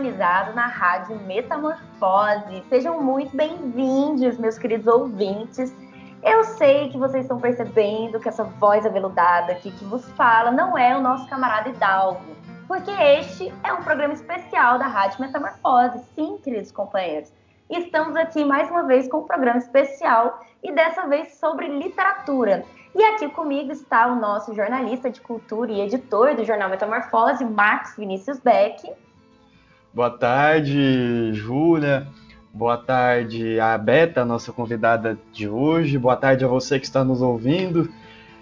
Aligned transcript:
Sintonizado 0.00 0.54
na 0.54 0.66
Rádio 0.66 1.14
Metamorfose. 1.20 2.64
Sejam 2.70 3.02
muito 3.02 3.36
bem-vindos, 3.36 4.38
meus 4.38 4.56
queridos 4.56 4.86
ouvintes. 4.86 5.74
Eu 6.22 6.42
sei 6.42 6.88
que 6.88 6.96
vocês 6.96 7.24
estão 7.24 7.38
percebendo 7.38 8.18
que 8.18 8.28
essa 8.28 8.44
voz 8.44 8.86
aveludada 8.86 9.52
aqui 9.52 9.70
que 9.70 9.84
vos 9.84 10.08
fala 10.12 10.50
não 10.50 10.76
é 10.76 10.96
o 10.96 11.02
nosso 11.02 11.28
camarada 11.28 11.68
Hidalgo, 11.68 12.34
porque 12.66 12.90
este 12.90 13.52
é 13.62 13.72
um 13.74 13.82
programa 13.82 14.14
especial 14.14 14.78
da 14.78 14.86
Rádio 14.86 15.20
Metamorfose. 15.20 16.02
Sim, 16.14 16.38
queridos 16.42 16.72
companheiros. 16.72 17.30
Estamos 17.68 18.16
aqui 18.16 18.42
mais 18.42 18.70
uma 18.70 18.84
vez 18.84 19.06
com 19.06 19.18
um 19.18 19.26
programa 19.26 19.58
especial 19.58 20.40
e 20.62 20.72
dessa 20.72 21.06
vez 21.06 21.34
sobre 21.34 21.68
literatura. 21.68 22.64
E 22.94 23.02
aqui 23.04 23.28
comigo 23.28 23.70
está 23.70 24.06
o 24.06 24.16
nosso 24.16 24.54
jornalista 24.54 25.10
de 25.10 25.20
cultura 25.20 25.70
e 25.70 25.82
editor 25.82 26.34
do 26.34 26.44
jornal 26.44 26.70
Metamorfose, 26.70 27.44
Marcos 27.44 27.96
Vinícius 27.96 28.40
Beck. 28.40 28.90
Boa 29.92 30.10
tarde, 30.10 31.32
Júlia. 31.32 32.06
Boa 32.54 32.76
tarde 32.76 33.58
a 33.58 33.76
Beta, 33.76 34.24
nossa 34.24 34.52
convidada 34.52 35.18
de 35.32 35.48
hoje. 35.48 35.98
Boa 35.98 36.14
tarde 36.16 36.44
a 36.44 36.48
você 36.48 36.78
que 36.78 36.86
está 36.86 37.02
nos 37.02 37.20
ouvindo. 37.20 37.90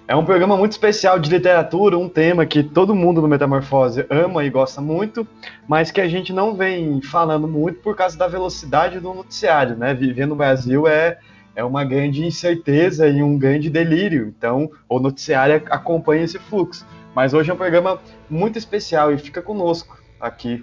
É 0.07 0.15
um 0.15 0.27
programa 0.27 0.59
muito 0.59 0.73
especial 0.73 1.19
de 1.19 1.31
literatura, 1.31 1.97
um 1.97 2.09
tema 2.09 2.45
que 2.45 2.63
todo 2.63 2.95
mundo 2.95 3.23
no 3.23 3.29
Metamorfose 3.29 4.05
ama 4.11 4.45
e 4.45 4.51
gosta 4.51 4.83
muito, 4.83 5.27
mas 5.67 5.91
que 5.91 6.03
a 6.03 6.09
gente 6.09 6.35
não 6.35 6.55
vem 6.55 7.01
falando 7.01 7.49
muito 7.49 7.81
por 7.81 7.97
causa 7.97 8.17
da 8.19 8.29
velocidade 8.29 9.01
do 9.01 9.15
noticiário, 9.15 9.75
né? 9.75 9.95
Viver 9.95 10.27
no 10.27 10.37
Brasil 10.37 10.87
é 10.87 11.19
é 11.57 11.65
uma 11.65 11.83
grande 11.83 12.25
incerteza 12.25 13.09
e 13.09 13.23
um 13.23 13.39
grande 13.39 13.69
delírio. 13.69 14.33
Então, 14.37 14.71
o 14.89 15.01
noticiário 15.01 15.63
acompanha 15.71 16.25
esse 16.25 16.39
fluxo. 16.39 16.87
Mas 17.15 17.35
hoje 17.35 17.51
é 17.51 17.55
um 17.55 17.57
programa 17.57 17.99
muito 18.31 18.59
especial 18.59 19.13
e 19.13 19.19
fica 19.19 19.43
conosco 19.43 19.99
aqui. 20.21 20.63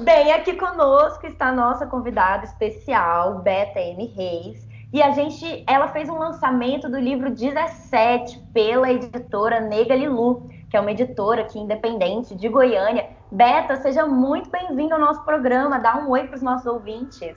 Bem, 0.00 0.32
aqui 0.32 0.54
conosco 0.54 1.26
está 1.26 1.48
a 1.48 1.52
nossa 1.52 1.84
convidada 1.84 2.44
especial, 2.44 3.40
Beta 3.40 3.80
M. 3.80 4.06
Reis. 4.06 4.64
E 4.92 5.02
a 5.02 5.10
gente, 5.10 5.64
ela 5.66 5.88
fez 5.88 6.08
um 6.08 6.16
lançamento 6.16 6.88
do 6.88 6.98
livro 6.98 7.30
17 7.30 8.38
pela 8.54 8.92
editora 8.92 9.60
Nega 9.60 9.96
Lilu, 9.96 10.48
que 10.70 10.76
é 10.76 10.80
uma 10.80 10.92
editora 10.92 11.42
aqui 11.42 11.58
independente 11.58 12.36
de 12.36 12.48
Goiânia. 12.48 13.10
Beta, 13.30 13.74
seja 13.76 14.06
muito 14.06 14.48
bem-vindo 14.50 14.94
ao 14.94 15.00
nosso 15.00 15.24
programa. 15.24 15.80
Dá 15.80 15.96
um 15.96 16.10
oi 16.10 16.28
para 16.28 16.36
os 16.36 16.42
nossos 16.42 16.66
ouvintes. 16.66 17.36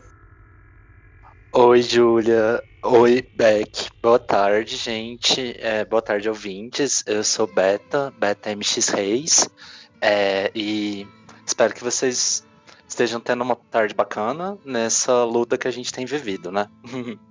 Oi, 1.51 1.81
Júlia. 1.81 2.61
Oi, 2.83 3.27
Beck. 3.35 3.89
Boa 4.03 4.19
tarde, 4.19 4.77
gente. 4.77 5.57
É, 5.59 5.83
boa 5.83 6.01
tarde, 6.01 6.29
ouvintes. 6.29 7.03
Eu 7.07 7.23
sou 7.23 7.47
Beta, 7.47 8.13
Beta 8.19 8.55
MX 8.55 8.89
Reis. 8.89 9.49
É, 9.99 10.51
e 10.53 11.07
espero 11.45 11.73
que 11.73 11.83
vocês 11.83 12.45
estejam 12.91 13.19
tendo 13.19 13.41
uma 13.41 13.55
tarde 13.55 13.93
bacana 13.93 14.57
nessa 14.65 15.23
luta 15.23 15.57
que 15.57 15.67
a 15.67 15.71
gente 15.71 15.91
tem 15.91 16.05
vivido, 16.05 16.51
né? 16.51 16.67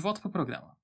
volta 0.00 0.20
para 0.20 0.28
o 0.28 0.32
programa. 0.32 0.80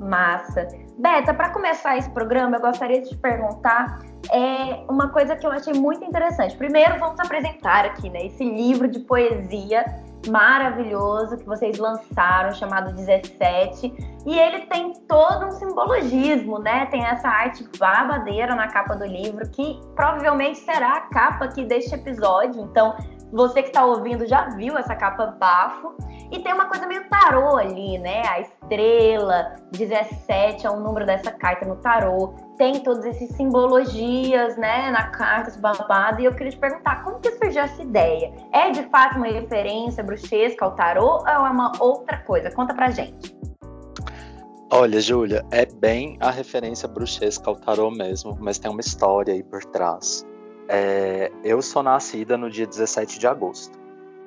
Massa. 0.00 0.68
Beta, 0.98 1.32
para 1.32 1.50
começar 1.50 1.96
esse 1.96 2.10
programa, 2.10 2.56
eu 2.56 2.60
gostaria 2.60 3.00
de 3.00 3.10
te 3.10 3.16
perguntar 3.16 4.00
é, 4.30 4.84
uma 4.88 5.08
coisa 5.08 5.36
que 5.36 5.46
eu 5.46 5.50
achei 5.50 5.72
muito 5.72 6.04
interessante. 6.04 6.56
Primeiro, 6.56 6.98
vamos 6.98 7.18
apresentar 7.18 7.84
aqui 7.84 8.10
né, 8.10 8.26
esse 8.26 8.44
livro 8.44 8.88
de 8.88 9.00
poesia 9.00 9.84
maravilhoso 10.28 11.36
que 11.36 11.44
vocês 11.44 11.78
lançaram, 11.78 12.52
chamado 12.52 12.94
17. 12.94 13.92
E 14.26 14.38
ele 14.38 14.66
tem 14.66 14.92
todo 15.06 15.46
um 15.46 15.50
simbologismo, 15.52 16.58
né? 16.58 16.86
Tem 16.86 17.04
essa 17.04 17.28
arte 17.28 17.66
babadeira 17.78 18.54
na 18.54 18.68
capa 18.68 18.94
do 18.94 19.04
livro, 19.04 19.48
que 19.50 19.80
provavelmente 19.94 20.58
será 20.60 20.96
a 20.96 21.00
capa 21.02 21.44
aqui 21.44 21.64
deste 21.64 21.94
episódio. 21.94 22.62
Então, 22.62 22.96
você 23.34 23.62
que 23.62 23.68
está 23.68 23.84
ouvindo 23.84 24.26
já 24.26 24.48
viu 24.50 24.78
essa 24.78 24.94
capa 24.94 25.26
bafo. 25.26 25.92
E 26.30 26.38
tem 26.38 26.52
uma 26.52 26.66
coisa 26.66 26.86
meio 26.86 27.08
tarô 27.08 27.56
ali, 27.56 27.98
né? 27.98 28.22
A 28.28 28.40
estrela, 28.40 29.56
17 29.72 30.66
é 30.66 30.70
o 30.70 30.78
número 30.78 31.04
dessa 31.04 31.32
carta 31.32 31.66
no 31.66 31.76
tarô. 31.76 32.34
Tem 32.56 32.80
todas 32.80 33.04
essas 33.04 33.30
simbologias, 33.36 34.56
né, 34.56 34.90
na 34.90 35.08
carta 35.08 35.52
babado. 35.58 36.20
E 36.20 36.24
eu 36.24 36.34
queria 36.34 36.52
te 36.52 36.58
perguntar, 36.58 37.02
como 37.02 37.18
que 37.18 37.32
surgiu 37.32 37.62
essa 37.62 37.82
ideia? 37.82 38.32
É 38.52 38.70
de 38.70 38.84
fato 38.84 39.16
uma 39.16 39.26
referência 39.26 40.02
bruxesca 40.02 40.64
ao 40.64 40.72
tarô 40.72 41.18
ou 41.18 41.26
é 41.26 41.50
uma 41.50 41.72
outra 41.80 42.18
coisa? 42.18 42.50
Conta 42.52 42.72
pra 42.72 42.90
gente. 42.90 43.36
Olha, 44.72 45.00
Júlia, 45.00 45.44
é 45.50 45.66
bem 45.66 46.16
a 46.20 46.30
referência 46.30 46.88
bruxesca 46.88 47.50
ao 47.50 47.56
tarô 47.56 47.90
mesmo, 47.90 48.36
mas 48.40 48.58
tem 48.58 48.70
uma 48.70 48.80
história 48.80 49.34
aí 49.34 49.42
por 49.42 49.64
trás. 49.64 50.24
É, 50.68 51.30
eu 51.42 51.60
sou 51.60 51.82
nascida 51.82 52.36
no 52.36 52.50
dia 52.50 52.66
17 52.66 53.18
de 53.18 53.26
agosto. 53.26 53.78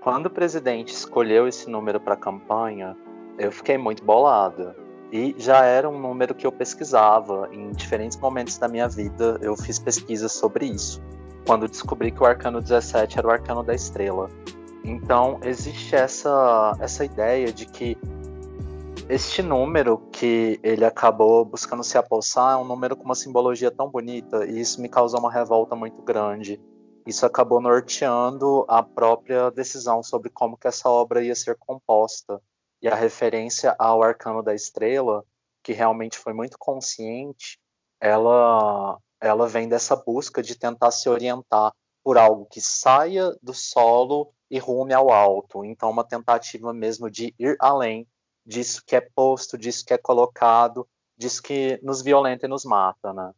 Quando 0.01 0.27
o 0.27 0.29
presidente 0.29 0.93
escolheu 0.93 1.47
esse 1.47 1.69
número 1.69 1.99
para 1.99 2.13
a 2.13 2.17
campanha, 2.17 2.95
eu 3.37 3.51
fiquei 3.51 3.77
muito 3.77 4.03
bolada. 4.03 4.75
E 5.11 5.35
já 5.37 5.63
era 5.63 5.89
um 5.89 5.99
número 5.99 6.35
que 6.35 6.45
eu 6.45 6.51
pesquisava. 6.51 7.49
Em 7.51 7.71
diferentes 7.71 8.17
momentos 8.17 8.57
da 8.57 8.67
minha 8.67 8.87
vida, 8.87 9.37
eu 9.41 9.55
fiz 9.55 9.79
pesquisas 9.79 10.31
sobre 10.31 10.65
isso. 10.65 11.01
Quando 11.45 11.67
descobri 11.67 12.11
que 12.11 12.21
o 12.21 12.25
arcano 12.25 12.61
17 12.61 13.17
era 13.17 13.27
o 13.27 13.31
arcano 13.31 13.63
da 13.63 13.73
estrela. 13.73 14.29
Então, 14.83 15.39
existe 15.43 15.95
essa, 15.95 16.75
essa 16.79 17.03
ideia 17.03 17.51
de 17.51 17.65
que 17.65 17.97
este 19.09 19.41
número 19.41 19.97
que 20.11 20.59
ele 20.61 20.83
acabou 20.83 21.45
buscando 21.45 21.83
se 21.83 21.97
apossar 21.97 22.53
é 22.53 22.57
um 22.57 22.65
número 22.65 22.95
com 22.95 23.05
uma 23.05 23.15
simbologia 23.15 23.71
tão 23.71 23.89
bonita 23.89 24.45
e 24.45 24.59
isso 24.59 24.81
me 24.81 24.89
causou 24.89 25.19
uma 25.19 25.31
revolta 25.31 25.75
muito 25.75 26.01
grande. 26.01 26.59
Isso 27.05 27.25
acabou 27.25 27.61
norteando 27.61 28.65
a 28.67 28.83
própria 28.83 29.49
decisão 29.49 30.03
sobre 30.03 30.29
como 30.29 30.57
que 30.57 30.67
essa 30.67 30.89
obra 30.89 31.23
ia 31.23 31.35
ser 31.35 31.55
composta. 31.57 32.41
E 32.81 32.87
a 32.87 32.95
referência 32.95 33.73
ao 33.79 34.03
Arcano 34.03 34.43
da 34.43 34.53
Estrela, 34.53 35.23
que 35.63 35.71
realmente 35.71 36.17
foi 36.17 36.33
muito 36.33 36.57
consciente, 36.59 37.57
ela 37.99 38.99
ela 39.19 39.47
vem 39.47 39.67
dessa 39.67 39.95
busca 39.95 40.43
de 40.43 40.55
tentar 40.55 40.91
se 40.91 41.09
orientar 41.09 41.71
por 42.03 42.17
algo 42.17 42.45
que 42.45 42.61
saia 42.61 43.33
do 43.41 43.53
solo 43.53 44.31
e 44.51 44.59
rume 44.59 44.93
ao 44.93 45.09
alto. 45.11 45.65
Então, 45.65 45.89
uma 45.89 46.03
tentativa 46.03 46.71
mesmo 46.73 47.09
de 47.09 47.33
ir 47.39 47.55
além 47.59 48.05
disso 48.47 48.81
que 48.85 48.95
é 48.95 49.01
posto, 49.01 49.57
disso 49.57 49.85
que 49.85 49.93
é 49.93 49.97
colocado, 49.97 50.87
disso 51.17 51.43
que 51.43 51.77
nos 51.83 52.01
violenta 52.01 52.45
e 52.45 52.49
nos 52.49 52.63
mata, 52.63 53.11
né? 53.11 53.31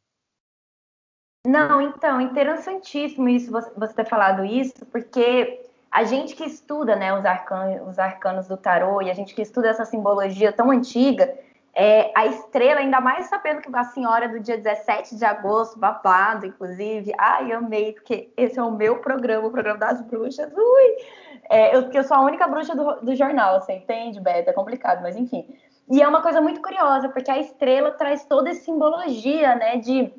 Não, 1.48 1.82
então, 1.82 2.22
interessantíssimo 2.22 3.28
isso 3.28 3.50
você, 3.50 3.72
você 3.76 3.94
ter 3.94 4.06
falado 4.06 4.46
isso, 4.46 4.86
porque 4.88 5.66
a 5.90 6.04
gente 6.04 6.36
que 6.36 6.44
estuda 6.44 6.96
né, 6.96 7.18
os, 7.18 7.26
arcanos, 7.26 7.88
os 7.88 7.98
arcanos 7.98 8.48
do 8.48 8.58
tarô 8.58 9.02
e 9.02 9.10
a 9.10 9.14
gente 9.14 9.34
que 9.34 9.42
estuda 9.42 9.70
essa 9.70 9.86
simbologia 9.86 10.52
tão 10.52 10.70
antiga, 10.70 11.34
é, 11.74 12.12
a 12.16 12.26
estrela, 12.26 12.80
ainda 12.80 13.00
mais 13.00 13.28
sabendo 13.28 13.62
que 13.62 13.70
a 13.74 13.84
senhora 13.86 14.28
do 14.28 14.40
dia 14.40 14.58
17 14.58 15.16
de 15.16 15.26
agosto, 15.26 15.80
babado, 15.80 16.46
inclusive, 16.46 17.14
ai, 17.18 17.52
amei, 17.52 17.94
porque 17.94 18.32
esse 18.36 18.60
é 18.60 18.64
o 18.64 18.72
meu 18.72 18.98
programa, 18.98 19.48
o 19.48 19.52
programa 19.52 19.80
das 19.80 20.02
bruxas, 20.02 20.52
ui! 20.54 21.06
É, 21.50 21.76
eu, 21.76 21.92
eu 21.92 22.04
sou 22.04 22.18
a 22.18 22.22
única 22.22 22.48
bruxa 22.48 22.76
do, 22.76 23.02
do 23.02 23.16
jornal, 23.16 23.60
você 23.60 23.74
entende, 23.74 24.20
Beto? 24.20 24.50
É 24.50 24.54
complicado, 24.54 25.02
mas 25.02 25.16
enfim. 25.16 25.48
E 25.90 26.02
é 26.02 26.08
uma 26.08 26.22
coisa 26.22 26.40
muito 26.42 26.62
curiosa, 26.62 27.10
porque 27.10 27.32
a 27.32 27.40
estrela 27.40 27.92
traz 27.92 28.24
toda 28.26 28.50
essa 28.50 28.62
simbologia, 28.62 29.56
né, 29.56 29.78
de 29.78 30.12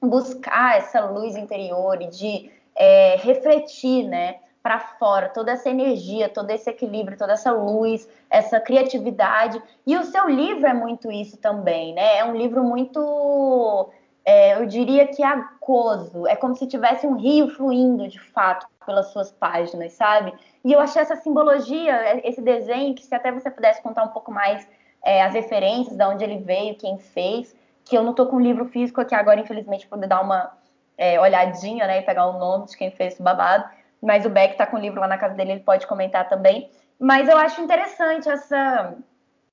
buscar 0.00 0.76
essa 0.76 1.00
luz 1.06 1.36
interior 1.36 2.00
e 2.02 2.08
de 2.08 2.50
é, 2.76 3.16
refletir, 3.16 4.06
né, 4.06 4.36
para 4.64 4.80
fora 4.80 5.28
toda 5.28 5.52
essa 5.52 5.68
energia, 5.68 6.26
todo 6.26 6.50
esse 6.50 6.70
equilíbrio, 6.70 7.18
toda 7.18 7.34
essa 7.34 7.52
luz, 7.52 8.08
essa 8.30 8.58
criatividade. 8.58 9.62
E 9.86 9.94
o 9.94 10.04
seu 10.04 10.26
livro 10.26 10.66
é 10.66 10.72
muito 10.72 11.12
isso 11.12 11.36
também, 11.36 11.92
né? 11.92 12.16
É 12.16 12.24
um 12.24 12.34
livro 12.34 12.64
muito, 12.64 13.90
é, 14.24 14.54
eu 14.54 14.64
diria 14.64 15.06
que 15.06 15.22
aquoso. 15.22 16.26
É 16.26 16.34
como 16.34 16.56
se 16.56 16.66
tivesse 16.66 17.06
um 17.06 17.14
rio 17.14 17.50
fluindo, 17.50 18.08
de 18.08 18.18
fato, 18.18 18.66
pelas 18.86 19.08
suas 19.08 19.30
páginas, 19.30 19.92
sabe? 19.92 20.32
E 20.64 20.72
eu 20.72 20.80
achei 20.80 21.02
essa 21.02 21.16
simbologia, 21.16 22.26
esse 22.26 22.40
desenho, 22.40 22.94
que 22.94 23.04
se 23.04 23.14
até 23.14 23.30
você 23.30 23.50
pudesse 23.50 23.82
contar 23.82 24.04
um 24.04 24.08
pouco 24.08 24.32
mais 24.32 24.66
é, 25.04 25.22
as 25.22 25.34
referências, 25.34 25.94
de 25.94 26.04
onde 26.04 26.24
ele 26.24 26.38
veio, 26.38 26.74
quem 26.76 26.96
fez, 26.96 27.54
que 27.84 27.94
eu 27.94 28.02
não 28.02 28.14
tô 28.14 28.24
com 28.24 28.36
o 28.36 28.40
livro 28.40 28.64
físico 28.64 29.02
aqui 29.02 29.14
agora, 29.14 29.40
infelizmente, 29.40 29.86
poder 29.86 30.06
dar 30.06 30.22
uma 30.22 30.56
é, 30.96 31.20
olhadinha, 31.20 31.86
né, 31.86 31.98
e 31.98 32.02
pegar 32.02 32.26
o 32.28 32.38
nome 32.38 32.64
de 32.64 32.78
quem 32.78 32.90
fez 32.90 33.12
esse 33.12 33.22
babado, 33.22 33.68
mas 34.04 34.24
o 34.24 34.30
Beck 34.30 34.56
tá 34.56 34.66
com 34.66 34.76
o 34.76 34.80
livro 34.80 35.00
lá 35.00 35.08
na 35.08 35.18
casa 35.18 35.34
dele, 35.34 35.52
ele 35.52 35.60
pode 35.60 35.86
comentar 35.86 36.28
também. 36.28 36.70
Mas 36.98 37.28
eu 37.28 37.36
acho 37.36 37.60
interessante 37.60 38.28
essa 38.28 38.96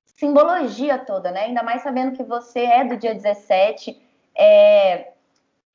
simbologia 0.04 0.98
toda, 0.98 1.30
né? 1.30 1.44
Ainda 1.44 1.62
mais 1.62 1.82
sabendo 1.82 2.16
que 2.16 2.22
você 2.22 2.60
é 2.60 2.84
do 2.84 2.96
dia 2.96 3.14
17. 3.14 4.00
É... 4.36 5.12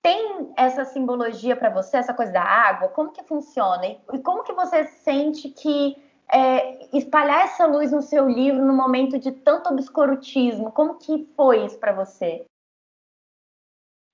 Tem 0.01 0.53
essa 0.55 0.85
simbologia 0.85 1.55
para 1.55 1.69
você, 1.69 1.97
essa 1.97 2.13
coisa 2.13 2.31
da 2.31 2.43
água? 2.43 2.87
Como 2.89 3.11
que 3.11 3.23
funciona? 3.23 3.85
E 3.85 4.19
como 4.19 4.43
que 4.43 4.53
você 4.53 4.85
sente 4.85 5.49
que 5.49 5.97
é, 6.31 6.97
espalhar 6.97 7.45
essa 7.45 7.65
luz 7.65 7.91
no 7.91 8.01
seu 8.01 8.29
livro 8.29 8.63
no 8.63 8.73
momento 8.73 9.17
de 9.17 9.31
tanto 9.31 9.69
obscurantismo, 9.69 10.71
como 10.71 10.97
que 10.97 11.27
foi 11.35 11.65
isso 11.65 11.77
para 11.77 11.93
você? 11.93 12.45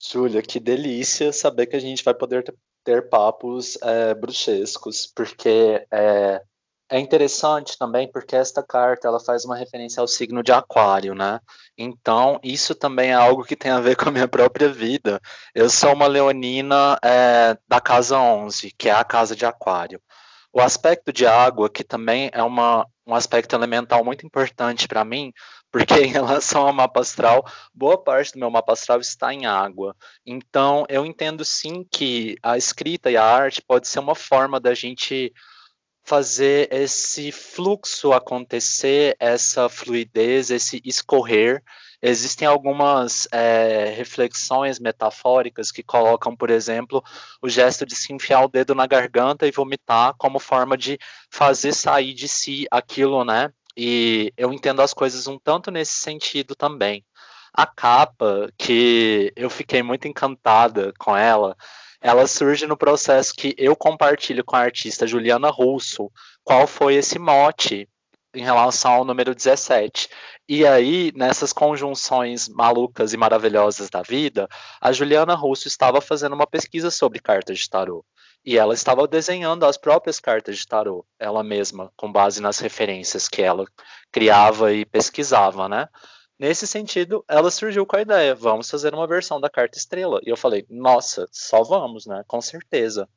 Júlia, 0.01 0.42
que 0.42 0.60
delícia 0.60 1.31
saber 1.31 1.68
que 1.68 1.75
a 1.75 1.80
gente 1.80 2.04
vai 2.04 2.13
poder 2.13 2.44
ter 2.84 3.10
papos 3.10 3.78
é, 3.82 4.14
bruxescos, 4.14 5.08
porque 5.08 5.86
é, 5.92 6.42
é, 6.90 7.00
interessante 7.00 7.78
também 7.78 8.12
porque 8.12 8.36
esta 8.36 8.62
carta 8.62 9.08
ela 9.08 9.20
faz 9.20 9.46
uma 9.46 9.56
referência 9.56 10.02
ao 10.02 10.08
signo 10.08 10.44
de 10.44 10.52
Aquário, 10.52 11.16
né? 11.16 11.40
Então 11.78 12.40
isso 12.44 12.76
também 12.76 13.12
é 13.12 13.14
algo 13.14 13.44
que 13.44 13.56
tem 13.56 13.72
a 13.72 13.80
ver 13.80 13.96
com 13.98 14.10
a 14.10 14.12
minha 14.12 14.28
própria 14.28 14.70
vida. 14.70 15.20
Eu 15.56 15.70
sou 15.70 15.94
uma 15.94 16.08
leonina 16.08 16.98
é, 17.04 17.58
da 17.68 17.80
casa 17.80 18.20
11, 18.20 18.74
que 18.78 18.90
é 18.90 18.92
a 18.94 19.04
casa 19.04 19.36
de 19.36 19.46
Aquário. 19.46 20.02
O 20.52 20.62
aspecto 20.62 21.12
de 21.12 21.26
água, 21.26 21.68
que 21.68 21.84
também 21.84 22.30
é 22.32 22.44
uma, 22.44 22.86
um 23.08 23.16
aspecto 23.16 23.56
elemental 23.56 24.06
muito 24.06 24.26
importante 24.26 24.88
para 24.88 25.04
mim, 25.04 25.34
porque 25.74 25.96
em 26.06 26.08
relação 26.08 26.68
ao 26.68 26.72
mapa 26.72 27.02
astral, 27.02 27.44
boa 27.74 27.98
parte 27.98 28.34
do 28.34 28.40
meu 28.40 28.52
mapa 28.52 28.74
astral 28.74 29.00
está 29.00 29.34
em 29.34 29.48
água. 29.48 29.96
Então, 30.24 30.86
eu 30.88 31.04
entendo 31.04 31.44
sim 31.44 31.84
que 31.84 32.38
a 32.44 32.56
escrita 32.56 33.10
e 33.10 33.18
a 33.18 33.25
arte 33.25 33.60
pode 33.60 33.88
ser 33.88 34.00
uma 34.00 34.14
forma 34.14 34.60
da 34.60 34.75
gente 34.75 35.34
fazer 36.06 36.72
esse 36.72 37.31
fluxo 37.31 38.14
acontecer, 38.14 39.16
essa 39.20 39.68
fluidez, 39.68 40.52
esse 40.52 40.80
escorrer 40.86 41.64
Existem 42.06 42.46
algumas 42.46 43.30
é, 43.31 43.86
reflexões 43.96 44.78
metafóricas 44.78 45.72
que 45.72 45.81
colocam, 45.81 46.36
por 46.36 46.50
exemplo, 46.50 47.02
o 47.42 47.48
gesto 47.48 47.86
de 47.86 47.96
se 47.96 48.12
enfiar 48.12 48.44
o 48.44 48.50
dedo 48.50 48.75
na 48.75 48.86
garganta 48.86 49.48
e 49.48 49.52
vomitar 49.52 50.14
como 50.18 50.38
forma 50.38 50.78
de 50.78 51.00
fazer 51.31 51.72
sair 51.72 52.14
de 52.14 52.28
si 52.28 52.68
aquilo, 52.70 53.24
né? 53.24 53.54
E 53.75 54.34
eu 54.38 54.54
entendo 54.54 54.81
as 54.81 54.94
coisas 54.94 55.28
um 55.28 55.40
tanto 55.40 55.72
nesse 55.72 55.94
sentido 55.94 56.56
também. 56.56 57.04
A 57.54 57.66
capa, 57.66 58.50
que 58.58 59.31
eu 59.36 59.50
fiquei 59.50 59.84
muito 59.84 60.08
encantada 60.08 60.94
com 60.98 61.16
ela, 61.16 61.56
ela 62.02 62.28
surge 62.28 62.66
no 62.66 62.78
processo 62.78 63.34
que 63.34 63.56
eu 63.58 63.75
compartilho 63.75 64.44
com 64.44 64.56
a 64.56 64.60
artista 64.60 65.08
Juliana 65.08 65.50
Russo. 65.50 66.12
Qual 66.44 66.68
foi 66.68 66.96
esse 66.96 67.18
mote 67.20 67.88
em 68.34 68.44
relação 68.44 68.94
ao 68.94 69.06
número 69.06 69.36
17. 69.36 70.10
E 70.50 70.66
aí, 70.66 71.12
nessas 71.16 71.54
conjunções 71.54 72.50
malucas 72.50 73.14
e 73.14 73.18
maravilhosas 73.18 73.90
da 73.90 74.02
vida, 74.02 74.48
a 74.81 74.92
Juliana 74.92 75.36
Russo 75.36 75.68
estava 75.68 76.02
fazendo 76.02 76.34
uma 76.34 76.48
pesquisa 76.48 76.90
sobre 76.90 77.20
cartas 77.20 77.60
de 77.60 77.70
tarô. 77.70 78.04
E 78.45 78.57
ela 78.57 78.74
estava 78.74 79.07
desenhando 79.07 79.66
as 79.66 79.78
próprias 79.78 80.19
cartas 80.19 80.57
de 80.57 80.68
tarô, 80.68 81.06
ela 81.18 81.44
mesma, 81.44 81.92
com 81.95 82.12
base 82.12 82.42
nas 82.42 82.60
referências 82.60 83.28
que 83.30 83.42
ela 83.42 83.66
criava 84.12 84.74
e 84.74 84.86
pesquisava, 84.86 85.69
né? 85.69 85.88
Nesse 86.38 86.68
sentido, 86.68 87.24
ela 87.28 87.50
surgiu 87.50 87.86
com 87.86 87.95
a 87.95 88.01
ideia: 88.01 88.36
vamos 88.36 88.69
fazer 88.69 88.94
uma 88.94 89.07
versão 89.07 89.40
da 89.40 89.50
carta 89.50 89.78
estrela. 89.78 90.19
E 90.25 90.30
eu 90.30 90.36
falei: 90.36 90.66
nossa, 90.69 91.28
só 91.31 91.63
vamos, 91.63 92.06
né? 92.06 92.24
Com 92.28 92.42
certeza 92.42 93.07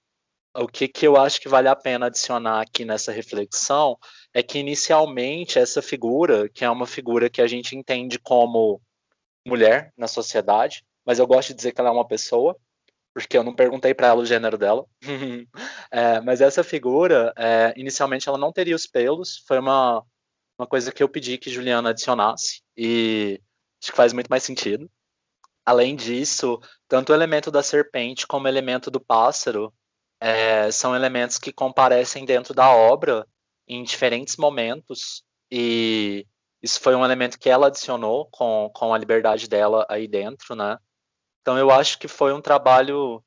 o 0.56 0.66
que, 0.66 0.88
que 0.88 1.06
eu 1.06 1.16
acho 1.16 1.40
que 1.40 1.48
vale 1.48 1.68
a 1.68 1.76
pena 1.76 2.06
adicionar 2.06 2.60
aqui 2.60 2.84
nessa 2.84 3.12
reflexão 3.12 3.98
é 4.32 4.42
que 4.42 4.58
inicialmente 4.58 5.58
essa 5.58 5.82
figura, 5.82 6.48
que 6.48 6.64
é 6.64 6.70
uma 6.70 6.86
figura 6.86 7.28
que 7.28 7.42
a 7.42 7.46
gente 7.46 7.76
entende 7.76 8.18
como 8.18 8.80
mulher 9.46 9.92
na 9.96 10.08
sociedade, 10.08 10.84
mas 11.04 11.18
eu 11.18 11.26
gosto 11.26 11.48
de 11.48 11.54
dizer 11.54 11.72
que 11.72 11.80
ela 11.80 11.90
é 11.90 11.92
uma 11.92 12.06
pessoa, 12.06 12.56
porque 13.16 13.38
eu 13.38 13.42
não 13.42 13.54
perguntei 13.54 13.94
para 13.94 14.08
ela 14.08 14.20
o 14.20 14.26
gênero 14.26 14.58
dela. 14.58 14.84
é, 15.90 16.20
mas 16.20 16.42
essa 16.42 16.62
figura, 16.62 17.32
é, 17.34 17.72
inicialmente 17.74 18.28
ela 18.28 18.36
não 18.36 18.52
teria 18.52 18.76
os 18.76 18.86
pelos, 18.86 19.42
foi 19.48 19.58
uma, 19.58 20.04
uma 20.58 20.66
coisa 20.66 20.92
que 20.92 21.02
eu 21.02 21.08
pedi 21.08 21.38
que 21.38 21.48
Juliana 21.48 21.90
adicionasse, 21.90 22.60
e 22.76 23.40
acho 23.82 23.90
que 23.90 23.96
faz 23.96 24.12
muito 24.12 24.28
mais 24.28 24.42
sentido. 24.42 24.90
Além 25.64 25.96
disso, 25.96 26.60
tanto 26.86 27.10
o 27.10 27.14
elemento 27.14 27.50
da 27.50 27.62
serpente 27.62 28.26
como 28.26 28.44
o 28.44 28.48
elemento 28.48 28.90
do 28.90 29.00
pássaro 29.00 29.72
é, 30.20 30.70
são 30.70 30.94
elementos 30.94 31.38
que 31.38 31.54
comparecem 31.54 32.26
dentro 32.26 32.52
da 32.52 32.70
obra 32.70 33.26
em 33.66 33.82
diferentes 33.82 34.36
momentos 34.36 35.24
e 35.50 36.26
isso 36.62 36.78
foi 36.80 36.94
um 36.94 37.04
elemento 37.04 37.38
que 37.38 37.48
ela 37.48 37.68
adicionou 37.68 38.28
com, 38.30 38.70
com 38.74 38.92
a 38.92 38.98
liberdade 38.98 39.48
dela 39.48 39.86
aí 39.88 40.06
dentro, 40.06 40.54
né? 40.54 40.76
Então 41.46 41.56
eu 41.56 41.70
acho 41.70 41.96
que 42.00 42.08
foi 42.08 42.32
um 42.34 42.40
trabalho, 42.40 43.22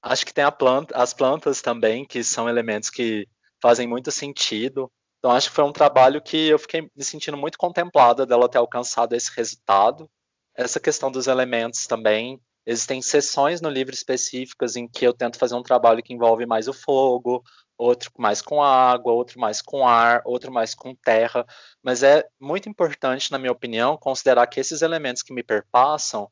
acho 0.00 0.24
que 0.24 0.32
tem 0.32 0.44
planta, 0.52 0.96
as 0.96 1.12
plantas 1.12 1.60
também 1.60 2.04
que 2.04 2.22
são 2.22 2.48
elementos 2.48 2.88
que 2.88 3.26
fazem 3.60 3.84
muito 3.88 4.12
sentido. 4.12 4.88
Então 5.18 5.32
acho 5.32 5.48
que 5.48 5.56
foi 5.56 5.64
um 5.64 5.72
trabalho 5.72 6.22
que 6.22 6.36
eu 6.50 6.56
fiquei 6.56 6.82
me 6.82 7.02
sentindo 7.02 7.36
muito 7.36 7.58
contemplada 7.58 8.24
dela 8.24 8.48
ter 8.48 8.58
alcançado 8.58 9.16
esse 9.16 9.28
resultado. 9.36 10.08
Essa 10.56 10.78
questão 10.78 11.10
dos 11.10 11.26
elementos 11.26 11.84
também 11.88 12.40
Existem 12.66 13.02
sessões 13.02 13.60
no 13.60 13.68
livro 13.68 13.94
específicas 13.94 14.74
em 14.74 14.88
que 14.88 15.06
eu 15.06 15.12
tento 15.12 15.38
fazer 15.38 15.54
um 15.54 15.62
trabalho 15.62 16.02
que 16.02 16.14
envolve 16.14 16.46
mais 16.46 16.66
o 16.66 16.72
fogo, 16.72 17.42
outro 17.76 18.10
mais 18.16 18.40
com 18.40 18.62
água, 18.62 19.12
outro 19.12 19.38
mais 19.38 19.60
com 19.60 19.86
ar, 19.86 20.22
outro 20.24 20.50
mais 20.50 20.74
com 20.74 20.94
terra, 20.94 21.44
mas 21.82 22.02
é 22.02 22.24
muito 22.40 22.66
importante, 22.68 23.30
na 23.30 23.38
minha 23.38 23.52
opinião, 23.52 23.98
considerar 23.98 24.46
que 24.46 24.58
esses 24.58 24.80
elementos 24.80 25.22
que 25.22 25.34
me 25.34 25.42
perpassam, 25.42 26.26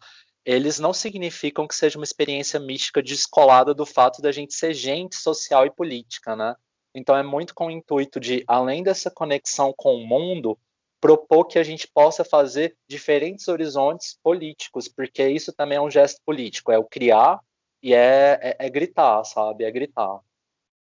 eles 0.44 0.78
não 0.78 0.92
significam 0.92 1.66
que 1.66 1.74
seja 1.74 1.98
uma 1.98 2.04
experiência 2.04 2.58
mística 2.58 3.02
descolada 3.02 3.72
do 3.72 3.86
fato 3.86 4.20
da 4.20 4.32
gente 4.32 4.54
ser 4.54 4.74
gente 4.74 5.16
social 5.16 5.64
e 5.66 5.70
política, 5.70 6.34
né? 6.34 6.54
Então 6.94 7.16
é 7.16 7.22
muito 7.22 7.54
com 7.54 7.66
o 7.66 7.70
intuito 7.70 8.20
de, 8.20 8.44
além 8.46 8.82
dessa 8.82 9.10
conexão 9.10 9.72
com 9.76 9.94
o 9.94 10.06
mundo, 10.06 10.58
propor 11.00 11.46
que 11.46 11.58
a 11.58 11.62
gente 11.62 11.88
possa 11.88 12.24
fazer 12.24 12.76
diferentes 12.88 13.48
horizontes 13.48 14.18
políticos, 14.22 14.88
porque 14.88 15.26
isso 15.28 15.52
também 15.52 15.78
é 15.78 15.80
um 15.80 15.90
gesto 15.90 16.20
político, 16.24 16.70
é 16.70 16.78
o 16.78 16.84
criar 16.84 17.40
e 17.82 17.94
é, 17.94 18.38
é, 18.40 18.56
é 18.66 18.70
gritar, 18.70 19.24
sabe? 19.24 19.64
É 19.64 19.70
gritar. 19.70 20.20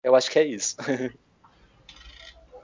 Eu 0.03 0.15
acho 0.15 0.31
que 0.31 0.39
é 0.39 0.45
isso. 0.45 0.75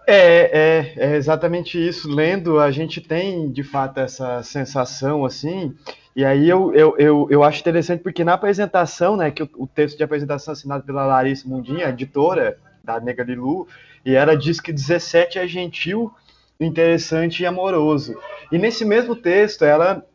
É, 0.06 0.18
é, 0.18 0.94
é, 0.98 1.16
exatamente 1.16 1.78
isso. 1.78 2.10
Lendo, 2.10 2.60
a 2.60 2.72
gente 2.72 3.00
tem 3.00 3.50
de 3.50 3.64
fato 3.64 4.02
essa 4.02 4.44
sensação 4.44 5.24
assim. 5.24 5.74
E 6.16 6.24
aí 6.24 6.48
eu, 6.48 6.74
eu, 6.74 6.96
eu, 6.98 7.28
eu 7.30 7.44
acho 7.44 7.60
interessante 7.60 8.04
porque 8.04 8.24
na 8.24 8.34
apresentação, 8.34 9.18
né, 9.18 9.32
que 9.32 9.44
o, 9.44 9.50
o 9.56 9.68
texto 9.68 9.98
de 9.98 10.04
apresentação 10.04 10.52
assinado 10.52 10.84
pela 10.84 11.06
Larissa 11.06 11.48
Mundinha, 11.48 11.90
editora 11.90 12.58
da 12.84 13.00
Nega 13.00 13.24
Lilu, 13.24 13.68
e 14.06 14.14
ela 14.14 14.38
diz 14.38 14.60
que 14.60 14.72
17 14.72 15.40
é 15.40 15.48
gentil, 15.48 16.12
interessante 16.60 17.42
e 17.42 17.46
amoroso. 17.46 18.16
E 18.52 18.58
nesse 18.58 18.86
mesmo 18.86 19.16
texto, 19.16 19.66
ela 19.66 20.06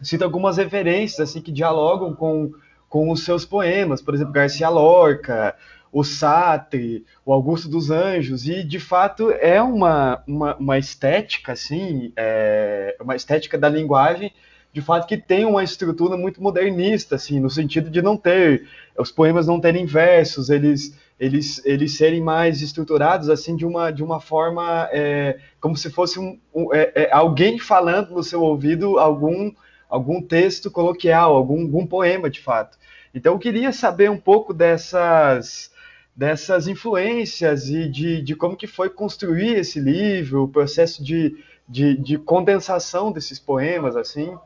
cita 0.00 0.24
algumas 0.24 0.56
referências 0.56 1.28
assim 1.28 1.40
que 1.40 1.52
dialogam 1.52 2.14
com, 2.14 2.52
com 2.88 3.10
os 3.10 3.24
seus 3.24 3.44
poemas, 3.44 4.00
por 4.00 4.14
exemplo, 4.14 4.32
Garcia 4.32 4.68
Lorca, 4.68 5.54
o 5.92 6.02
Sartre, 6.02 7.04
o 7.24 7.32
Augusto 7.32 7.68
dos 7.68 7.90
Anjos, 7.90 8.48
e 8.48 8.64
de 8.64 8.80
fato 8.80 9.30
é 9.30 9.60
uma, 9.60 10.22
uma, 10.26 10.56
uma 10.56 10.78
estética, 10.78 11.52
assim, 11.52 12.12
é, 12.16 12.96
uma 12.98 13.14
estética 13.14 13.58
da 13.58 13.68
linguagem, 13.68 14.32
de 14.72 14.80
fato 14.80 15.06
que 15.06 15.16
tem 15.16 15.44
uma 15.44 15.62
estrutura 15.62 16.16
muito 16.16 16.42
modernista, 16.42 17.16
assim, 17.16 17.38
no 17.38 17.50
sentido 17.50 17.90
de 17.90 18.00
não 18.00 18.16
ter, 18.16 18.66
os 18.98 19.10
poemas 19.10 19.46
não 19.46 19.60
terem 19.60 19.84
versos, 19.84 20.48
eles 20.48 20.96
eles, 21.22 21.64
eles 21.64 21.96
serem 21.96 22.20
mais 22.20 22.62
estruturados 22.62 23.30
assim 23.30 23.54
de 23.54 23.64
uma, 23.64 23.92
de 23.92 24.02
uma 24.02 24.18
forma 24.18 24.88
é, 24.90 25.38
como 25.60 25.76
se 25.76 25.88
fosse 25.88 26.18
um, 26.18 26.36
um 26.52 26.74
é, 26.74 26.90
é, 26.96 27.12
alguém 27.12 27.60
falando 27.60 28.10
no 28.10 28.24
seu 28.24 28.42
ouvido 28.42 28.98
algum, 28.98 29.52
algum 29.88 30.20
texto 30.20 30.68
coloquial, 30.68 31.36
algum, 31.36 31.62
algum 31.62 31.86
poema 31.86 32.28
de 32.28 32.40
fato. 32.40 32.76
Então 33.14 33.34
eu 33.34 33.38
queria 33.38 33.72
saber 33.72 34.10
um 34.10 34.18
pouco 34.18 34.52
dessas 34.52 35.70
dessas 36.14 36.66
influências 36.66 37.68
e 37.68 37.88
de, 37.88 38.20
de 38.20 38.34
como 38.34 38.56
que 38.56 38.66
foi 38.66 38.90
construir 38.90 39.56
esse 39.56 39.78
livro, 39.78 40.42
o 40.42 40.48
processo 40.48 41.02
de, 41.02 41.36
de, 41.68 41.96
de 41.96 42.18
condensação 42.18 43.12
desses 43.12 43.38
poemas, 43.38 43.96
assim. 43.96 44.36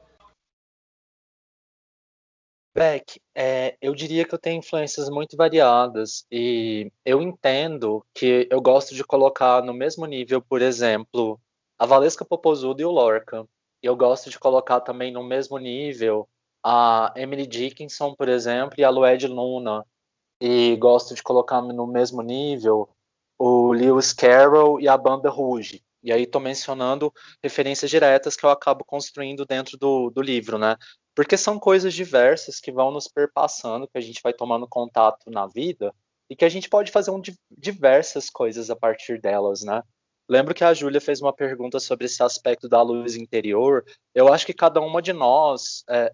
Beck, 2.76 3.18
é, 3.34 3.74
eu 3.80 3.94
diria 3.94 4.26
que 4.26 4.34
eu 4.34 4.38
tenho 4.38 4.58
influências 4.58 5.08
muito 5.08 5.34
variadas 5.34 6.26
e 6.30 6.92
eu 7.06 7.22
entendo 7.22 8.04
que 8.12 8.46
eu 8.50 8.60
gosto 8.60 8.94
de 8.94 9.02
colocar 9.02 9.62
no 9.62 9.72
mesmo 9.72 10.04
nível, 10.04 10.42
por 10.42 10.60
exemplo, 10.60 11.40
a 11.78 11.86
Valesca 11.86 12.22
Popozuda 12.22 12.82
e 12.82 12.84
o 12.84 12.90
Lorca. 12.90 13.48
Eu 13.82 13.96
gosto 13.96 14.28
de 14.28 14.38
colocar 14.38 14.82
também 14.82 15.10
no 15.10 15.24
mesmo 15.24 15.56
nível 15.56 16.28
a 16.62 17.14
Emily 17.16 17.46
Dickinson, 17.46 18.14
por 18.14 18.28
exemplo, 18.28 18.74
e 18.76 18.84
a 18.84 18.90
Lued 18.90 19.26
Luna. 19.26 19.82
E 20.38 20.76
gosto 20.76 21.14
de 21.14 21.22
colocar 21.22 21.62
no 21.62 21.86
mesmo 21.86 22.20
nível 22.20 22.90
o 23.38 23.72
Lewis 23.72 24.12
Carroll 24.12 24.78
e 24.82 24.86
a 24.86 24.98
Banda 24.98 25.30
Rouge. 25.30 25.82
E 26.02 26.12
aí 26.12 26.24
estou 26.24 26.42
mencionando 26.42 27.10
referências 27.42 27.90
diretas 27.90 28.36
que 28.36 28.44
eu 28.44 28.50
acabo 28.50 28.84
construindo 28.84 29.46
dentro 29.46 29.78
do, 29.78 30.10
do 30.10 30.20
livro, 30.20 30.58
né? 30.58 30.76
Porque 31.16 31.38
são 31.38 31.58
coisas 31.58 31.94
diversas 31.94 32.60
que 32.60 32.70
vão 32.70 32.90
nos 32.90 33.08
perpassando, 33.08 33.88
que 33.88 33.96
a 33.96 34.02
gente 34.02 34.20
vai 34.22 34.34
tomando 34.34 34.68
contato 34.68 35.30
na 35.30 35.46
vida 35.46 35.94
e 36.28 36.36
que 36.36 36.44
a 36.44 36.48
gente 36.48 36.68
pode 36.68 36.92
fazer 36.92 37.10
um, 37.10 37.22
diversas 37.50 38.28
coisas 38.28 38.68
a 38.68 38.76
partir 38.76 39.18
delas, 39.18 39.62
né? 39.62 39.82
Lembro 40.28 40.54
que 40.54 40.62
a 40.64 40.74
Júlia 40.74 41.00
fez 41.00 41.22
uma 41.22 41.32
pergunta 41.32 41.80
sobre 41.80 42.04
esse 42.04 42.22
aspecto 42.22 42.68
da 42.68 42.82
luz 42.82 43.16
interior. 43.16 43.82
Eu 44.14 44.32
acho 44.32 44.44
que 44.44 44.52
cada 44.52 44.80
uma 44.80 45.00
de 45.00 45.12
nós. 45.12 45.84
É, 45.88 46.12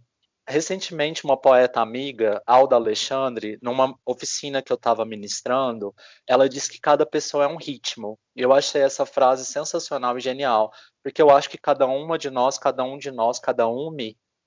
recentemente, 0.49 1.25
uma 1.25 1.37
poeta 1.37 1.81
amiga, 1.81 2.43
Alda 2.47 2.77
Alexandre, 2.77 3.59
numa 3.63 3.97
oficina 4.05 4.63
que 4.63 4.73
eu 4.73 4.77
estava 4.77 5.05
ministrando, 5.05 5.95
ela 6.29 6.49
disse 6.49 6.71
que 6.71 6.81
cada 6.81 7.07
pessoa 7.07 7.45
é 7.45 7.49
um 7.49 7.57
ritmo. 7.57 8.19
E 8.37 8.43
eu 8.43 8.53
achei 8.53 8.83
essa 8.83 9.07
frase 9.07 9.47
sensacional 9.47 10.17
e 10.19 10.21
genial, 10.21 10.71
porque 11.03 11.23
eu 11.23 11.31
acho 11.31 11.49
que 11.49 11.59
cada 11.59 11.87
uma 11.87 12.19
de 12.19 12.31
nós, 12.31 12.59
cada 12.59 12.85
um 12.85 12.99
de 12.99 13.11
nós, 13.11 13.39
cada 13.39 13.69
um 13.69 13.91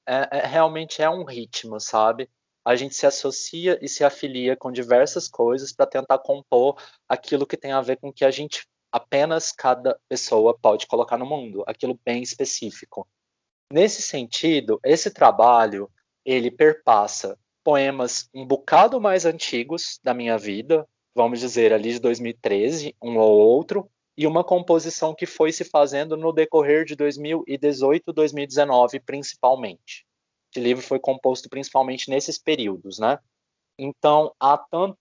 é, 0.07 0.39
é, 0.39 0.45
realmente 0.45 1.01
é 1.01 1.09
um 1.09 1.23
ritmo, 1.23 1.79
sabe? 1.79 2.29
A 2.63 2.75
gente 2.75 2.95
se 2.95 3.05
associa 3.05 3.77
e 3.81 3.87
se 3.87 4.03
afilia 4.03 4.55
com 4.55 4.71
diversas 4.71 5.27
coisas 5.27 5.71
para 5.71 5.85
tentar 5.85 6.17
compor 6.19 6.81
aquilo 7.07 7.45
que 7.45 7.57
tem 7.57 7.71
a 7.71 7.81
ver 7.81 7.97
com 7.97 8.11
que 8.11 8.25
a 8.25 8.31
gente 8.31 8.67
apenas 8.91 9.51
cada 9.51 9.99
pessoa 10.07 10.57
pode 10.57 10.87
colocar 10.87 11.17
no 11.17 11.25
mundo, 11.25 11.63
aquilo 11.67 11.99
bem 12.05 12.23
específico. 12.23 13.07
Nesse 13.71 14.01
sentido, 14.01 14.79
esse 14.83 15.11
trabalho 15.11 15.91
ele 16.23 16.49
perpassa 16.49 17.37
poemas 17.63 18.29
um 18.33 18.45
bocado 18.45 19.01
mais 19.01 19.25
antigos 19.25 19.99
da 20.03 20.13
minha 20.13 20.37
vida, 20.37 20.87
vamos 21.15 21.39
dizer 21.39 21.73
ali 21.73 21.93
de 21.93 21.99
2013, 21.99 22.95
um 23.01 23.17
ou 23.17 23.37
outro, 23.37 23.89
e 24.17 24.25
uma 24.25 24.43
composição 24.43 25.13
que 25.13 25.25
foi 25.25 25.51
se 25.51 25.63
fazendo 25.63 26.15
no 26.15 26.31
decorrer 26.31 26.85
de 26.85 26.95
2018, 26.95 28.13
2019, 28.13 28.99
principalmente. 29.01 30.05
Esse 30.51 30.63
livro 30.63 30.83
foi 30.83 30.99
composto 30.99 31.49
principalmente 31.49 32.09
nesses 32.09 32.37
períodos, 32.37 32.97
né? 32.97 33.19
Então, 33.77 34.33
há 34.39 34.57
tanto 34.57 34.97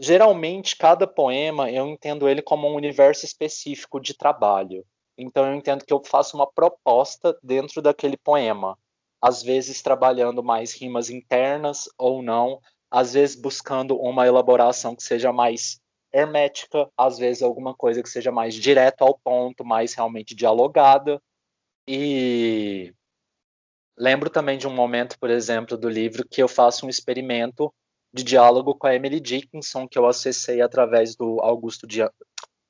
geralmente 0.00 0.76
cada 0.76 1.06
poema 1.06 1.70
eu 1.70 1.86
entendo 1.88 2.28
ele 2.28 2.40
como 2.40 2.68
um 2.68 2.74
universo 2.74 3.24
específico 3.24 4.00
de 4.00 4.16
trabalho. 4.16 4.84
Então 5.16 5.46
eu 5.46 5.54
entendo 5.54 5.84
que 5.84 5.92
eu 5.92 6.00
faço 6.04 6.36
uma 6.36 6.46
proposta 6.46 7.36
dentro 7.42 7.82
daquele 7.82 8.16
poema, 8.16 8.78
às 9.20 9.42
vezes 9.42 9.82
trabalhando 9.82 10.44
mais 10.44 10.72
rimas 10.72 11.10
internas 11.10 11.88
ou 11.98 12.22
não, 12.22 12.60
às 12.90 13.14
vezes 13.14 13.34
buscando 13.34 13.96
uma 13.98 14.26
elaboração 14.26 14.94
que 14.94 15.02
seja 15.02 15.32
mais 15.32 15.80
hermética, 16.12 16.88
às 16.96 17.18
vezes 17.18 17.42
alguma 17.42 17.74
coisa 17.74 18.02
que 18.02 18.08
seja 18.08 18.32
mais 18.32 18.54
direto 18.54 19.02
ao 19.02 19.18
ponto, 19.18 19.64
mais 19.64 19.94
realmente 19.94 20.34
dialogada. 20.34 21.20
E 21.86 22.94
lembro 23.96 24.30
também 24.30 24.58
de 24.58 24.66
um 24.66 24.74
momento, 24.74 25.18
por 25.18 25.30
exemplo, 25.30 25.76
do 25.76 25.88
livro 25.88 26.26
que 26.28 26.42
eu 26.42 26.48
faço 26.48 26.86
um 26.86 26.88
experimento 26.88 27.72
de 28.12 28.22
diálogo 28.22 28.74
com 28.74 28.86
a 28.86 28.94
Emily 28.94 29.20
Dickinson, 29.20 29.86
que 29.86 29.98
eu 29.98 30.06
acessei 30.06 30.60
através 30.60 31.14
do 31.14 31.40
Augusto 31.40 31.86
de, 31.86 32.02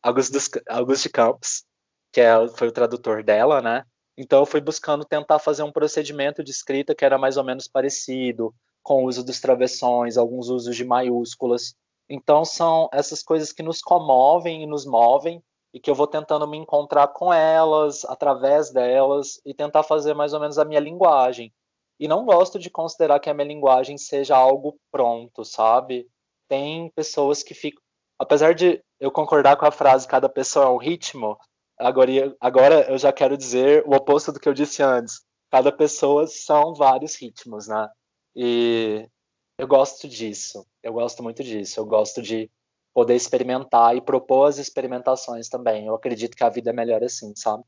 Augusto, 0.03 0.33
dos, 0.33 0.51
Augusto 0.69 1.05
de 1.05 1.11
Campos, 1.11 1.65
que 2.13 2.21
é, 2.21 2.49
foi 2.57 2.69
o 2.69 2.73
tradutor 2.73 3.23
dela, 3.23 3.61
né? 3.61 3.85
Então 4.17 4.41
eu 4.41 4.47
fui 4.47 4.61
buscando 4.61 5.05
tentar 5.05 5.39
fazer 5.39 5.63
um 5.63 5.71
procedimento 5.71 6.43
de 6.43 6.51
escrita 6.51 6.95
que 6.95 7.05
era 7.05 7.17
mais 7.17 7.37
ou 7.37 7.45
menos 7.45 7.69
parecido, 7.69 8.53
com 8.83 9.05
o 9.05 9.07
uso 9.07 9.25
dos 9.25 9.41
travessões, 9.41 10.17
alguns 10.17 10.49
usos 10.49 10.75
de 10.75 10.85
maiúsculas. 10.85 11.77
Então 12.09 12.45
são 12.45 12.89
essas 12.93 13.23
coisas 13.23 13.53
que 13.53 13.63
nos 13.63 13.81
comovem 13.81 14.63
e 14.63 14.67
nos 14.67 14.87
movem 14.87 15.43
e 15.73 15.79
que 15.79 15.91
eu 15.91 15.95
vou 15.95 16.07
tentando 16.07 16.47
me 16.47 16.57
encontrar 16.57 17.09
com 17.09 17.33
elas, 17.33 18.05
através 18.07 18.71
delas 18.71 19.41
e 19.45 19.53
tentar 19.53 19.83
fazer 19.83 20.15
mais 20.15 20.33
ou 20.33 20.41
menos 20.41 20.59
a 20.59 20.65
minha 20.65 20.81
linguagem. 20.81 21.53
E 22.01 22.09
não 22.09 22.25
gosto 22.25 22.59
de 22.59 22.71
considerar 22.71 23.21
que 23.21 23.29
a 23.29 23.35
minha 23.35 23.47
linguagem 23.47 23.99
seja 23.99 24.37
algo 24.37 24.79
pronto, 24.91 25.45
sabe? 25.45 26.09
Tem 26.49 26.91
pessoas 26.95 27.43
que 27.43 27.55
ficam. 27.55 27.83
Apesar 28.19 28.55
de 28.55 28.83
eu 28.99 29.11
concordar 29.11 29.57
com 29.57 29.67
a 29.67 29.71
frase 29.71 30.09
cada 30.09 30.29
pessoa 30.29 30.67
é 30.67 30.69
um 30.71 30.77
ritmo, 30.77 31.37
agora, 31.79 32.37
agora 32.41 32.91
eu 32.91 32.99
já 32.99 33.13
quero 33.13 33.37
dizer 33.37 33.85
o 33.87 33.95
oposto 33.95 34.33
do 34.33 34.41
que 34.41 34.49
eu 34.49 34.55
disse 34.55 34.83
antes. 34.83 35.21
Cada 35.51 35.71
pessoa 35.71 36.27
são 36.27 36.75
vários 36.75 37.15
ritmos, 37.21 37.69
né? 37.69 37.89
E 38.35 39.09
eu 39.59 39.67
gosto 39.67 40.09
disso. 40.09 40.65
Eu 40.83 40.93
gosto 40.93 41.23
muito 41.23 41.43
disso. 41.43 41.81
Eu 41.81 41.85
gosto 41.85 42.23
de 42.23 42.51
poder 42.95 43.15
experimentar 43.15 43.97
e 43.97 44.01
propor 44.01 44.47
as 44.47 44.59
experimentações 44.59 45.49
também. 45.49 45.87
Eu 45.87 45.95
acredito 45.95 46.37
que 46.37 46.45
a 46.45 46.49
vida 46.49 46.71
é 46.71 46.73
melhor 46.73 47.03
assim, 47.03 47.35
sabe? 47.37 47.65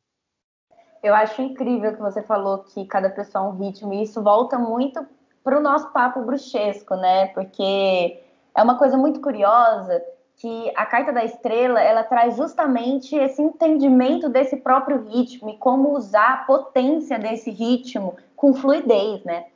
Eu 1.03 1.15
acho 1.15 1.43
incrível 1.43 1.95
que 1.95 2.01
você 2.01 2.23
falou 2.23 2.59
que 2.59 2.85
cada 2.87 3.11
pessoa 3.11 3.45
é 3.45 3.49
um 3.49 3.57
ritmo, 3.57 3.93
e 3.95 4.03
isso 4.03 4.23
volta 4.23 4.59
muito 4.59 5.05
para 5.43 5.59
o 5.59 5.63
nosso 5.63 5.91
papo 5.93 6.21
bruxesco, 6.23 6.95
né? 6.95 7.29
Porque 7.29 8.21
é 8.55 8.63
uma 8.63 8.77
coisa 8.77 8.97
muito 8.97 9.21
curiosa 9.21 10.03
que 10.37 10.73
a 10.75 10.87
carta 10.87 11.13
da 11.13 11.25
estrela 11.25 11.81
ela 11.81 12.03
traz 12.03 12.37
justamente 12.37 13.15
esse 13.15 13.41
entendimento 13.41 14.29
desse 14.29 14.57
próprio 14.57 15.03
ritmo 15.09 15.51
e 15.51 15.57
como 15.57 15.97
usar 15.97 16.33
a 16.33 16.45
potência 16.45 17.19
desse 17.19 17.51
ritmo 17.51 18.17
com 18.37 18.55
fluidez, 18.55 19.23
né? 19.25 19.47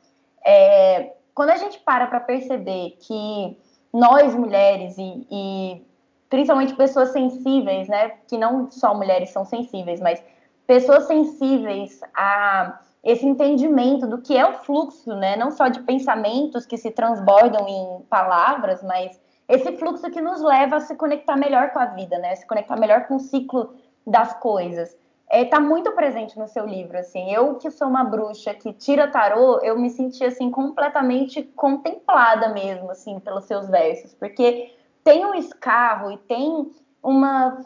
É, 0.43 1.13
quando 1.35 1.49
a 1.49 1.57
gente 1.57 1.77
para 1.79 2.07
para 2.07 2.21
perceber 2.21 2.97
que 3.01 3.59
nós 3.93 4.33
mulheres 4.33 4.97
e, 4.97 5.27
e 5.29 5.85
principalmente 6.29 6.73
pessoas 6.75 7.09
sensíveis, 7.09 7.87
né? 7.89 8.13
Que 8.27 8.37
não 8.37 8.71
só 8.71 8.95
mulheres 8.95 9.29
são 9.29 9.45
sensíveis, 9.45 9.99
mas 9.99 10.23
pessoas 10.65 11.03
sensíveis 11.03 11.99
a 12.15 12.79
esse 13.03 13.25
entendimento 13.25 14.07
do 14.07 14.21
que 14.21 14.35
é 14.35 14.45
o 14.47 14.53
fluxo, 14.53 15.13
né? 15.15 15.35
Não 15.35 15.51
só 15.51 15.67
de 15.67 15.81
pensamentos 15.81 16.65
que 16.65 16.77
se 16.77 16.89
transbordam 16.89 17.67
em 17.67 18.01
palavras, 18.09 18.81
mas 18.81 19.19
esse 19.47 19.77
fluxo 19.77 20.09
que 20.09 20.21
nos 20.21 20.41
leva 20.41 20.77
a 20.77 20.79
se 20.79 20.95
conectar 20.95 21.35
melhor 21.35 21.71
com 21.71 21.79
a 21.79 21.85
vida, 21.85 22.17
né? 22.17 22.35
Se 22.35 22.47
conectar 22.47 22.79
melhor 22.79 23.07
com 23.07 23.15
o 23.15 23.19
ciclo 23.19 23.75
das 24.07 24.33
coisas. 24.39 24.97
Está 25.41 25.57
é, 25.57 25.59
muito 25.59 25.91
presente 25.91 26.37
no 26.39 26.47
seu 26.47 26.65
livro, 26.65 26.97
assim. 26.97 27.31
Eu 27.31 27.55
que 27.55 27.69
sou 27.69 27.87
uma 27.87 28.03
bruxa 28.03 28.53
que 28.53 28.71
tira 28.71 29.07
tarô, 29.07 29.59
eu 29.59 29.77
me 29.77 29.89
senti 29.89 30.23
assim 30.23 30.49
completamente 30.49 31.43
contemplada 31.43 32.49
mesmo, 32.49 32.89
assim, 32.91 33.19
pelos 33.19 33.45
seus 33.45 33.67
versos, 33.67 34.13
porque 34.13 34.73
tem 35.03 35.25
um 35.25 35.35
escarro 35.35 36.11
e 36.11 36.17
tem 36.17 36.71
uma 37.03 37.59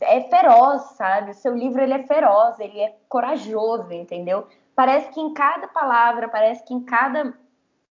é 0.00 0.20
feroz, 0.22 0.82
sabe? 0.96 1.32
O 1.32 1.34
seu 1.34 1.54
livro 1.54 1.82
ele 1.82 1.94
é 1.94 2.02
feroz, 2.04 2.60
ele 2.60 2.80
é 2.80 2.94
corajoso, 3.08 3.92
entendeu? 3.92 4.46
Parece 4.76 5.10
que 5.10 5.20
em 5.20 5.32
cada 5.32 5.66
palavra, 5.66 6.28
parece 6.28 6.62
que 6.64 6.74
em 6.74 6.80
cada 6.80 7.34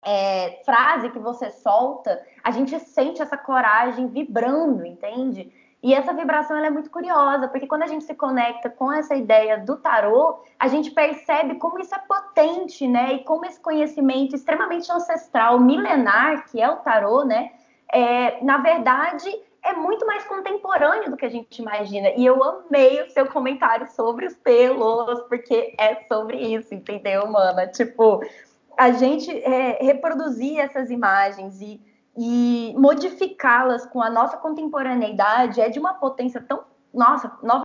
é, 0.03 0.62
frase 0.63 1.10
que 1.10 1.19
você 1.19 1.51
solta, 1.51 2.24
a 2.43 2.51
gente 2.51 2.79
sente 2.79 3.22
essa 3.22 3.38
coragem 3.38 4.07
vibrando, 4.07 4.86
entende? 4.86 5.51
E 5.88 5.94
essa 5.94 6.12
vibração 6.12 6.58
é 6.58 6.70
muito 6.70 6.89
curiosa, 6.89 7.48
porque 7.48 7.65
quando 7.65 7.84
a 7.84 7.88
gente 7.88 8.03
se 8.03 8.13
conecta 8.13 8.70
com 8.70 8.91
essa 8.91 9.15
ideia 9.15 9.58
do 9.58 9.77
tarô, 9.77 10.44
a 10.60 10.67
gente 10.67 10.91
percebe 10.91 11.56
como 11.56 11.79
isso 11.79 11.96
é 11.96 12.00
potente, 12.00 12.86
né? 12.86 13.13
E 13.13 13.24
como 13.24 13.46
esse 13.46 13.58
conhecimento 13.58 14.36
extremamente 14.36 14.91
ancestral, 14.91 15.58
milenar, 15.62 16.46
que 16.51 16.62
é 16.62 16.70
o 16.70 16.75
tarô, 16.75 17.24
né? 17.24 17.51
É, 17.89 18.44
na 18.44 18.58
verdade, 18.58 19.29
é 19.63 19.72
muito 19.72 20.06
mais 20.06 20.25
contemporâneo 20.25 21.10
do 21.10 21.15
que 21.15 21.25
a 21.25 21.29
gente 21.29 21.62
imagina. 21.62 22.10
E 22.17 22.25
eu 22.25 22.44
amei 22.44 23.03
o 23.03 23.10
seu 23.12 23.25
comentário 23.27 23.88
sobre 23.88 24.25
os 24.25 24.36
pelos, 24.36 25.22
porque 25.29 25.74
é 25.79 26.03
sobre 26.10 26.36
isso, 26.53 26.75
entendeu, 26.75 27.25
mana? 27.27 27.65
Tipo, 27.65 28.20
a 28.77 28.91
gente 28.91 29.32
é, 29.32 29.77
reproduzir 29.82 30.60
essas 30.60 30.91
imagens 30.91 31.62
e, 31.62 31.79
e 32.17 32.74
modificá-las 32.75 33.86
com 33.86 34.01
a 34.01 34.09
nossa 34.09 34.38
contemporaneidade 34.38 35.62
é 35.62 35.69
de 35.69 35.77
uma 35.77 35.93
potência 35.93 36.41
tão. 36.41 36.65
Nossa, 36.91 37.38
nova. 37.43 37.63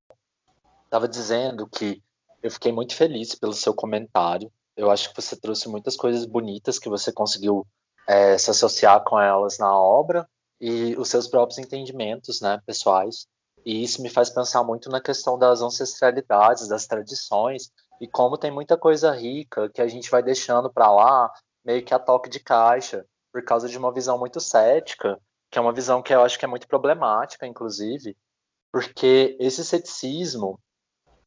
Estava 0.85 1.09
dizendo 1.09 1.67
que 1.67 2.03
eu 2.43 2.51
fiquei 2.51 2.71
muito 2.71 2.95
feliz 2.95 3.35
pelo 3.35 3.55
seu 3.55 3.73
comentário. 3.73 4.53
Eu 4.77 4.91
acho 4.91 5.09
que 5.09 5.21
você 5.21 5.35
trouxe 5.35 5.69
muitas 5.69 5.97
coisas 5.97 6.27
bonitas 6.27 6.79
que 6.79 6.89
você 6.89 7.11
conseguiu 7.11 7.67
é, 8.07 8.37
se 8.37 8.51
associar 8.51 9.03
com 9.05 9.19
elas 9.19 9.59
na 9.59 9.75
obra 9.75 10.29
e 10.61 10.95
os 10.99 11.09
seus 11.09 11.27
próprios 11.27 11.59
entendimentos, 11.59 12.41
né, 12.43 12.61
pessoais. 12.67 13.27
E 13.65 13.83
isso 13.83 14.03
me 14.03 14.11
faz 14.11 14.29
pensar 14.29 14.63
muito 14.65 14.91
na 14.91 15.01
questão 15.01 15.39
das 15.39 15.63
ancestralidades, 15.63 16.69
das 16.69 16.87
tradições 16.87 17.71
e 18.01 18.09
como 18.09 18.37
tem 18.37 18.51
muita 18.51 18.77
coisa 18.77 19.13
rica 19.13 19.71
que 19.71 19.81
a 19.81 19.87
gente 19.87 20.11
vai 20.11 20.23
deixando 20.23 20.71
para 20.71 20.91
lá, 20.91 21.31
meio 21.65 21.85
que 21.85 21.95
a 21.95 21.99
toque 21.99 22.29
de 22.29 22.41
caixa, 22.41 23.07
por 23.33 23.43
causa 23.45 23.69
de 23.69 23.79
uma 23.79 23.93
visão 23.93 24.19
muito 24.19 24.41
cética, 24.41 25.19
que 25.51 25.59
é 25.59 25.63
uma 25.63 25.73
visão 25.73 26.03
que 26.03 26.15
eu 26.15 26.23
acho 26.23 26.39
que 26.39 26.45
é 26.45 26.49
muito 26.49 26.69
problemática, 26.69 27.47
inclusive, 27.47 28.17
porque 28.71 29.37
esse 29.41 29.65
ceticismo 29.65 30.59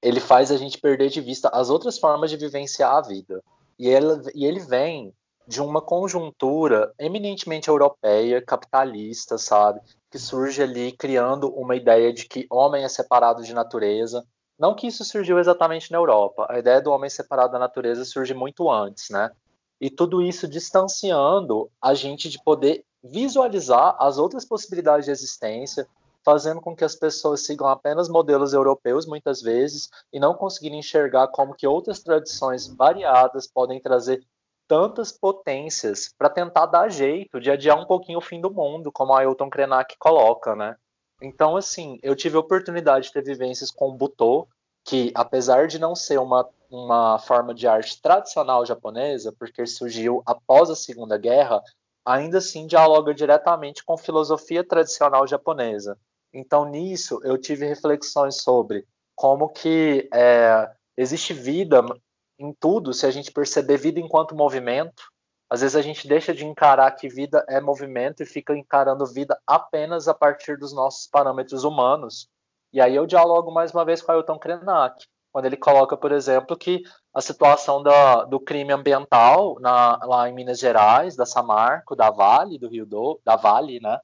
ele 0.01 0.19
faz 0.19 0.51
a 0.51 0.57
gente 0.57 0.79
perder 0.79 1.09
de 1.09 1.21
vista 1.21 1.49
as 1.49 1.69
outras 1.69 1.97
formas 1.97 2.29
de 2.29 2.37
vivenciar 2.37 2.95
a 2.95 3.01
vida. 3.01 3.43
E 3.77 3.89
e 4.33 4.45
ele 4.45 4.59
vem 4.59 5.13
de 5.47 5.61
uma 5.61 5.81
conjuntura 5.81 6.93
eminentemente 6.97 7.69
europeia, 7.69 8.41
capitalista, 8.41 9.37
sabe? 9.37 9.79
Que 10.09 10.17
surge 10.17 10.61
ali 10.61 10.91
criando 10.91 11.49
uma 11.53 11.75
ideia 11.75 12.11
de 12.11 12.25
que 12.27 12.47
homem 12.49 12.83
é 12.83 12.89
separado 12.89 13.43
de 13.43 13.53
natureza. 13.53 14.25
Não 14.57 14.75
que 14.75 14.87
isso 14.87 15.03
surgiu 15.03 15.37
exatamente 15.37 15.91
na 15.91 15.97
Europa. 15.97 16.47
A 16.49 16.57
ideia 16.57 16.81
do 16.81 16.91
homem 16.91 17.09
separado 17.09 17.51
da 17.51 17.59
natureza 17.59 18.05
surge 18.05 18.33
muito 18.33 18.71
antes, 18.71 19.09
né? 19.09 19.29
E 19.79 19.89
tudo 19.89 20.21
isso 20.21 20.47
distanciando 20.47 21.69
a 21.81 21.93
gente 21.93 22.29
de 22.29 22.41
poder 22.43 22.83
visualizar 23.03 23.95
as 23.99 24.17
outras 24.17 24.45
possibilidades 24.45 25.05
de 25.05 25.11
existência, 25.11 25.87
fazendo 26.23 26.59
com 26.59 26.75
que 26.75 26.83
as 26.83 26.95
pessoas 26.95 27.45
sigam 27.45 27.67
apenas 27.67 28.09
modelos 28.09 28.53
europeus 28.53 29.05
muitas 29.05 29.41
vezes 29.41 29.89
e 30.11 30.19
não 30.19 30.33
conseguirem 30.33 30.79
enxergar 30.79 31.27
como 31.27 31.53
que 31.53 31.67
outras 31.67 32.01
tradições 32.01 32.67
variadas 32.67 33.47
podem 33.47 33.79
trazer 33.79 34.25
tantas 34.67 35.11
potências 35.11 36.11
para 36.17 36.29
tentar 36.29 36.65
dar 36.65 36.89
jeito 36.89 37.39
de 37.39 37.51
adiar 37.51 37.79
um 37.79 37.85
pouquinho 37.85 38.17
o 38.17 38.21
fim 38.21 38.41
do 38.41 38.51
mundo, 38.51 38.91
como 38.91 39.13
a 39.13 39.19
Ailton 39.19 39.49
Krenak 39.49 39.95
coloca, 39.99 40.55
né? 40.55 40.75
Então, 41.21 41.55
assim, 41.55 41.99
eu 42.01 42.15
tive 42.15 42.35
a 42.35 42.39
oportunidade 42.39 43.07
de 43.07 43.13
ter 43.13 43.23
vivências 43.23 43.71
com 43.71 43.89
o 43.89 43.93
Butô, 43.93 44.47
que 44.83 45.11
apesar 45.15 45.67
de 45.67 45.79
não 45.79 45.95
ser 45.95 46.19
uma, 46.19 46.47
uma 46.69 47.19
forma 47.19 47.53
de 47.53 47.67
arte 47.67 48.01
tradicional 48.01 48.65
japonesa, 48.65 49.33
porque 49.37 49.65
surgiu 49.65 50.21
após 50.25 50.69
a 50.69 50.75
Segunda 50.75 51.17
Guerra, 51.17 51.61
ainda 52.05 52.37
assim 52.37 52.67
dialoga 52.67 53.13
diretamente 53.13 53.83
com 53.83 53.97
filosofia 53.97 54.63
tradicional 54.63 55.25
japonesa. 55.25 55.97
Então, 56.33 56.65
nisso, 56.65 57.19
eu 57.23 57.37
tive 57.37 57.65
reflexões 57.65 58.41
sobre 58.41 58.85
como 59.15 59.49
que 59.49 60.09
é, 60.13 60.69
existe 60.97 61.33
vida 61.33 61.83
em 62.37 62.53
tudo 62.53 62.93
se 62.93 63.05
a 63.05 63.11
gente 63.11 63.31
perceber 63.31 63.77
vida 63.77 63.99
enquanto 63.99 64.35
movimento. 64.35 65.03
Às 65.49 65.61
vezes 65.61 65.75
a 65.75 65.81
gente 65.81 66.07
deixa 66.07 66.33
de 66.33 66.45
encarar 66.45 66.91
que 66.91 67.07
vida 67.07 67.45
é 67.47 67.61
movimento 67.61 68.21
e 68.21 68.25
fica 68.25 68.55
encarando 68.55 69.05
vida 69.05 69.39
apenas 69.47 70.07
a 70.07 70.13
partir 70.13 70.57
dos 70.57 70.73
nossos 70.73 71.07
parâmetros 71.07 71.63
humanos. 71.63 72.27
E 72.73 72.81
aí 72.81 72.95
eu 72.95 73.05
dialogo 73.05 73.51
mais 73.51 73.71
uma 73.71 73.85
vez 73.85 74.01
com 74.01 74.11
Ailton 74.11 74.37
Krenak, 74.37 75.05
quando 75.35 75.47
ele 75.47 75.57
coloca, 75.57 75.97
por 75.97 76.13
exemplo, 76.13 76.55
que 76.55 76.81
a 77.13 77.19
situação 77.19 77.83
da, 77.83 78.23
do 78.23 78.39
crime 78.39 78.71
ambiental 78.71 79.57
na, 79.59 79.99
lá 80.05 80.29
em 80.29 80.33
Minas 80.33 80.57
Gerais, 80.57 81.17
da 81.17 81.25
Samarco, 81.25 81.93
da 81.93 82.09
Vale, 82.09 82.57
do 82.57 82.69
Rio 82.69 82.85
do, 82.85 83.19
da 83.21 83.35
Vale, 83.35 83.81
né? 83.81 83.99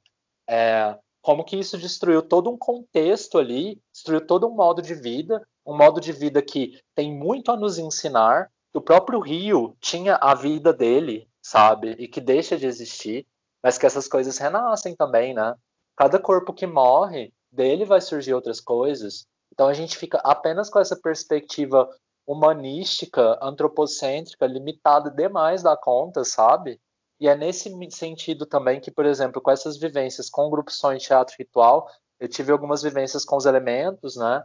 É, 0.45 0.93
como 1.21 1.45
que 1.45 1.55
isso 1.55 1.77
destruiu 1.77 2.21
todo 2.21 2.49
um 2.49 2.57
contexto 2.57 3.37
ali, 3.37 3.81
destruiu 3.93 4.27
todo 4.27 4.45
um 4.45 4.53
modo 4.53 4.81
de 4.81 4.93
vida, 4.93 5.41
um 5.65 5.73
modo 5.73 6.01
de 6.01 6.11
vida 6.11 6.41
que 6.41 6.77
tem 6.93 7.17
muito 7.17 7.49
a 7.49 7.55
nos 7.55 7.77
ensinar. 7.77 8.51
O 8.73 8.81
próprio 8.81 9.21
Rio 9.21 9.73
tinha 9.79 10.15
a 10.15 10.35
vida 10.35 10.73
dele, 10.73 11.29
sabe? 11.41 11.91
E 11.91 12.09
que 12.09 12.19
deixa 12.19 12.57
de 12.57 12.65
existir, 12.65 13.25
mas 13.63 13.77
que 13.77 13.85
essas 13.85 14.05
coisas 14.05 14.37
renascem 14.37 14.97
também, 14.97 15.33
né? 15.33 15.55
Cada 15.95 16.19
corpo 16.19 16.51
que 16.51 16.67
morre, 16.67 17.31
dele 17.49 17.85
vai 17.85 18.01
surgir 18.01 18.33
outras 18.33 18.59
coisas. 18.59 19.25
Então 19.51 19.67
a 19.67 19.73
gente 19.73 19.97
fica 19.97 20.17
apenas 20.19 20.69
com 20.69 20.79
essa 20.79 20.95
perspectiva 20.95 21.89
humanística, 22.25 23.37
antropocêntrica, 23.41 24.45
limitada 24.45 25.11
demais 25.11 25.63
da 25.63 25.75
conta, 25.75 26.23
sabe? 26.23 26.79
E 27.19 27.27
é 27.27 27.35
nesse 27.35 27.69
sentido 27.91 28.45
também 28.45 28.79
que, 28.79 28.89
por 28.89 29.05
exemplo, 29.05 29.41
com 29.41 29.51
essas 29.51 29.77
vivências 29.77 30.29
com 30.29 30.45
o 30.45 30.49
grupo 30.49 30.71
Sonho 30.71 30.99
Teatro 30.99 31.35
Ritual, 31.37 31.87
eu 32.19 32.27
tive 32.27 32.51
algumas 32.51 32.81
vivências 32.81 33.25
com 33.25 33.35
os 33.35 33.45
elementos, 33.45 34.15
né? 34.15 34.43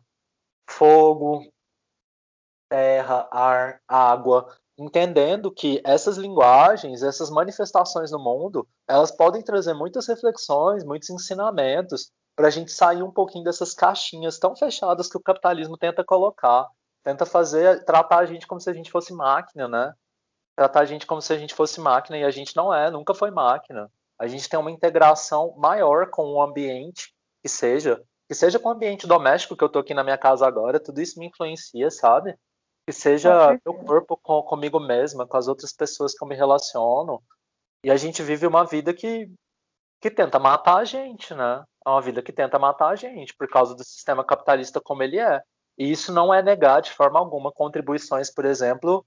fogo, 0.69 1.47
terra, 2.69 3.29
ar, 3.31 3.81
água, 3.87 4.55
entendendo 4.79 5.53
que 5.53 5.81
essas 5.85 6.17
linguagens, 6.17 7.03
essas 7.03 7.31
manifestações 7.31 8.11
no 8.11 8.19
mundo, 8.19 8.69
elas 8.89 9.11
podem 9.11 9.43
trazer 9.43 9.75
muitas 9.75 10.07
reflexões, 10.07 10.85
muitos 10.85 11.09
ensinamentos 11.09 12.11
para 12.37 12.49
a 12.49 12.51
gente 12.51 12.71
sair 12.71 13.03
um 13.03 13.11
pouquinho 13.11 13.45
dessas 13.45 13.73
caixinhas 13.73 14.39
tão 14.39 14.55
fechadas 14.55 15.09
que 15.09 15.17
o 15.17 15.23
capitalismo 15.23 15.79
tenta 15.79 16.05
colocar, 16.05 16.69
tenta 17.03 17.25
fazer, 17.25 17.83
tratar 17.85 18.19
a 18.19 18.27
gente 18.27 18.47
como 18.47 18.61
se 18.61 18.69
a 18.69 18.75
gente 18.75 18.91
fosse 18.91 19.15
máquina, 19.15 19.67
né? 19.67 19.95
Tratar 20.55 20.81
a 20.81 20.85
gente 20.85 21.07
como 21.07 21.23
se 21.23 21.33
a 21.33 21.39
gente 21.39 21.55
fosse 21.55 21.81
máquina 21.81 22.19
e 22.19 22.25
a 22.25 22.31
gente 22.31 22.55
não 22.55 22.73
é, 22.73 22.91
nunca 22.91 23.15
foi 23.15 23.31
máquina. 23.31 23.91
A 24.19 24.27
gente 24.27 24.49
tem 24.49 24.59
uma 24.59 24.71
integração 24.71 25.55
maior 25.57 26.11
com 26.11 26.35
o 26.35 26.43
ambiente 26.43 27.15
que 27.43 27.49
seja 27.49 28.03
que 28.29 28.35
seja 28.35 28.59
com 28.59 28.69
o 28.69 28.73
ambiente 28.73 29.07
doméstico 29.07 29.57
que 29.57 29.63
eu 29.63 29.69
tô 29.69 29.79
aqui 29.79 29.95
na 29.95 30.03
minha 30.03 30.19
casa 30.19 30.47
agora, 30.47 30.81
tudo 30.81 31.01
isso 31.01 31.19
me 31.19 31.27
influencia, 31.27 31.91
sabe? 31.91 32.37
Que 32.85 32.93
seja 32.93 33.57
meu 33.65 33.75
corpo 33.85 34.17
com, 34.17 34.43
comigo 34.43 34.81
mesma, 34.81 35.27
com 35.27 35.37
as 35.37 35.47
outras 35.47 35.73
pessoas 35.73 36.13
que 36.13 36.25
eu 36.25 36.29
me 36.29 36.35
relaciono. 36.35 37.23
E 37.85 37.91
a 37.91 37.97
gente 37.97 38.23
vive 38.23 38.45
uma 38.45 38.65
vida 38.65 38.93
que, 38.93 39.31
que 40.01 40.11
tenta 40.11 40.41
matar 40.41 40.79
a 40.79 40.85
gente, 40.85 41.33
né? 41.35 41.63
É 41.87 41.89
uma 41.89 42.03
vida 42.03 42.21
que 42.21 42.33
tenta 42.33 42.59
matar 42.59 42.89
a 42.89 42.97
gente 42.97 43.35
por 43.37 43.49
causa 43.49 43.75
do 43.75 43.85
sistema 43.85 44.25
capitalista 44.25 44.81
como 44.81 45.03
ele 45.03 45.21
é. 45.21 45.41
E 45.79 45.91
isso 45.91 46.13
não 46.13 46.35
é 46.35 46.43
negar 46.43 46.83
de 46.83 46.91
forma 46.91 47.19
alguma 47.19 47.53
contribuições, 47.53 48.33
por 48.33 48.45
exemplo, 48.45 49.07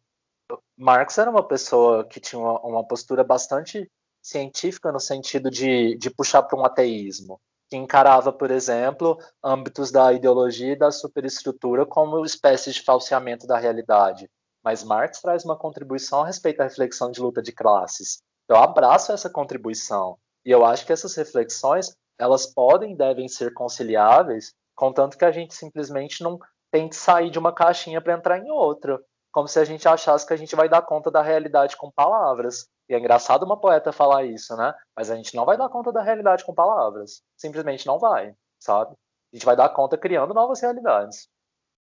Marx 0.77 1.17
era 1.17 1.29
uma 1.29 1.45
pessoa 1.45 2.05
que 2.07 2.19
tinha 2.19 2.39
uma, 2.39 2.59
uma 2.61 2.87
postura 2.87 3.23
bastante 3.23 3.89
científica 4.21 4.91
no 4.91 4.99
sentido 4.99 5.49
de, 5.49 5.95
de 5.97 6.09
puxar 6.09 6.43
para 6.43 6.57
um 6.57 6.65
ateísmo 6.65 7.39
que 7.69 7.77
encarava, 7.77 8.33
por 8.33 8.49
exemplo, 8.49 9.17
âmbitos 9.43 9.91
da 9.91 10.11
ideologia 10.11 10.73
e 10.73 10.77
da 10.77 10.91
superestrutura 10.91 11.85
como 11.85 12.25
espécies 12.25 12.75
de 12.75 12.81
falseamento 12.81 13.45
da 13.45 13.59
realidade. 13.59 14.27
Mas 14.63 14.83
Marx 14.83 15.21
traz 15.21 15.45
uma 15.45 15.55
contribuição 15.55 16.23
a 16.23 16.25
respeito 16.25 16.57
da 16.57 16.63
reflexão 16.63 17.11
de 17.11 17.21
luta 17.21 17.43
de 17.43 17.51
classes. 17.51 18.23
Eu 18.47 18.55
abraço 18.55 19.11
essa 19.11 19.29
contribuição 19.29 20.17
e 20.43 20.49
eu 20.49 20.65
acho 20.65 20.83
que 20.83 20.91
essas 20.91 21.15
reflexões 21.15 21.95
elas 22.19 22.45
podem 22.45 22.91
e 22.91 22.97
devem 22.97 23.27
ser 23.27 23.53
conciliáveis, 23.53 24.53
contanto 24.75 25.17
que 25.17 25.25
a 25.25 25.31
gente 25.31 25.55
simplesmente 25.55 26.21
não 26.21 26.37
tente 26.71 26.95
sair 26.95 27.29
de 27.29 27.39
uma 27.39 27.53
caixinha 27.53 28.01
para 28.01 28.13
entrar 28.13 28.37
em 28.37 28.51
outra, 28.51 28.99
como 29.31 29.47
se 29.47 29.59
a 29.59 29.63
gente 29.63 29.87
achasse 29.87 30.27
que 30.27 30.33
a 30.33 30.37
gente 30.37 30.55
vai 30.55 30.67
dar 30.67 30.81
conta 30.81 31.09
da 31.09 31.21
realidade 31.21 31.77
com 31.77 31.91
palavras. 31.91 32.67
E 32.89 32.93
é 32.93 32.99
engraçado 32.99 33.43
uma 33.43 33.59
poeta 33.59 33.91
falar 33.91 34.25
isso, 34.25 34.55
né? 34.55 34.73
Mas 34.95 35.09
a 35.09 35.15
gente 35.15 35.35
não 35.35 35.45
vai 35.45 35.57
dar 35.57 35.69
conta 35.69 35.91
da 35.91 36.01
realidade 36.01 36.43
com 36.43 36.53
palavras. 36.53 37.21
Simplesmente 37.37 37.85
não 37.85 37.99
vai, 37.99 38.33
sabe? 38.59 38.95
A 39.31 39.35
gente 39.35 39.45
vai 39.45 39.55
dar 39.55 39.69
conta 39.69 39.97
criando 39.97 40.33
novas 40.33 40.61
realidades. 40.61 41.29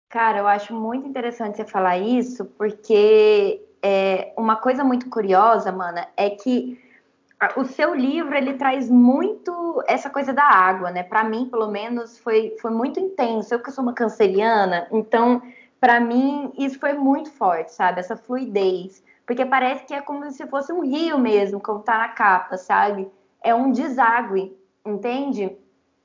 Cara, 0.10 0.40
eu 0.40 0.48
acho 0.48 0.74
muito 0.74 1.08
interessante 1.08 1.56
você 1.56 1.66
falar 1.66 1.98
isso, 1.98 2.44
porque 2.58 3.66
é, 3.82 4.34
uma 4.38 4.58
coisa 4.58 4.84
muito 4.84 5.10
curiosa, 5.10 5.72
mana, 5.72 6.10
é 6.18 6.30
que 6.30 6.78
o 7.56 7.66
seu 7.66 7.94
livro 7.94 8.36
ele 8.36 8.54
traz 8.54 8.90
muito 8.90 9.84
essa 9.88 10.10
coisa 10.10 10.32
da 10.34 10.44
água, 10.44 10.92
né? 10.92 11.04
Para 11.04 11.24
mim, 11.24 11.48
pelo 11.48 11.70
menos, 11.70 12.18
foi, 12.20 12.56
foi 12.62 12.72
muito 12.72 13.00
intenso. 13.00 13.54
Eu 13.54 13.60
que 13.60 13.72
sou 13.72 13.84
uma 13.84 13.94
canceriana, 13.94 14.88
então 14.92 15.42
para 15.80 16.00
mim 16.00 16.54
isso 16.58 16.80
foi 16.80 16.94
muito 16.94 17.32
forte, 17.32 17.74
sabe? 17.74 18.00
Essa 18.00 18.16
fluidez 18.16 19.04
porque 19.32 19.46
parece 19.46 19.86
que 19.86 19.94
é 19.94 20.02
como 20.02 20.30
se 20.30 20.46
fosse 20.48 20.74
um 20.74 20.82
rio 20.82 21.18
mesmo, 21.18 21.62
como 21.62 21.80
tá 21.80 21.98
na 21.98 22.10
capa, 22.10 22.58
sabe? 22.58 23.10
É 23.42 23.56
um 23.56 23.72
deságue, 23.72 24.54
entende? 24.86 25.56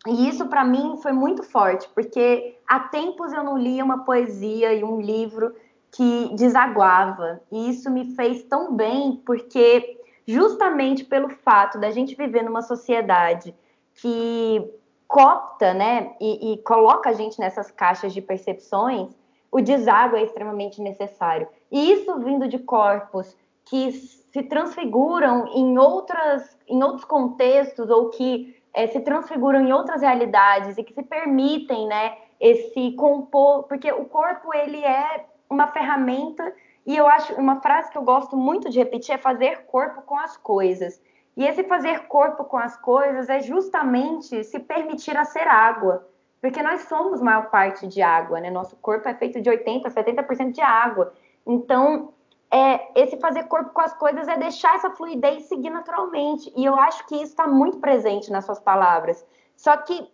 E 0.06 0.28
isso 0.28 0.46
para 0.46 0.64
mim 0.64 0.96
foi 1.02 1.10
muito 1.10 1.42
forte, 1.42 1.88
porque 1.92 2.56
há 2.68 2.78
tempos 2.78 3.32
eu 3.32 3.42
não 3.42 3.58
lia 3.58 3.84
uma 3.84 4.04
poesia 4.04 4.72
e 4.74 4.84
um 4.84 5.00
livro 5.00 5.52
que 5.90 6.30
desaguava. 6.36 7.40
E 7.50 7.68
isso 7.68 7.90
me 7.90 8.14
fez 8.14 8.44
tão 8.44 8.72
bem, 8.72 9.20
porque 9.26 9.98
justamente 10.26 11.04
pelo 11.04 11.28
fato 11.28 11.78
da 11.78 11.90
gente 11.90 12.14
viver 12.14 12.42
numa 12.42 12.62
sociedade 12.62 13.54
que 13.94 14.68
copta, 15.06 15.72
né, 15.72 16.14
e, 16.20 16.52
e 16.52 16.58
coloca 16.58 17.10
a 17.10 17.12
gente 17.12 17.38
nessas 17.38 17.70
caixas 17.70 18.12
de 18.12 18.20
percepções, 18.20 19.08
o 19.50 19.60
deságua 19.60 20.18
é 20.18 20.24
extremamente 20.24 20.82
necessário. 20.82 21.48
E 21.70 21.92
isso 21.92 22.18
vindo 22.18 22.48
de 22.48 22.58
corpos 22.58 23.36
que 23.64 23.92
se 23.92 24.42
transfiguram 24.42 25.46
em, 25.48 25.78
outras, 25.78 26.58
em 26.68 26.82
outros 26.82 27.04
contextos 27.04 27.88
ou 27.88 28.10
que 28.10 28.56
é, 28.74 28.86
se 28.88 29.00
transfiguram 29.00 29.60
em 29.60 29.72
outras 29.72 30.02
realidades 30.02 30.76
e 30.76 30.84
que 30.84 30.92
se 30.92 31.02
permitem, 31.02 31.86
né, 31.86 32.18
esse 32.38 32.92
compor, 32.92 33.62
porque 33.62 33.90
o 33.90 34.04
corpo 34.04 34.52
ele 34.54 34.84
é 34.84 35.24
uma 35.48 35.68
ferramenta 35.68 36.52
E 36.86 36.96
eu 36.96 37.06
acho 37.08 37.34
uma 37.34 37.60
frase 37.60 37.90
que 37.90 37.98
eu 37.98 38.02
gosto 38.02 38.36
muito 38.36 38.70
de 38.70 38.78
repetir 38.78 39.16
é 39.16 39.18
fazer 39.18 39.66
corpo 39.66 40.02
com 40.02 40.16
as 40.16 40.36
coisas. 40.36 41.02
E 41.36 41.44
esse 41.44 41.64
fazer 41.64 42.06
corpo 42.06 42.44
com 42.44 42.56
as 42.56 42.76
coisas 42.76 43.28
é 43.28 43.40
justamente 43.40 44.44
se 44.44 44.60
permitir 44.60 45.16
a 45.16 45.24
ser 45.24 45.48
água. 45.48 46.08
Porque 46.40 46.62
nós 46.62 46.82
somos 46.82 47.20
maior 47.20 47.50
parte 47.50 47.88
de 47.88 48.00
água, 48.00 48.40
né? 48.40 48.50
Nosso 48.50 48.76
corpo 48.76 49.08
é 49.08 49.14
feito 49.14 49.40
de 49.40 49.50
80%, 49.50 49.82
70% 49.82 50.52
de 50.52 50.60
água. 50.60 51.12
Então, 51.44 52.12
é, 52.50 53.02
esse 53.02 53.18
fazer 53.18 53.44
corpo 53.44 53.70
com 53.70 53.80
as 53.80 53.92
coisas 53.92 54.28
é 54.28 54.36
deixar 54.36 54.76
essa 54.76 54.90
fluidez 54.90 55.44
seguir 55.44 55.70
naturalmente. 55.70 56.52
E 56.56 56.64
eu 56.64 56.76
acho 56.76 57.04
que 57.06 57.16
isso 57.16 57.32
está 57.32 57.48
muito 57.48 57.78
presente 57.78 58.30
nas 58.30 58.44
suas 58.44 58.60
palavras. 58.60 59.26
Só 59.56 59.76
que, 59.78 60.08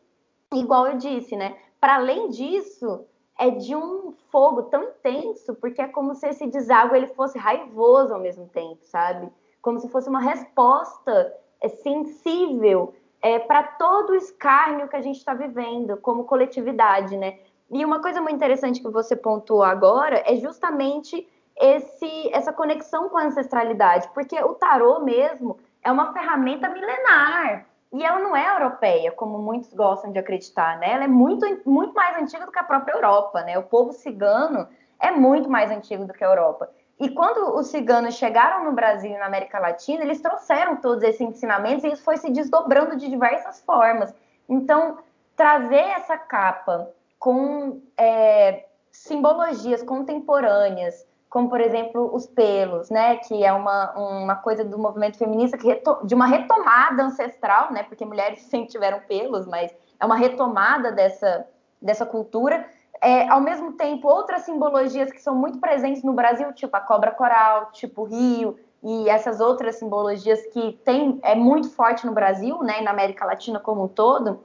igual 0.54 0.87
eu 0.87 0.96
disse, 0.96 1.37
né? 1.37 1.54
Para 1.78 1.96
além 1.96 2.30
disso, 2.30 3.04
é 3.42 3.50
de 3.50 3.74
um 3.74 4.14
fogo 4.31 4.62
tão 4.62 4.85
intenso, 4.85 5.52
porque 5.57 5.83
é 5.83 5.88
como 5.88 6.14
se 6.14 6.28
esse 6.28 6.46
deságua 6.46 6.96
ele 6.96 7.09
fosse 7.09 7.37
raivoso 7.37 8.14
ao 8.14 8.20
mesmo 8.20 8.46
tempo, 8.46 8.78
sabe? 8.85 9.28
Como 9.61 9.81
se 9.81 9.88
fosse 9.88 10.09
uma 10.09 10.20
resposta 10.20 11.35
é, 11.61 11.68
sensível 11.68 12.94
é, 13.20 13.40
para 13.40 13.64
todo 13.64 14.11
o 14.11 14.14
escárnio 14.14 14.87
que 14.87 14.94
a 14.94 15.00
gente 15.00 15.16
está 15.16 15.35
vivendo 15.35 15.96
como 15.96 16.22
coletividade, 16.22 17.16
né? 17.16 17.40
E 17.68 17.85
uma 17.85 18.00
coisa 18.00 18.20
muito 18.20 18.37
interessante 18.37 18.81
que 18.81 18.88
você 18.88 19.16
pontuou 19.16 19.64
agora 19.64 20.22
é 20.24 20.37
justamente 20.37 21.28
esse, 21.57 22.31
essa 22.33 22.52
conexão 22.52 23.09
com 23.09 23.18
a 23.18 23.24
ancestralidade, 23.24 24.09
porque 24.14 24.40
o 24.40 24.55
tarô 24.55 25.00
mesmo 25.00 25.59
é 25.83 25.90
uma 25.90 26.12
ferramenta 26.12 26.68
milenar 26.68 27.66
e 27.92 28.02
ela 28.02 28.18
não 28.18 28.35
é 28.35 28.55
europeia, 28.55 29.12
como 29.12 29.38
muitos 29.38 29.72
gostam 29.74 30.11
de 30.11 30.18
acreditar, 30.18 30.78
né? 30.78 30.92
Ela 30.92 31.05
é 31.05 31.09
muito, 31.09 31.46
muito 31.66 31.94
mais 31.94 32.16
antiga 32.16 32.46
do 32.46 32.52
que 32.52 32.59
a 32.59 32.64
própria 32.64 32.94
Europa, 32.94 33.42
né? 33.42 33.59
O 33.59 33.64
povo 33.64 33.92
cigano 33.92 34.66
é 34.98 35.11
muito 35.11 35.50
mais 35.50 35.70
antigo 35.70 36.07
do 36.07 36.12
que 36.12 36.24
a 36.24 36.28
Europa. 36.28 36.70
E 36.98 37.11
quando 37.11 37.57
os 37.57 37.66
ciganos 37.66 38.14
chegaram 38.14 38.64
no 38.64 38.72
Brasil 38.72 39.11
e 39.11 39.18
na 39.18 39.26
América 39.26 39.59
Latina, 39.59 40.05
eles 40.05 40.20
trouxeram 40.20 40.76
todos 40.76 41.02
esses 41.02 41.20
ensinamentos 41.20 41.85
e 41.85 41.88
isso 41.88 42.02
foi 42.02 42.16
se 42.16 42.31
desdobrando 42.31 42.96
de 42.96 43.11
diversas 43.11 43.61
formas. 43.62 44.14
Então, 44.48 44.98
trazer 45.37 45.81
essa 45.96 46.16
capa 46.16 46.88
com 47.18 47.83
é, 47.96 48.66
simbologias 48.90 49.83
contemporâneas, 49.83 51.07
como 51.32 51.48
por 51.48 51.62
exemplo 51.62 52.14
os 52.14 52.26
pelos, 52.26 52.90
né, 52.90 53.16
que 53.16 53.42
é 53.42 53.50
uma, 53.50 53.90
uma 53.92 54.36
coisa 54.36 54.62
do 54.62 54.78
movimento 54.78 55.16
feminista 55.16 55.56
que 55.56 55.82
de 56.04 56.14
uma 56.14 56.26
retomada 56.26 57.02
ancestral, 57.02 57.72
né, 57.72 57.84
porque 57.84 58.04
mulheres 58.04 58.42
sempre 58.52 58.68
tiveram 58.68 59.00
pelos, 59.08 59.46
mas 59.46 59.74
é 59.98 60.04
uma 60.04 60.16
retomada 60.16 60.92
dessa, 60.92 61.46
dessa 61.80 62.04
cultura. 62.04 62.68
É, 63.00 63.26
ao 63.30 63.40
mesmo 63.40 63.72
tempo, 63.72 64.06
outras 64.08 64.42
simbologias 64.42 65.10
que 65.10 65.22
são 65.22 65.34
muito 65.34 65.58
presentes 65.58 66.02
no 66.02 66.12
Brasil, 66.12 66.52
tipo 66.52 66.76
a 66.76 66.80
cobra 66.80 67.10
coral, 67.10 67.72
tipo 67.72 68.04
rio, 68.04 68.58
e 68.82 69.08
essas 69.08 69.40
outras 69.40 69.76
simbologias 69.76 70.44
que 70.48 70.78
tem, 70.84 71.18
é 71.22 71.34
muito 71.34 71.70
forte 71.70 72.04
no 72.04 72.12
Brasil, 72.12 72.62
né, 72.62 72.80
e 72.80 72.84
na 72.84 72.90
América 72.90 73.24
Latina 73.24 73.58
como 73.58 73.84
um 73.84 73.88
todo, 73.88 74.40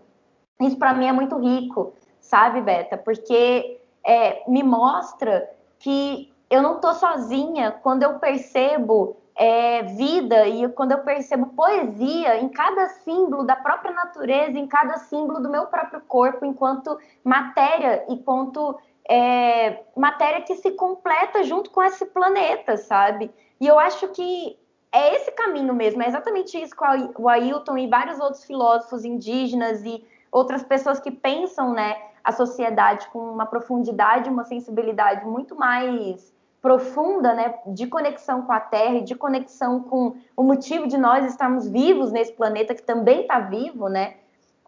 isso 0.62 0.78
para 0.78 0.94
mim 0.94 1.06
é 1.06 1.12
muito 1.12 1.38
rico, 1.38 1.94
sabe, 2.22 2.62
Beta? 2.62 2.98
Porque 2.98 3.82
é, 4.06 4.50
me 4.50 4.64
mostra 4.64 5.50
que 5.80 6.34
eu 6.50 6.62
não 6.62 6.76
estou 6.76 6.94
sozinha 6.94 7.72
quando 7.72 8.04
eu 8.04 8.20
percebo 8.20 9.18
é, 9.36 9.84
vida 9.84 10.48
e 10.48 10.68
quando 10.70 10.94
eu 10.94 11.00
percebo 11.00 11.48
poesia 11.48 12.40
em 12.40 12.50
cada 12.50 12.88
símbolo 12.90 13.44
da 13.44 13.56
própria 13.56 13.94
natureza, 13.94 14.58
em 14.58 14.66
cada 14.66 14.98
símbolo 14.98 15.40
do 15.40 15.50
meu 15.50 15.68
próprio 15.68 16.02
corpo, 16.02 16.46
enquanto 16.46 16.98
matéria 17.24 18.06
e 18.10 18.16
ponto 18.18 18.76
é, 19.08 19.84
matéria 19.96 20.42
que 20.42 20.56
se 20.56 20.72
completa 20.72 21.44
junto 21.44 21.70
com 21.70 21.84
esse 21.84 22.06
planeta, 22.08 22.78
sabe? 22.78 23.32
E 23.60 23.68
eu 23.68 23.78
acho 23.78 24.08
que 24.10 24.58
é 24.92 25.16
esse 25.16 25.32
caminho 25.32 25.74
mesmo, 25.74 26.02
é 26.02 26.08
exatamente 26.08 26.60
isso 26.62 26.76
que 26.76 27.22
o 27.22 27.30
Ailton 27.30 27.78
e 27.78 27.88
vários 27.88 28.20
outros 28.20 28.44
filósofos 28.44 29.06
indígenas 29.06 29.84
e 29.84 30.04
outras 30.32 30.64
pessoas 30.64 31.00
que 31.00 31.12
pensam, 31.12 31.74
né, 31.74 31.96
a 32.24 32.32
sociedade 32.32 33.08
com 33.10 33.20
uma 33.20 33.46
profundidade, 33.46 34.30
uma 34.30 34.44
sensibilidade 34.44 35.26
muito 35.26 35.56
mais 35.56 36.36
profunda, 36.62 37.34
né, 37.34 37.56
de 37.68 37.88
conexão 37.88 38.42
com 38.42 38.52
a 38.52 38.60
Terra 38.60 38.96
e 38.96 39.04
de 39.04 39.16
conexão 39.16 39.82
com 39.82 40.16
o 40.36 40.44
motivo 40.44 40.88
de 40.88 40.98
nós 40.98 41.26
estarmos 41.26 41.68
vivos 41.68 42.12
nesse 42.12 42.34
planeta 42.34 42.74
que 42.74 42.82
também 42.82 43.22
está 43.22 43.40
vivo, 43.40 43.88
né? 43.88 44.16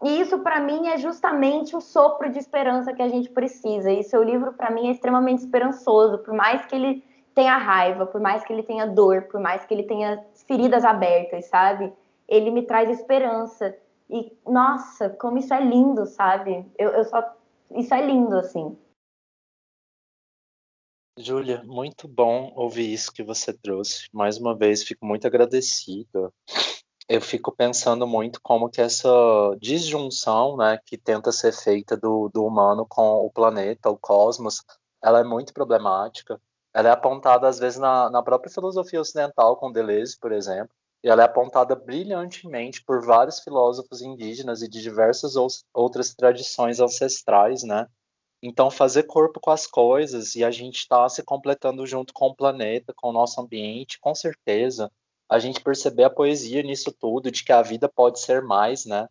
E 0.02 0.22
isso 0.22 0.40
para 0.40 0.60
mim 0.62 0.88
é 0.88 0.98
justamente 0.98 1.76
o 1.76 1.82
sopro 1.82 2.30
de 2.30 2.40
esperança 2.40 2.94
que 2.94 3.02
a 3.02 3.10
gente 3.10 3.30
precisa. 3.30 3.92
E 3.92 4.04
seu 4.04 4.24
livro 4.24 4.54
para 4.54 4.72
mim 4.72 4.88
é 4.88 4.92
extremamente 4.92 5.40
esperançoso, 5.40 6.20
por 6.20 6.34
mais 6.34 6.66
que 6.66 6.76
ele 6.76 7.04
tenha 7.36 7.58
raiva, 7.58 8.06
por 8.06 8.22
mais 8.22 8.44
que 8.44 8.54
ele 8.54 8.64
tenha 8.64 8.86
dor, 8.86 9.24
por 9.24 9.40
mais 9.40 9.66
que 9.66 9.74
ele 9.74 9.84
tenha 9.84 10.24
feridas 10.48 10.86
abertas, 10.86 11.46
sabe? 11.46 11.92
Ele 12.28 12.50
me 12.50 12.64
traz 12.64 12.90
esperança. 12.90 13.76
E 14.10 14.32
nossa, 14.48 15.10
como 15.10 15.38
isso 15.38 15.54
é 15.54 15.60
lindo, 15.60 16.06
sabe? 16.06 16.66
Eu, 16.78 16.92
eu 16.92 17.04
só 17.04 17.24
isso 17.72 17.94
é 17.94 18.02
lindo 18.02 18.38
assim. 18.38 18.78
Júlia, 21.22 21.62
muito 21.66 22.08
bom 22.08 22.54
ouvir 22.56 22.94
isso 22.94 23.12
que 23.12 23.22
você 23.22 23.52
trouxe. 23.52 24.08
Mais 24.14 24.38
uma 24.38 24.56
vez, 24.56 24.84
fico 24.84 25.06
muito 25.06 25.28
agradecida. 25.28 26.32
Eu 27.10 27.20
fico 27.20 27.52
pensando 27.52 28.08
muito 28.08 28.40
como 28.42 28.70
que 28.70 28.80
essa 28.80 29.10
disjunção, 29.60 30.56
né, 30.56 30.80
que 30.86 30.98
tenta 30.98 31.32
ser 31.32 31.52
feita 31.52 31.98
do, 31.98 32.30
do 32.30 32.46
humano 32.46 32.86
com 32.88 33.26
o 33.26 33.30
planeta, 33.30 33.90
o 33.90 33.98
cosmos, 33.98 34.64
ela 35.04 35.20
é 35.20 35.24
muito 35.24 35.54
problemática. 35.54 36.40
Ela 36.74 36.90
é 36.90 36.92
apontada, 36.92 37.50
às 37.50 37.60
vezes, 37.60 37.78
na, 37.78 38.10
na 38.10 38.24
própria 38.24 38.52
filosofia 38.52 39.02
ocidental, 39.02 39.58
com 39.58 39.72
Deleuze, 39.72 40.18
por 40.18 40.32
exemplo, 40.32 40.74
e 41.04 41.10
ela 41.10 41.24
é 41.24 41.26
apontada 41.26 41.76
brilhantemente 41.76 42.82
por 42.86 43.06
vários 43.06 43.40
filósofos 43.40 44.02
indígenas 44.02 44.62
e 44.62 44.70
de 44.70 44.82
diversas 44.82 45.34
outras 45.74 46.14
tradições 46.14 46.80
ancestrais, 46.80 47.64
né? 47.64 47.88
Então, 48.42 48.72
fazer 48.72 49.04
corpo 49.04 49.40
com 49.40 49.52
as 49.52 49.68
coisas 49.68 50.36
e 50.36 50.44
a 50.44 50.52
gente 50.52 50.78
está 50.78 51.08
se 51.10 51.22
completando 51.24 51.86
junto 51.86 52.14
com 52.14 52.28
o 52.28 52.36
planeta, 52.36 52.94
com 52.96 53.10
o 53.10 53.14
nosso 53.14 53.42
ambiente, 53.42 54.00
com 54.00 54.16
certeza. 54.16 54.90
A 55.30 55.40
gente 55.40 55.62
perceber 55.62 56.06
a 56.06 56.10
poesia 56.10 56.64
nisso 56.64 56.92
tudo, 56.92 57.30
de 57.30 57.44
que 57.44 57.52
a 57.52 57.62
vida 57.62 57.90
pode 57.90 58.20
ser 58.20 58.42
mais, 58.42 58.86
né? 58.86 59.08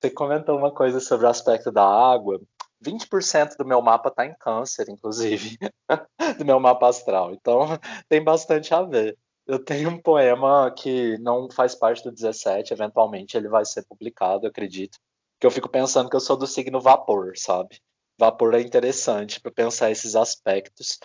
Você 0.00 0.10
comentou 0.10 0.58
uma 0.58 0.72
coisa 0.74 0.98
sobre 0.98 1.26
o 1.26 1.28
aspecto 1.30 1.70
da 1.70 1.84
água. 1.84 2.40
20% 2.84 3.56
do 3.56 3.64
meu 3.64 3.80
mapa 3.80 4.08
está 4.08 4.26
em 4.26 4.34
câncer, 4.34 4.88
inclusive, 4.88 5.56
do 6.38 6.44
meu 6.44 6.58
mapa 6.58 6.88
astral. 6.88 7.32
Então, 7.32 7.60
tem 8.08 8.22
bastante 8.22 8.74
a 8.74 8.82
ver. 8.82 9.16
Eu 9.46 9.64
tenho 9.64 9.90
um 9.90 10.02
poema 10.02 10.72
que 10.76 11.16
não 11.18 11.48
faz 11.48 11.74
parte 11.76 12.02
do 12.02 12.10
17, 12.10 12.72
eventualmente 12.72 13.36
ele 13.36 13.48
vai 13.48 13.64
ser 13.64 13.84
publicado, 13.86 14.46
acredito. 14.48 14.98
Que 15.38 15.46
eu 15.46 15.50
fico 15.50 15.68
pensando 15.68 16.10
que 16.10 16.16
eu 16.16 16.20
sou 16.20 16.36
do 16.36 16.46
signo 16.46 16.80
vapor, 16.80 17.32
sabe? 17.36 17.80
Vapor 18.18 18.54
é 18.54 18.60
interessante 18.60 19.40
para 19.40 19.52
pensar 19.52 19.90
esses 19.90 20.14
aspectos. 20.14 20.98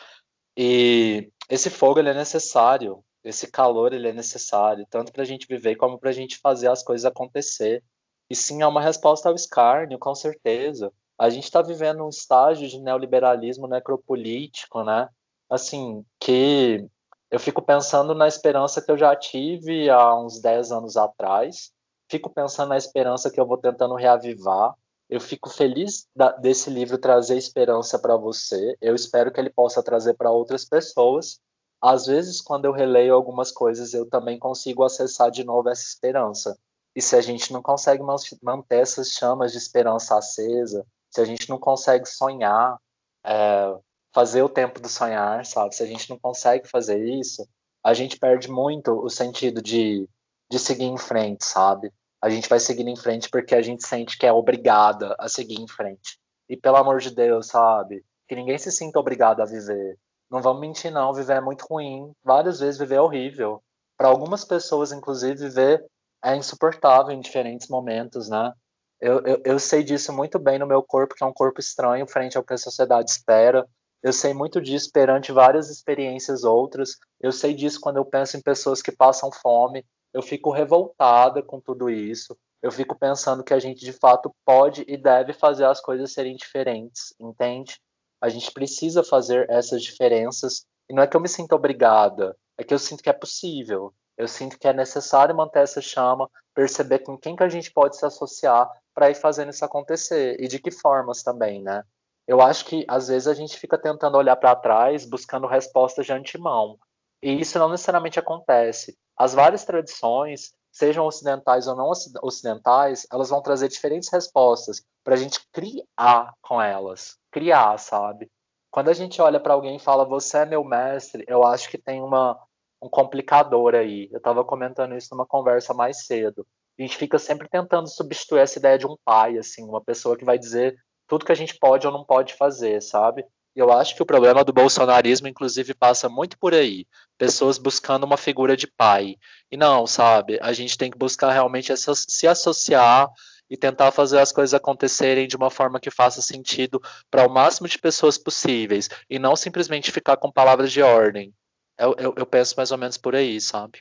E 0.57 1.31
esse 1.49 1.69
fogo 1.69 1.99
ele 1.99 2.09
é 2.09 2.13
necessário, 2.13 3.03
esse 3.23 3.51
calor 3.51 3.93
ele 3.93 4.07
é 4.07 4.13
necessário, 4.13 4.85
tanto 4.89 5.11
para 5.11 5.21
a 5.21 5.25
gente 5.25 5.47
viver 5.47 5.75
como 5.75 5.99
para 5.99 6.09
a 6.09 6.13
gente 6.13 6.37
fazer 6.37 6.69
as 6.69 6.83
coisas 6.83 7.05
acontecer. 7.05 7.83
E 8.29 8.35
sim, 8.35 8.61
é 8.61 8.67
uma 8.67 8.81
resposta 8.81 9.29
ao 9.29 9.35
escárnio, 9.35 9.99
com 9.99 10.15
certeza. 10.15 10.91
A 11.17 11.29
gente 11.29 11.45
está 11.45 11.61
vivendo 11.61 12.05
um 12.05 12.09
estágio 12.09 12.67
de 12.67 12.79
neoliberalismo 12.79 13.67
necropolítico, 13.67 14.83
né? 14.83 15.09
Assim, 15.49 16.05
que 16.19 16.85
eu 17.31 17.39
fico 17.39 17.61
pensando 17.61 18.13
na 18.13 18.27
esperança 18.27 18.81
que 18.81 18.91
eu 18.91 18.97
já 18.97 19.15
tive 19.15 19.89
há 19.89 20.15
uns 20.15 20.39
10 20.39 20.71
anos 20.71 20.97
atrás, 20.97 21.71
fico 22.09 22.29
pensando 22.29 22.69
na 22.69 22.77
esperança 22.77 23.29
que 23.29 23.39
eu 23.39 23.45
vou 23.45 23.57
tentando 23.57 23.95
reavivar, 23.95 24.73
eu 25.09 25.19
fico 25.21 25.49
feliz 25.49 26.07
da, 26.15 26.31
desse 26.31 26.69
livro 26.69 26.97
trazer 26.97 27.37
esperança 27.37 27.97
para 27.97 28.17
você. 28.17 28.77
Eu 28.81 28.93
espero 28.93 29.31
que 29.31 29.39
ele 29.39 29.49
possa 29.49 29.81
trazer 29.81 30.15
para 30.15 30.31
outras 30.31 30.65
pessoas. 30.65 31.39
Às 31.81 32.07
vezes, 32.07 32.41
quando 32.41 32.65
eu 32.65 32.71
releio 32.71 33.13
algumas 33.13 33.51
coisas, 33.51 33.93
eu 33.93 34.09
também 34.09 34.37
consigo 34.37 34.83
acessar 34.83 35.31
de 35.31 35.43
novo 35.43 35.69
essa 35.69 35.83
esperança. 35.83 36.57
E 36.95 37.01
se 37.01 37.15
a 37.15 37.21
gente 37.21 37.53
não 37.53 37.61
consegue 37.61 38.03
manter 38.41 38.79
essas 38.79 39.11
chamas 39.11 39.51
de 39.51 39.59
esperança 39.59 40.17
acesa, 40.17 40.85
se 41.11 41.21
a 41.21 41.25
gente 41.25 41.47
não 41.47 41.59
consegue 41.59 42.07
sonhar, 42.07 42.77
é, 43.23 43.77
fazer 44.13 44.41
o 44.41 44.49
tempo 44.49 44.79
do 44.79 44.89
sonhar, 44.89 45.45
sabe? 45.45 45.75
Se 45.75 45.83
a 45.83 45.85
gente 45.85 46.09
não 46.09 46.17
consegue 46.17 46.67
fazer 46.67 46.97
isso, 47.07 47.47
a 47.83 47.93
gente 47.93 48.17
perde 48.17 48.49
muito 48.49 48.91
o 48.91 49.09
sentido 49.09 49.61
de, 49.61 50.09
de 50.51 50.59
seguir 50.59 50.85
em 50.85 50.97
frente, 50.97 51.45
sabe? 51.45 51.93
A 52.27 52.29
gente 52.29 52.49
vai 52.49 52.59
seguindo 52.59 52.89
em 52.89 52.95
frente 52.95 53.29
porque 53.29 53.55
a 53.55 53.61
gente 53.61 53.87
sente 53.87 54.17
que 54.17 54.25
é 54.25 54.33
obrigada 54.33 55.15
a 55.17 55.29
seguir 55.29 55.61
em 55.61 55.67
frente. 55.67 56.19
E 56.49 56.57
pelo 56.57 56.75
amor 56.75 56.99
de 56.99 57.09
Deus, 57.09 57.47
sabe? 57.47 58.03
Que 58.27 58.35
ninguém 58.35 58.57
se 58.57 58.71
sinta 58.71 58.99
obrigado 58.99 59.41
a 59.41 59.45
viver. 59.45 59.97
Não 60.29 60.41
vamos 60.41 60.61
mentir, 60.61 60.91
não. 60.91 61.13
Viver 61.13 61.37
é 61.37 61.41
muito 61.41 61.65
ruim. 61.69 62.11
Várias 62.23 62.59
vezes 62.59 62.77
viver 62.77 62.95
é 62.95 63.01
horrível. 63.01 63.63
Para 63.97 64.09
algumas 64.09 64.43
pessoas, 64.43 64.91
inclusive, 64.91 65.35
viver 65.35 65.85
é 66.23 66.35
insuportável 66.35 67.11
em 67.11 67.21
diferentes 67.21 67.69
momentos, 67.69 68.27
né? 68.29 68.51
Eu, 68.99 69.21
eu, 69.23 69.41
eu 69.45 69.59
sei 69.59 69.83
disso 69.83 70.11
muito 70.11 70.37
bem 70.37 70.59
no 70.59 70.67
meu 70.67 70.83
corpo, 70.83 71.15
que 71.15 71.23
é 71.23 71.27
um 71.27 71.33
corpo 71.33 71.59
estranho 71.59 72.07
frente 72.07 72.37
ao 72.37 72.43
que 72.43 72.53
a 72.53 72.57
sociedade 72.57 73.09
espera. 73.09 73.65
Eu 74.03 74.11
sei 74.11 74.33
muito 74.33 74.59
disso 74.59 74.89
perante 74.91 75.31
várias 75.31 75.69
experiências 75.69 76.43
outras. 76.43 76.97
Eu 77.21 77.31
sei 77.31 77.53
disso 77.53 77.79
quando 77.79 77.97
eu 77.97 78.05
penso 78.05 78.35
em 78.35 78.41
pessoas 78.41 78.81
que 78.81 78.91
passam 78.91 79.31
fome. 79.31 79.85
Eu 80.17 80.23
fico 80.23 80.49
revoltada 80.49 81.43
com 81.43 81.61
tudo 81.61 81.91
isso. 81.91 82.35
Eu 82.59 82.71
fico 82.71 82.97
pensando 82.97 83.43
que 83.43 83.53
a 83.53 83.59
gente 83.59 83.85
de 83.85 83.93
fato 83.93 84.35
pode 84.43 84.83
e 84.87 84.97
deve 84.97 85.31
fazer 85.31 85.65
as 85.65 85.79
coisas 85.79 86.11
serem 86.11 86.35
diferentes, 86.35 87.13
entende? 87.19 87.79
A 88.19 88.27
gente 88.27 88.51
precisa 88.51 89.03
fazer 89.03 89.47
essas 89.47 89.83
diferenças. 89.83 90.65
E 90.89 90.93
não 90.95 91.03
é 91.03 91.07
que 91.07 91.15
eu 91.15 91.21
me 91.21 91.29
sinta 91.29 91.53
obrigada, 91.53 92.35
é 92.57 92.63
que 92.63 92.73
eu 92.73 92.79
sinto 92.79 93.03
que 93.03 93.11
é 93.11 93.13
possível. 93.13 93.93
Eu 94.17 94.27
sinto 94.27 94.57
que 94.57 94.67
é 94.67 94.73
necessário 94.73 95.35
manter 95.35 95.59
essa 95.59 95.81
chama, 95.81 96.27
perceber 96.55 96.99
com 96.99 97.15
quem 97.15 97.35
que 97.35 97.43
a 97.43 97.49
gente 97.49 97.71
pode 97.71 97.95
se 97.95 98.03
associar 98.03 98.67
para 98.95 99.11
ir 99.11 99.15
fazendo 99.15 99.51
isso 99.51 99.63
acontecer 99.63 100.35
e 100.39 100.47
de 100.47 100.57
que 100.57 100.71
formas 100.71 101.21
também, 101.21 101.61
né? 101.61 101.83
Eu 102.27 102.41
acho 102.41 102.65
que 102.65 102.83
às 102.87 103.07
vezes 103.09 103.27
a 103.27 103.35
gente 103.35 103.59
fica 103.59 103.77
tentando 103.77 104.17
olhar 104.17 104.35
para 104.35 104.55
trás, 104.55 105.05
buscando 105.05 105.45
respostas 105.45 106.07
de 106.07 106.11
antemão. 106.11 106.79
E 107.21 107.39
isso 107.39 107.57
não 107.57 107.69
necessariamente 107.69 108.19
acontece. 108.19 108.97
As 109.17 109.33
várias 109.33 109.65
tradições, 109.65 110.53
sejam 110.71 111.05
ocidentais 111.05 111.67
ou 111.67 111.75
não 111.75 111.91
ocidentais, 112.21 113.07
elas 113.11 113.29
vão 113.29 113.41
trazer 113.41 113.67
diferentes 113.67 114.09
respostas 114.11 114.83
para 115.03 115.15
a 115.15 115.17
gente 115.17 115.39
criar 115.51 116.33
com 116.41 116.61
elas. 116.61 117.17
Criar, 117.31 117.77
sabe? 117.79 118.29
Quando 118.69 118.89
a 118.89 118.93
gente 118.93 119.21
olha 119.21 119.39
para 119.39 119.53
alguém 119.53 119.77
e 119.77 119.79
fala, 119.79 120.05
você 120.05 120.39
é 120.39 120.45
meu 120.45 120.63
mestre, 120.63 121.23
eu 121.27 121.43
acho 121.43 121.69
que 121.69 121.77
tem 121.77 122.01
uma, 122.03 122.39
um 122.81 122.89
complicador 122.89 123.73
aí. 123.73 124.07
Eu 124.11 124.17
estava 124.17 124.45
comentando 124.45 124.95
isso 124.95 125.07
numa 125.11 125.25
conversa 125.25 125.73
mais 125.73 126.05
cedo. 126.05 126.45
A 126.77 126.81
gente 126.83 126.95
fica 126.95 127.17
sempre 127.17 127.49
tentando 127.49 127.87
substituir 127.87 128.41
essa 128.41 128.59
ideia 128.59 128.77
de 128.77 128.85
um 128.85 128.95
pai, 129.03 129.37
assim, 129.37 129.63
uma 129.63 129.83
pessoa 129.83 130.15
que 130.15 130.25
vai 130.25 130.37
dizer 130.37 130.77
tudo 131.07 131.25
que 131.25 131.31
a 131.31 131.35
gente 131.35 131.57
pode 131.57 131.87
ou 131.87 131.93
não 131.93 132.03
pode 132.05 132.35
fazer, 132.35 132.81
sabe? 132.81 133.25
Eu 133.57 133.71
acho 133.71 133.95
que 133.95 134.03
o 134.03 134.05
problema 134.05 134.43
do 134.43 134.53
bolsonarismo, 134.53 135.27
inclusive, 135.27 135.73
passa 135.73 136.07
muito 136.07 136.37
por 136.37 136.53
aí. 136.53 136.85
Pessoas 137.17 137.57
buscando 137.57 138.03
uma 138.03 138.15
figura 138.15 138.55
de 138.55 138.67
pai. 138.67 139.15
E 139.51 139.57
não, 139.57 139.87
sabe? 139.87 140.37
A 140.43 140.53
gente 140.53 140.77
tem 140.77 140.91
que 140.91 140.97
buscar 140.97 141.31
realmente 141.31 141.73
se 141.75 142.27
associar 142.27 143.09
e 143.49 143.57
tentar 143.57 143.91
fazer 143.91 144.19
as 144.19 144.31
coisas 144.31 144.53
acontecerem 144.53 145.27
de 145.27 145.35
uma 145.35 145.49
forma 145.49 145.79
que 145.79 145.89
faça 145.89 146.21
sentido 146.21 146.79
para 147.09 147.25
o 147.25 147.33
máximo 147.33 147.67
de 147.67 147.79
pessoas 147.79 148.15
possíveis. 148.15 148.89
E 149.09 149.17
não 149.17 149.35
simplesmente 149.35 149.91
ficar 149.91 150.17
com 150.17 150.31
palavras 150.31 150.71
de 150.71 150.83
ordem. 150.83 151.33
Eu, 151.79 151.95
eu, 151.97 152.13
eu 152.15 152.25
penso 152.27 152.53
mais 152.57 152.71
ou 152.71 152.77
menos 152.77 152.95
por 152.95 153.15
aí, 153.15 153.41
sabe? 153.41 153.79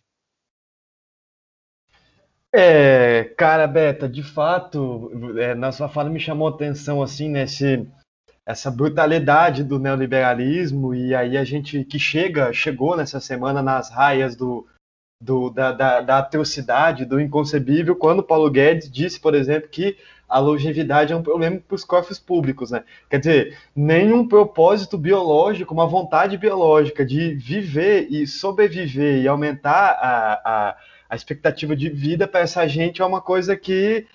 É, 2.50 3.24
cara, 3.36 3.66
Beta, 3.66 4.08
de 4.08 4.22
fato, 4.22 5.10
é, 5.38 5.54
na 5.54 5.70
sua 5.70 5.90
fala 5.90 6.08
me 6.08 6.18
chamou 6.18 6.48
a 6.48 6.50
atenção 6.52 7.02
assim 7.02 7.28
nesse 7.28 7.86
essa 8.46 8.70
brutalidade 8.70 9.64
do 9.64 9.78
neoliberalismo 9.78 10.94
e 10.94 11.14
aí 11.14 11.36
a 11.36 11.44
gente 11.44 11.82
que 11.84 11.98
chega 11.98 12.52
chegou 12.52 12.96
nessa 12.96 13.18
semana 13.18 13.60
nas 13.60 13.90
raias 13.90 14.36
do, 14.36 14.64
do 15.20 15.50
da, 15.50 15.72
da, 15.72 16.00
da, 16.00 16.18
atrocidade, 16.18 17.04
do 17.04 17.20
inconcebível, 17.20 17.96
quando 17.96 18.22
Paulo 18.22 18.48
Guedes 18.48 18.90
disse, 18.90 19.18
por 19.18 19.34
exemplo, 19.34 19.68
que 19.68 19.96
a 20.28 20.38
longevidade 20.38 21.12
é 21.12 21.16
um 21.16 21.22
problema 21.22 21.60
para 21.60 21.74
os 21.74 21.84
cofres 21.84 22.18
públicos, 22.18 22.70
né? 22.70 22.84
Quer 23.08 23.18
dizer, 23.18 23.58
nenhum 23.74 24.26
propósito 24.26 24.98
biológico, 24.98 25.72
uma 25.72 25.86
vontade 25.86 26.36
biológica 26.36 27.04
de 27.04 27.34
viver 27.34 28.08
e 28.10 28.26
sobreviver 28.26 29.22
e 29.22 29.28
aumentar 29.28 29.90
a, 30.00 30.32
a, 30.44 30.76
a 31.10 31.16
expectativa 31.16 31.76
de 31.76 31.88
vida 31.88 32.26
para 32.26 32.40
essa 32.40 32.66
gente 32.66 33.00
é 33.00 33.04
uma 33.06 33.20
coisa 33.20 33.56
que, 33.56 34.06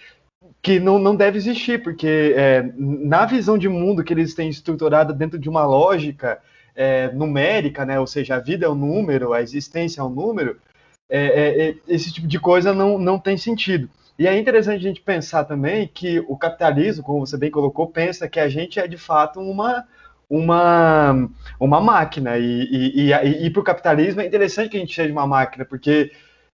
que 0.61 0.79
não, 0.79 0.99
não 0.99 1.15
deve 1.15 1.37
existir, 1.37 1.81
porque 1.81 2.33
é, 2.37 2.71
na 2.77 3.25
visão 3.25 3.57
de 3.57 3.67
mundo 3.67 4.03
que 4.03 4.13
eles 4.13 4.35
têm 4.35 4.49
estruturada 4.49 5.11
dentro 5.11 5.39
de 5.39 5.49
uma 5.49 5.65
lógica 5.65 6.39
é, 6.75 7.11
numérica, 7.11 7.85
né? 7.85 7.99
Ou 7.99 8.05
seja, 8.05 8.35
a 8.35 8.39
vida 8.39 8.65
é 8.65 8.69
um 8.69 8.75
número, 8.75 9.33
a 9.33 9.41
existência 9.41 10.01
é 10.01 10.03
um 10.03 10.09
número, 10.09 10.57
é, 11.09 11.25
é, 11.25 11.69
é 11.69 11.75
esse 11.87 12.13
tipo 12.13 12.27
de 12.27 12.39
coisa 12.39 12.73
não, 12.73 12.97
não 12.97 13.17
tem 13.17 13.37
sentido. 13.37 13.89
E 14.19 14.27
é 14.27 14.37
interessante 14.37 14.85
a 14.85 14.87
gente 14.87 15.01
pensar 15.01 15.45
também 15.45 15.89
que 15.91 16.19
o 16.27 16.37
capitalismo, 16.37 17.03
como 17.03 17.25
você 17.25 17.37
bem 17.37 17.49
colocou, 17.49 17.87
pensa 17.87 18.29
que 18.29 18.39
a 18.39 18.47
gente 18.47 18.79
é 18.79 18.87
de 18.87 18.97
fato 18.97 19.39
uma, 19.39 19.83
uma, 20.29 21.27
uma 21.59 21.81
máquina. 21.81 22.37
E, 22.37 22.67
e, 22.71 23.11
e, 23.11 23.45
e 23.45 23.49
para 23.49 23.61
o 23.61 23.63
capitalismo 23.63 24.21
é 24.21 24.27
interessante 24.27 24.69
que 24.69 24.77
a 24.77 24.79
gente 24.79 24.93
seja 24.93 25.11
uma 25.11 25.25
máquina, 25.25 25.65
porque 25.65 26.11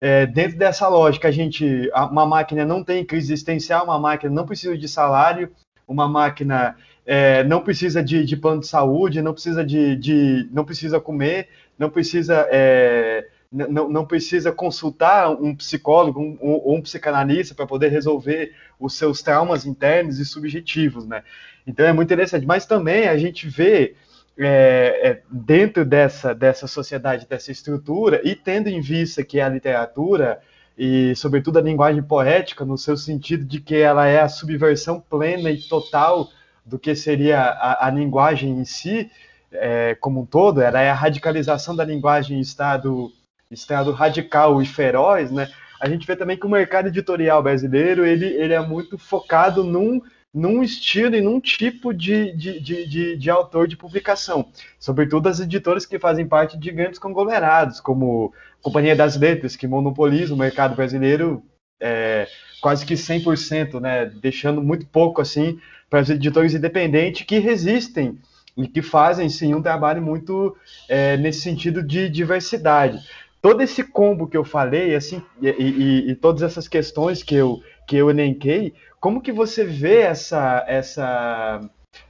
é, 0.07 0.27
dentro 0.27 0.55
dessa 0.55 0.87
lógica, 0.87 1.29
a 1.29 1.31
gente, 1.31 1.89
uma 2.11 2.27
máquina 2.27 2.63
não 2.63 2.83
tem 2.83 3.03
crise 3.03 3.33
existencial, 3.33 3.85
uma 3.85 3.97
máquina 3.97 4.31
não 4.31 4.45
precisa 4.45 4.77
de 4.77 4.87
salário, 4.87 5.51
uma 5.87 6.07
máquina 6.07 6.77
é, 7.03 7.43
não 7.43 7.59
precisa 7.59 8.03
de, 8.03 8.23
de, 8.23 8.37
plano 8.37 8.61
de 8.61 8.67
saúde, 8.67 9.19
não 9.19 9.33
precisa 9.33 9.65
de, 9.65 9.95
de 9.95 10.47
não 10.51 10.63
precisa 10.63 10.99
comer, 10.99 11.49
não 11.75 11.89
precisa 11.89 12.47
é, 12.51 13.25
não, 13.51 13.89
não 13.89 14.05
precisa 14.05 14.51
consultar 14.51 15.31
um 15.31 15.55
psicólogo 15.55 16.37
ou 16.39 16.75
um, 16.75 16.77
um, 16.77 16.81
psicanalista 16.83 17.55
para 17.55 17.65
poder 17.65 17.87
resolver 17.87 18.53
os 18.79 18.93
seus 18.93 19.23
traumas 19.23 19.65
internos 19.65 20.19
e 20.19 20.25
subjetivos, 20.25 21.07
né? 21.07 21.23
Então 21.65 21.83
é 21.83 21.91
muito 21.91 22.09
interessante. 22.13 22.45
Mas 22.45 22.67
também 22.67 23.07
a 23.07 23.17
gente 23.17 23.47
vê 23.47 23.95
é, 24.37 25.09
é, 25.09 25.21
dentro 25.29 25.85
dessa, 25.85 26.33
dessa 26.33 26.67
sociedade, 26.67 27.27
dessa 27.27 27.51
estrutura, 27.51 28.21
e 28.23 28.35
tendo 28.35 28.67
em 28.67 28.81
vista 28.81 29.23
que 29.23 29.39
a 29.39 29.49
literatura 29.49 30.41
e, 30.77 31.15
sobretudo, 31.15 31.57
a 31.57 31.61
linguagem 31.61 32.03
poética, 32.03 32.65
no 32.65 32.77
seu 32.77 32.97
sentido 32.97 33.45
de 33.45 33.61
que 33.61 33.75
ela 33.75 34.07
é 34.07 34.19
a 34.19 34.27
subversão 34.27 34.99
plena 34.99 35.49
e 35.49 35.61
total 35.61 36.29
do 36.65 36.77
que 36.77 36.93
seria 36.95 37.39
a, 37.39 37.87
a 37.87 37.89
linguagem 37.89 38.51
em 38.51 38.65
si, 38.65 39.09
é, 39.51 39.95
como 39.95 40.21
um 40.21 40.25
todo, 40.25 40.61
ela 40.61 40.81
é 40.81 40.89
a 40.89 40.93
radicalização 40.93 41.75
da 41.75 41.85
linguagem 41.85 42.37
em 42.37 42.41
estado 42.41 43.11
estado 43.49 43.91
radical 43.91 44.59
e 44.61 44.65
feroz, 44.65 45.31
né? 45.31 45.47
A 45.79 45.87
gente 45.87 46.05
vê 46.05 46.15
também 46.15 46.35
que 46.35 46.47
o 46.47 46.49
mercado 46.49 46.87
editorial 46.87 47.43
brasileiro 47.43 48.05
ele, 48.05 48.25
ele 48.25 48.53
é 48.53 48.59
muito 48.59 48.97
focado 48.97 49.63
num, 49.63 50.01
num 50.35 50.61
estilo 50.61 51.15
e 51.15 51.21
num 51.21 51.39
tipo 51.39 51.93
de, 51.93 52.33
de, 52.33 52.59
de, 52.59 52.85
de, 52.85 53.15
de 53.15 53.29
autor 53.29 53.69
de 53.69 53.77
publicação. 53.77 54.51
Sobretudo 54.77 55.29
as 55.29 55.39
editoras 55.39 55.85
que 55.85 55.97
fazem 55.97 56.27
parte 56.27 56.57
de 56.57 56.71
grandes 56.71 56.99
conglomerados, 56.99 57.79
como 57.79 58.33
Companhia 58.61 58.97
das 58.97 59.15
Letras, 59.15 59.55
que 59.55 59.65
monopoliza 59.65 60.33
o 60.33 60.37
mercado 60.37 60.75
brasileiro 60.75 61.41
é, 61.79 62.27
quase 62.61 62.85
que 62.85 62.95
100%, 62.95 63.79
né? 63.79 64.11
Deixando 64.21 64.61
muito 64.61 64.85
pouco 64.87 65.21
assim 65.21 65.57
para 65.89 66.01
os 66.01 66.09
editores 66.09 66.53
independentes 66.53 67.25
que 67.25 67.39
resistem 67.39 68.19
e 68.57 68.67
que 68.67 68.81
fazem 68.81 69.29
sim 69.29 69.53
um 69.53 69.61
trabalho 69.61 70.01
muito 70.01 70.57
é, 70.89 71.15
nesse 71.15 71.41
sentido 71.41 71.81
de 71.81 72.09
diversidade 72.09 72.99
todo 73.45 73.61
esse 73.61 73.83
combo 73.83 74.27
que 74.27 74.35
eu 74.35 74.43
falei, 74.43 74.95
assim, 74.95 75.21
e, 75.39 75.49
e, 75.49 76.09
e, 76.09 76.15
todas 76.15 76.41
essas 76.41 76.67
questões 76.67 77.21
que 77.21 77.35
eu, 77.35 77.61
que 77.85 77.95
eu 77.95 78.09
elenquei, 78.09 78.73
como 79.05 79.21
que 79.21 79.31
você 79.31 79.63
vê 79.63 79.99
essa, 79.99 80.65
essa, 80.67 81.61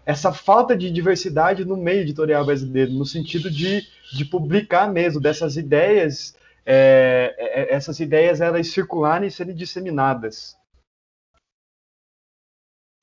essa 0.06 0.32
falta 0.32 0.78
de 0.78 0.90
diversidade 0.90 1.66
no 1.66 1.76
meio 1.76 2.00
editorial 2.00 2.46
brasileiro, 2.46 2.94
no 2.94 3.06
sentido 3.06 3.52
de, 3.52 3.82
de 4.14 4.24
publicar 4.24 4.90
mesmo 4.90 5.20
dessas 5.20 5.58
ideias, 5.58 6.38
é, 6.66 7.36
é 7.38 7.76
essas 7.76 8.00
ideias 8.00 8.40
elas 8.40 8.68
circularem 8.68 9.28
e 9.28 9.32
serem 9.32 9.54
disseminadas? 9.54 10.58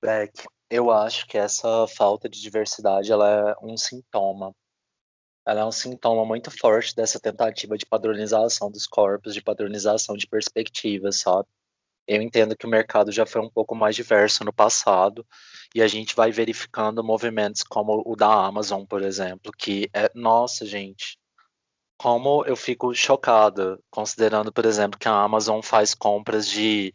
Beck, 0.02 0.42
eu 0.70 0.90
acho 0.90 1.26
que 1.26 1.36
essa 1.36 1.86
falta 1.86 2.30
de 2.30 2.40
diversidade 2.40 3.12
ela 3.12 3.50
é 3.50 3.54
um 3.62 3.76
sintoma 3.76 4.54
ela 5.46 5.60
é 5.60 5.64
um 5.66 5.72
sintoma 5.72 6.24
muito 6.24 6.50
forte 6.50 6.96
dessa 6.96 7.20
tentativa 7.20 7.76
de 7.76 7.84
padronização 7.84 8.70
dos 8.70 8.86
corpos, 8.86 9.34
de 9.34 9.42
padronização 9.42 10.16
de 10.16 10.26
perspectivas, 10.26 11.18
sabe? 11.18 11.46
Eu 12.06 12.20
entendo 12.20 12.56
que 12.56 12.66
o 12.66 12.70
mercado 12.70 13.12
já 13.12 13.24
foi 13.24 13.40
um 13.40 13.50
pouco 13.50 13.74
mais 13.74 13.94
diverso 13.94 14.44
no 14.44 14.52
passado 14.52 15.26
e 15.74 15.82
a 15.82 15.86
gente 15.86 16.14
vai 16.14 16.30
verificando 16.30 17.02
movimentos 17.04 17.62
como 17.62 18.02
o 18.04 18.16
da 18.16 18.32
Amazon, 18.32 18.84
por 18.84 19.02
exemplo, 19.02 19.52
que 19.56 19.88
é, 19.94 20.10
nossa, 20.14 20.66
gente, 20.66 21.18
como 21.96 22.44
eu 22.44 22.56
fico 22.56 22.92
chocada 22.94 23.78
considerando, 23.90 24.52
por 24.52 24.66
exemplo, 24.66 24.98
que 24.98 25.08
a 25.08 25.22
Amazon 25.22 25.60
faz 25.62 25.94
compras 25.94 26.48
de, 26.48 26.92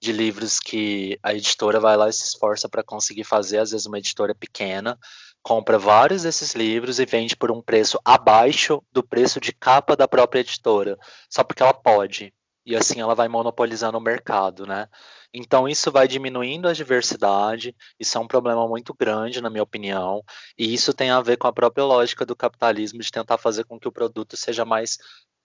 de 0.00 0.12
livros 0.12 0.60
que 0.60 1.18
a 1.22 1.32
editora 1.32 1.80
vai 1.80 1.96
lá 1.96 2.08
e 2.08 2.12
se 2.12 2.24
esforça 2.24 2.68
para 2.68 2.84
conseguir 2.84 3.24
fazer, 3.24 3.58
às 3.58 3.70
vezes 3.70 3.86
uma 3.86 3.98
editora 3.98 4.34
pequena, 4.34 4.98
compra 5.42 5.78
vários 5.78 6.22
desses 6.22 6.54
livros 6.54 6.98
e 7.00 7.06
vende 7.06 7.36
por 7.36 7.50
um 7.50 7.62
preço 7.62 7.98
abaixo 8.04 8.82
do 8.92 9.02
preço 9.02 9.40
de 9.40 9.52
capa 9.52 9.96
da 9.96 10.06
própria 10.06 10.40
editora, 10.40 10.98
só 11.30 11.42
porque 11.42 11.62
ela 11.62 11.74
pode. 11.74 12.32
E 12.70 12.76
assim 12.76 13.00
ela 13.00 13.16
vai 13.16 13.26
monopolizando 13.26 13.98
o 13.98 14.00
mercado, 14.00 14.64
né? 14.64 14.86
Então 15.34 15.68
isso 15.68 15.90
vai 15.90 16.06
diminuindo 16.06 16.68
a 16.68 16.72
diversidade, 16.72 17.74
isso 17.98 18.16
é 18.16 18.20
um 18.20 18.28
problema 18.28 18.66
muito 18.68 18.94
grande, 18.94 19.40
na 19.40 19.50
minha 19.50 19.64
opinião, 19.64 20.22
e 20.56 20.72
isso 20.72 20.94
tem 20.94 21.10
a 21.10 21.20
ver 21.20 21.36
com 21.36 21.48
a 21.48 21.52
própria 21.52 21.84
lógica 21.84 22.24
do 22.24 22.36
capitalismo 22.36 23.00
de 23.00 23.10
tentar 23.10 23.38
fazer 23.38 23.64
com 23.64 23.78
que 23.78 23.88
o 23.88 23.92
produto 23.92 24.36
seja 24.36 24.64
mais 24.64 24.98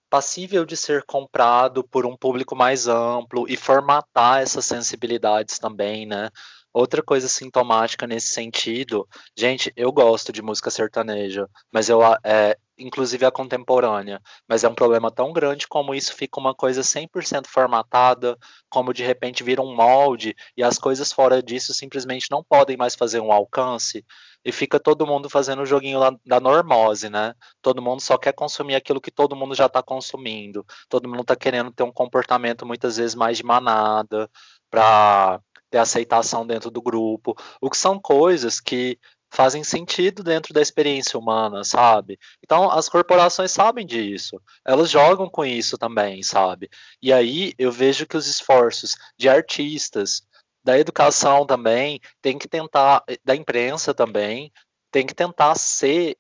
passível 0.08 0.66
de 0.66 0.78
ser 0.78 1.04
comprado 1.04 1.84
por 1.84 2.06
um 2.06 2.16
público 2.16 2.56
mais 2.56 2.88
amplo 2.88 3.46
e 3.50 3.58
formatar 3.58 4.42
essas 4.44 4.66
sensibilidades 4.66 5.58
também, 5.58 6.06
né? 6.06 6.30
Outra 6.72 7.02
coisa 7.02 7.28
sintomática 7.28 8.06
nesse 8.06 8.28
sentido, 8.28 9.08
gente, 9.36 9.74
eu 9.76 9.92
gosto 9.92 10.32
de 10.32 10.44
música 10.44 10.70
sertaneja, 10.70 11.48
mas 11.72 11.90
eu, 11.90 12.02
é, 12.24 12.56
inclusive 12.78 13.26
a 13.26 13.32
contemporânea, 13.32 14.22
mas 14.48 14.64
é 14.64 14.70
um 14.70 14.76
problema 14.76 15.12
tão 15.12 15.32
grande 15.32 15.68
como 15.68 15.94
isso 15.94 16.14
fica 16.14 16.40
uma 16.40 16.54
coisa 16.54 16.82
100% 16.82 17.48
formatada, 17.48 18.38
como 18.70 18.94
de 18.94 19.04
repente 19.04 19.44
vira 19.44 19.62
um 19.62 19.76
molde 19.76 20.36
e 20.58 20.64
as 20.64 20.78
coisas 20.78 21.12
fora 21.12 21.42
disso 21.42 21.74
simplesmente 21.74 22.30
não 22.30 22.44
podem 22.44 22.78
mais 22.78 22.96
fazer 22.96 23.20
um 23.20 23.32
alcance 23.32 24.06
e 24.44 24.52
fica 24.52 24.80
todo 24.80 25.08
mundo 25.08 25.30
fazendo 25.30 25.64
o 25.64 25.66
joguinho 25.66 26.00
da 26.26 26.40
normose, 26.40 27.10
né? 27.10 27.34
Todo 27.62 27.82
mundo 27.82 28.02
só 28.02 28.18
quer 28.18 28.34
consumir 28.34 28.76
aquilo 28.76 29.02
que 29.02 29.10
todo 29.10 29.36
mundo 29.36 29.56
já 29.56 29.66
está 29.66 29.82
consumindo, 29.82 30.64
todo 30.88 31.10
mundo 31.10 31.22
está 31.22 31.36
querendo 31.36 31.72
ter 31.72 31.84
um 31.84 31.92
comportamento 31.92 32.66
muitas 32.66 32.98
vezes 32.98 33.16
mais 33.16 33.38
de 33.38 33.44
manada 33.44 34.30
para 34.70 35.42
ter 35.70 35.80
aceitação 35.80 36.46
dentro 36.46 36.70
do 36.70 36.82
grupo, 36.82 37.36
o 37.60 37.70
que 37.70 37.78
são 37.78 38.00
coisas 38.00 38.60
que 38.60 39.00
fazem 39.36 39.64
sentido 39.64 40.24
dentro 40.24 40.54
da 40.54 40.62
experiência 40.62 41.20
humana, 41.20 41.64
sabe? 41.64 42.18
Então 42.42 42.72
as 42.72 42.88
corporações 42.88 43.52
sabem 43.52 43.86
disso, 43.86 44.42
elas 44.66 44.90
jogam 44.90 45.30
com 45.30 45.44
isso 45.44 45.78
também, 45.78 46.24
sabe? 46.24 46.70
E 47.02 47.12
aí 47.12 47.54
eu 47.58 47.72
vejo 47.72 48.08
que 48.08 48.16
os 48.16 48.28
esforços 48.28 48.96
de 49.18 49.28
artistas, 49.28 50.22
da 50.64 50.80
educação 50.80 51.46
também, 51.46 52.00
tem 52.22 52.38
que 52.38 52.48
tentar, 52.48 53.04
da 53.24 53.36
imprensa 53.36 53.94
também, 53.94 54.52
tem 54.90 55.06
que 55.06 55.14
tentar 55.14 55.54
ser 55.56 56.18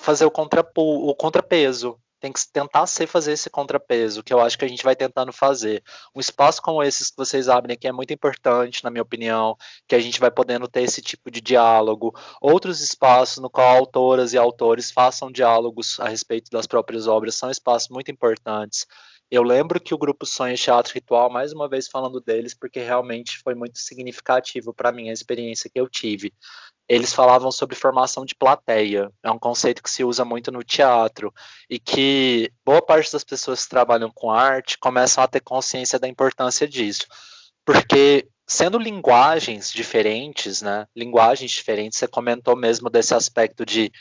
fazer 0.00 0.26
o, 0.26 0.30
contrapo, 0.30 0.80
o 0.80 1.14
contrapeso, 1.14 1.98
tem 2.20 2.32
que 2.32 2.40
tentar 2.52 2.86
ser 2.86 3.06
fazer 3.06 3.32
esse 3.32 3.48
contrapeso, 3.50 4.22
que 4.22 4.32
eu 4.32 4.40
acho 4.40 4.58
que 4.58 4.64
a 4.64 4.68
gente 4.68 4.82
vai 4.82 4.96
tentando 4.96 5.32
fazer. 5.32 5.82
Um 6.14 6.20
espaço 6.20 6.60
como 6.60 6.82
esses 6.82 7.10
que 7.10 7.16
vocês 7.16 7.48
abrem 7.48 7.74
aqui 7.74 7.86
é 7.86 7.92
muito 7.92 8.12
importante, 8.12 8.84
na 8.84 8.90
minha 8.90 9.02
opinião, 9.02 9.56
que 9.86 9.94
a 9.94 10.00
gente 10.00 10.20
vai 10.20 10.30
podendo 10.30 10.68
ter 10.68 10.82
esse 10.82 11.00
tipo 11.00 11.30
de 11.30 11.40
diálogo. 11.40 12.14
Outros 12.40 12.80
espaços 12.80 13.38
no 13.38 13.50
qual 13.50 13.76
autoras 13.76 14.32
e 14.32 14.38
autores 14.38 14.90
façam 14.90 15.30
diálogos 15.30 15.98
a 16.00 16.08
respeito 16.08 16.50
das 16.50 16.66
próprias 16.66 17.06
obras 17.06 17.34
são 17.34 17.50
espaços 17.50 17.88
muito 17.88 18.10
importantes. 18.10 18.86
Eu 19.30 19.42
lembro 19.42 19.78
que 19.78 19.92
o 19.92 19.98
grupo 19.98 20.24
Sonho 20.24 20.56
Teatro 20.56 20.94
Ritual, 20.94 21.30
mais 21.30 21.52
uma 21.52 21.68
vez 21.68 21.86
falando 21.86 22.18
deles, 22.18 22.54
porque 22.54 22.80
realmente 22.80 23.38
foi 23.44 23.54
muito 23.54 23.78
significativo 23.78 24.72
para 24.72 24.90
mim 24.90 25.10
a 25.10 25.12
experiência 25.12 25.68
que 25.68 25.78
eu 25.78 25.86
tive 25.86 26.32
eles 26.88 27.12
falavam 27.12 27.52
sobre 27.52 27.76
formação 27.76 28.24
de 28.24 28.34
plateia. 28.34 29.12
É 29.22 29.30
um 29.30 29.38
conceito 29.38 29.82
que 29.82 29.90
se 29.90 30.02
usa 30.02 30.24
muito 30.24 30.50
no 30.50 30.64
teatro 30.64 31.32
e 31.68 31.78
que 31.78 32.50
boa 32.64 32.80
parte 32.80 33.12
das 33.12 33.24
pessoas 33.24 33.64
que 33.64 33.70
trabalham 33.70 34.10
com 34.10 34.30
arte 34.30 34.78
começam 34.78 35.22
a 35.22 35.28
ter 35.28 35.40
consciência 35.40 35.98
da 35.98 36.08
importância 36.08 36.66
disso. 36.66 37.06
Porque 37.64 38.26
sendo 38.46 38.78
linguagens 38.78 39.70
diferentes, 39.70 40.62
né? 40.62 40.86
Linguagens 40.96 41.50
diferentes, 41.50 41.98
você 41.98 42.08
comentou 42.08 42.56
mesmo 42.56 42.88
desse 42.88 43.14
aspecto 43.14 43.66
de 43.66 43.92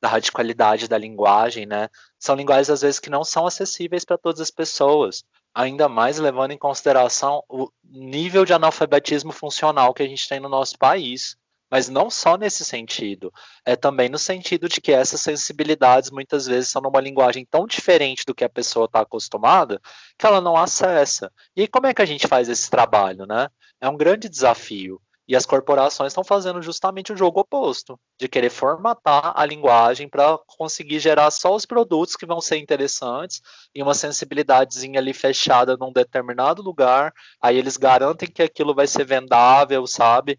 da 0.00 0.08
radicalidade 0.08 0.88
da 0.88 0.98
linguagem, 0.98 1.66
né? 1.66 1.88
São 2.18 2.36
linguagens 2.36 2.70
às 2.70 2.82
vezes 2.82 3.00
que 3.00 3.10
não 3.10 3.24
são 3.24 3.46
acessíveis 3.46 4.04
para 4.04 4.18
todas 4.18 4.40
as 4.40 4.50
pessoas, 4.50 5.24
ainda 5.54 5.88
mais 5.88 6.18
levando 6.18 6.52
em 6.52 6.58
consideração 6.58 7.42
o 7.48 7.70
nível 7.82 8.44
de 8.44 8.52
analfabetismo 8.52 9.32
funcional 9.32 9.94
que 9.94 10.02
a 10.02 10.06
gente 10.06 10.28
tem 10.28 10.38
no 10.38 10.50
nosso 10.50 10.78
país. 10.78 11.36
Mas 11.70 11.88
não 11.88 12.08
só 12.08 12.36
nesse 12.36 12.64
sentido, 12.64 13.32
é 13.64 13.74
também 13.74 14.08
no 14.08 14.18
sentido 14.18 14.68
de 14.68 14.80
que 14.80 14.92
essas 14.92 15.20
sensibilidades 15.20 16.10
muitas 16.10 16.46
vezes 16.46 16.68
são 16.68 16.80
numa 16.80 17.00
linguagem 17.00 17.44
tão 17.44 17.66
diferente 17.66 18.24
do 18.26 18.34
que 18.34 18.44
a 18.44 18.48
pessoa 18.48 18.86
está 18.86 19.00
acostumada 19.00 19.80
que 20.18 20.26
ela 20.26 20.40
não 20.40 20.56
acessa. 20.56 21.30
E 21.56 21.66
como 21.66 21.86
é 21.86 21.94
que 21.94 22.02
a 22.02 22.06
gente 22.06 22.28
faz 22.28 22.48
esse 22.48 22.70
trabalho, 22.70 23.26
né? 23.26 23.48
É 23.80 23.88
um 23.88 23.96
grande 23.96 24.28
desafio. 24.28 25.00
E 25.28 25.34
as 25.34 25.44
corporações 25.44 26.12
estão 26.12 26.22
fazendo 26.22 26.62
justamente 26.62 27.12
o 27.12 27.16
jogo 27.16 27.40
oposto, 27.40 27.98
de 28.16 28.28
querer 28.28 28.48
formatar 28.48 29.32
a 29.34 29.44
linguagem 29.44 30.08
para 30.08 30.38
conseguir 30.46 31.00
gerar 31.00 31.32
só 31.32 31.52
os 31.52 31.66
produtos 31.66 32.14
que 32.14 32.24
vão 32.24 32.40
ser 32.40 32.58
interessantes 32.58 33.40
e 33.74 33.82
uma 33.82 33.92
sensibilidadezinha 33.92 35.00
ali 35.00 35.12
fechada 35.12 35.76
num 35.76 35.92
determinado 35.92 36.62
lugar. 36.62 37.12
Aí 37.42 37.58
eles 37.58 37.76
garantem 37.76 38.30
que 38.30 38.40
aquilo 38.40 38.72
vai 38.72 38.86
ser 38.86 39.04
vendável, 39.04 39.84
sabe? 39.88 40.38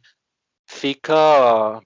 Fica 0.67 1.81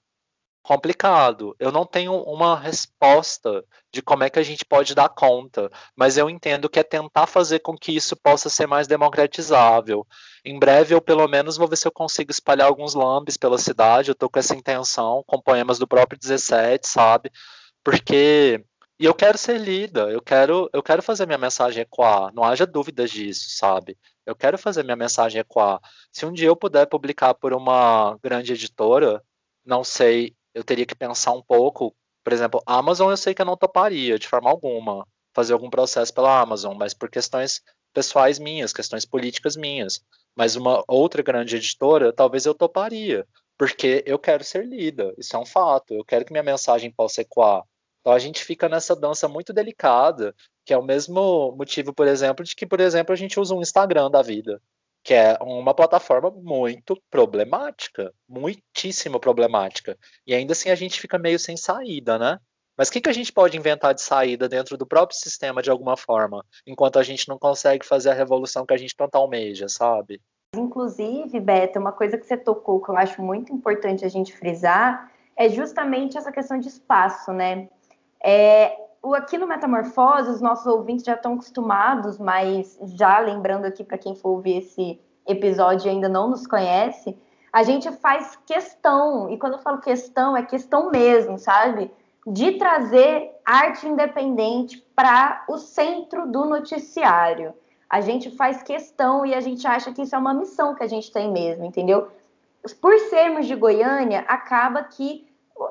complicado. 0.63 1.55
Eu 1.59 1.71
não 1.71 1.85
tenho 1.85 2.13
uma 2.23 2.57
resposta 2.57 3.63
de 3.91 4.01
como 4.01 4.23
é 4.23 4.29
que 4.29 4.39
a 4.39 4.43
gente 4.43 4.63
pode 4.65 4.95
dar 4.95 5.09
conta, 5.09 5.69
mas 5.95 6.17
eu 6.17 6.29
entendo 6.29 6.69
que 6.69 6.79
é 6.79 6.83
tentar 6.83 7.27
fazer 7.27 7.59
com 7.59 7.75
que 7.75 7.95
isso 7.95 8.15
possa 8.15 8.49
ser 8.49 8.67
mais 8.67 8.87
democratizável. 8.87 10.05
Em 10.45 10.57
breve, 10.57 10.93
eu 10.95 11.01
pelo 11.01 11.27
menos 11.27 11.57
vou 11.57 11.67
ver 11.67 11.77
se 11.77 11.87
eu 11.87 11.91
consigo 11.91 12.31
espalhar 12.31 12.67
alguns 12.67 12.93
lambes 12.93 13.37
pela 13.37 13.57
cidade. 13.57 14.09
Eu 14.09 14.13
estou 14.13 14.29
com 14.29 14.39
essa 14.39 14.55
intenção, 14.55 15.23
com 15.27 15.41
poemas 15.41 15.77
do 15.79 15.87
próprio 15.87 16.19
17, 16.19 16.87
sabe? 16.87 17.31
Porque 17.83 18.63
e 19.01 19.05
eu 19.05 19.15
quero 19.15 19.35
ser 19.35 19.59
lida, 19.59 20.11
eu 20.11 20.21
quero, 20.21 20.69
eu 20.71 20.83
quero 20.83 21.01
fazer 21.01 21.25
minha 21.25 21.37
mensagem 21.37 21.81
ecoar, 21.81 22.31
não 22.35 22.43
haja 22.43 22.67
dúvidas 22.67 23.09
disso, 23.09 23.47
sabe? 23.57 23.97
Eu 24.27 24.35
quero 24.35 24.59
fazer 24.59 24.83
minha 24.83 24.95
mensagem 24.95 25.41
ecoar. 25.41 25.79
Se 26.11 26.23
um 26.23 26.31
dia 26.31 26.47
eu 26.47 26.55
puder 26.55 26.85
publicar 26.85 27.33
por 27.33 27.51
uma 27.51 28.15
grande 28.23 28.53
editora, 28.53 29.23
não 29.65 29.83
sei, 29.83 30.35
eu 30.53 30.63
teria 30.63 30.85
que 30.85 30.93
pensar 30.93 31.31
um 31.31 31.41
pouco. 31.41 31.95
Por 32.23 32.31
exemplo, 32.31 32.61
Amazon 32.63 33.09
eu 33.09 33.17
sei 33.17 33.33
que 33.33 33.41
eu 33.41 33.45
não 33.45 33.57
toparia 33.57 34.19
de 34.19 34.27
forma 34.27 34.51
alguma 34.51 35.07
fazer 35.33 35.53
algum 35.53 35.69
processo 35.69 36.13
pela 36.13 36.39
Amazon, 36.39 36.77
mas 36.77 36.93
por 36.93 37.09
questões 37.09 37.61
pessoais 37.93 38.37
minhas, 38.37 38.71
questões 38.71 39.03
políticas 39.03 39.55
minhas. 39.55 39.99
Mas 40.35 40.55
uma 40.55 40.83
outra 40.87 41.23
grande 41.23 41.55
editora, 41.55 42.13
talvez 42.13 42.45
eu 42.45 42.53
toparia, 42.53 43.27
porque 43.57 44.03
eu 44.05 44.19
quero 44.19 44.43
ser 44.43 44.63
lida, 44.63 45.11
isso 45.17 45.35
é 45.35 45.39
um 45.39 45.45
fato. 45.45 45.95
Eu 45.95 46.05
quero 46.05 46.23
que 46.23 46.31
minha 46.31 46.43
mensagem 46.43 46.91
possa 46.91 47.21
ecoar. 47.21 47.63
Então 48.01 48.13
a 48.13 48.19
gente 48.19 48.43
fica 48.43 48.67
nessa 48.67 48.95
dança 48.95 49.27
muito 49.27 49.53
delicada, 49.53 50.35
que 50.65 50.73
é 50.73 50.77
o 50.77 50.83
mesmo 50.83 51.55
motivo, 51.55 51.93
por 51.93 52.07
exemplo, 52.07 52.43
de 52.43 52.55
que, 52.55 52.65
por 52.65 52.79
exemplo, 52.79 53.13
a 53.13 53.15
gente 53.15 53.39
usa 53.39 53.55
um 53.55 53.61
Instagram 53.61 54.09
da 54.09 54.21
vida, 54.21 54.61
que 55.03 55.13
é 55.13 55.37
uma 55.41 55.73
plataforma 55.73 56.31
muito 56.31 56.99
problemática, 57.09 58.11
muitíssimo 58.27 59.19
problemática. 59.19 59.97
E 60.25 60.33
ainda 60.33 60.53
assim 60.53 60.69
a 60.69 60.75
gente 60.75 60.99
fica 60.99 61.17
meio 61.17 61.39
sem 61.39 61.55
saída, 61.55 62.17
né? 62.17 62.39
Mas 62.77 62.87
o 62.87 62.91
que, 62.91 63.01
que 63.01 63.09
a 63.09 63.13
gente 63.13 63.31
pode 63.31 63.57
inventar 63.57 63.93
de 63.93 64.01
saída 64.01 64.49
dentro 64.49 64.77
do 64.77 64.87
próprio 64.87 65.17
sistema 65.17 65.61
de 65.61 65.69
alguma 65.69 65.95
forma, 65.95 66.43
enquanto 66.65 66.97
a 66.97 67.03
gente 67.03 67.27
não 67.27 67.37
consegue 67.37 67.85
fazer 67.85 68.09
a 68.09 68.13
revolução 68.13 68.65
que 68.65 68.73
a 68.73 68.77
gente 68.77 68.95
tanto 68.95 69.15
almeja, 69.15 69.67
sabe? 69.67 70.19
Inclusive, 70.55 71.39
Beto, 71.39 71.79
uma 71.79 71.91
coisa 71.91 72.17
que 72.17 72.25
você 72.25 72.35
tocou 72.35 72.81
que 72.81 72.89
eu 72.89 72.97
acho 72.97 73.21
muito 73.21 73.53
importante 73.53 74.03
a 74.03 74.09
gente 74.09 74.35
frisar 74.35 75.11
é 75.35 75.47
justamente 75.49 76.17
essa 76.17 76.31
questão 76.31 76.59
de 76.59 76.67
espaço, 76.67 77.31
né? 77.31 77.69
É, 78.23 78.77
o, 79.01 79.15
aqui 79.15 79.37
no 79.37 79.47
Metamorfose, 79.47 80.29
os 80.29 80.41
nossos 80.41 80.67
ouvintes 80.67 81.05
já 81.05 81.13
estão 81.13 81.33
acostumados, 81.33 82.17
mas 82.19 82.77
já 82.95 83.19
lembrando 83.19 83.65
aqui 83.65 83.83
para 83.83 83.97
quem 83.97 84.15
for 84.15 84.29
ouvir 84.29 84.57
esse 84.57 84.99
episódio 85.27 85.87
e 85.87 85.89
ainda 85.89 86.07
não 86.07 86.29
nos 86.29 86.45
conhece, 86.45 87.17
a 87.51 87.63
gente 87.63 87.91
faz 87.91 88.37
questão, 88.45 89.29
e 89.29 89.37
quando 89.37 89.53
eu 89.53 89.59
falo 89.59 89.79
questão, 89.79 90.37
é 90.37 90.43
questão 90.43 90.89
mesmo, 90.89 91.37
sabe? 91.37 91.91
De 92.25 92.53
trazer 92.53 93.31
arte 93.45 93.87
independente 93.87 94.77
para 94.95 95.43
o 95.49 95.57
centro 95.57 96.31
do 96.31 96.45
noticiário. 96.45 97.53
A 97.89 97.99
gente 97.99 98.31
faz 98.31 98.63
questão 98.63 99.25
e 99.25 99.33
a 99.33 99.41
gente 99.41 99.67
acha 99.67 99.91
que 99.91 100.01
isso 100.01 100.15
é 100.15 100.19
uma 100.19 100.33
missão 100.33 100.73
que 100.73 100.83
a 100.83 100.87
gente 100.87 101.11
tem 101.11 101.29
mesmo, 101.29 101.65
entendeu? 101.65 102.07
Por 102.79 102.97
sermos 103.09 103.47
de 103.47 103.55
Goiânia, 103.55 104.23
acaba 104.27 104.83
que 104.83 105.27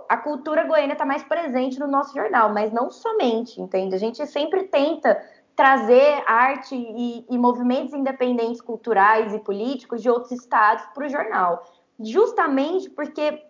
a 0.09 0.16
cultura 0.16 0.64
goiana 0.64 0.92
está 0.92 1.05
mais 1.05 1.22
presente 1.22 1.79
no 1.79 1.87
nosso 1.87 2.14
jornal, 2.14 2.53
mas 2.53 2.72
não 2.72 2.90
somente, 2.90 3.61
entende? 3.61 3.94
A 3.94 3.98
gente 3.98 4.24
sempre 4.26 4.64
tenta 4.64 5.20
trazer 5.55 6.22
arte 6.26 6.74
e, 6.74 7.26
e 7.29 7.38
movimentos 7.38 7.92
independentes 7.92 8.61
culturais 8.61 9.35
e 9.35 9.38
políticos 9.38 10.03
de 10.03 10.09
outros 10.09 10.33
estados 10.33 10.85
para 10.94 11.07
o 11.07 11.09
jornal, 11.09 11.64
justamente 11.98 12.88
porque 12.88 13.42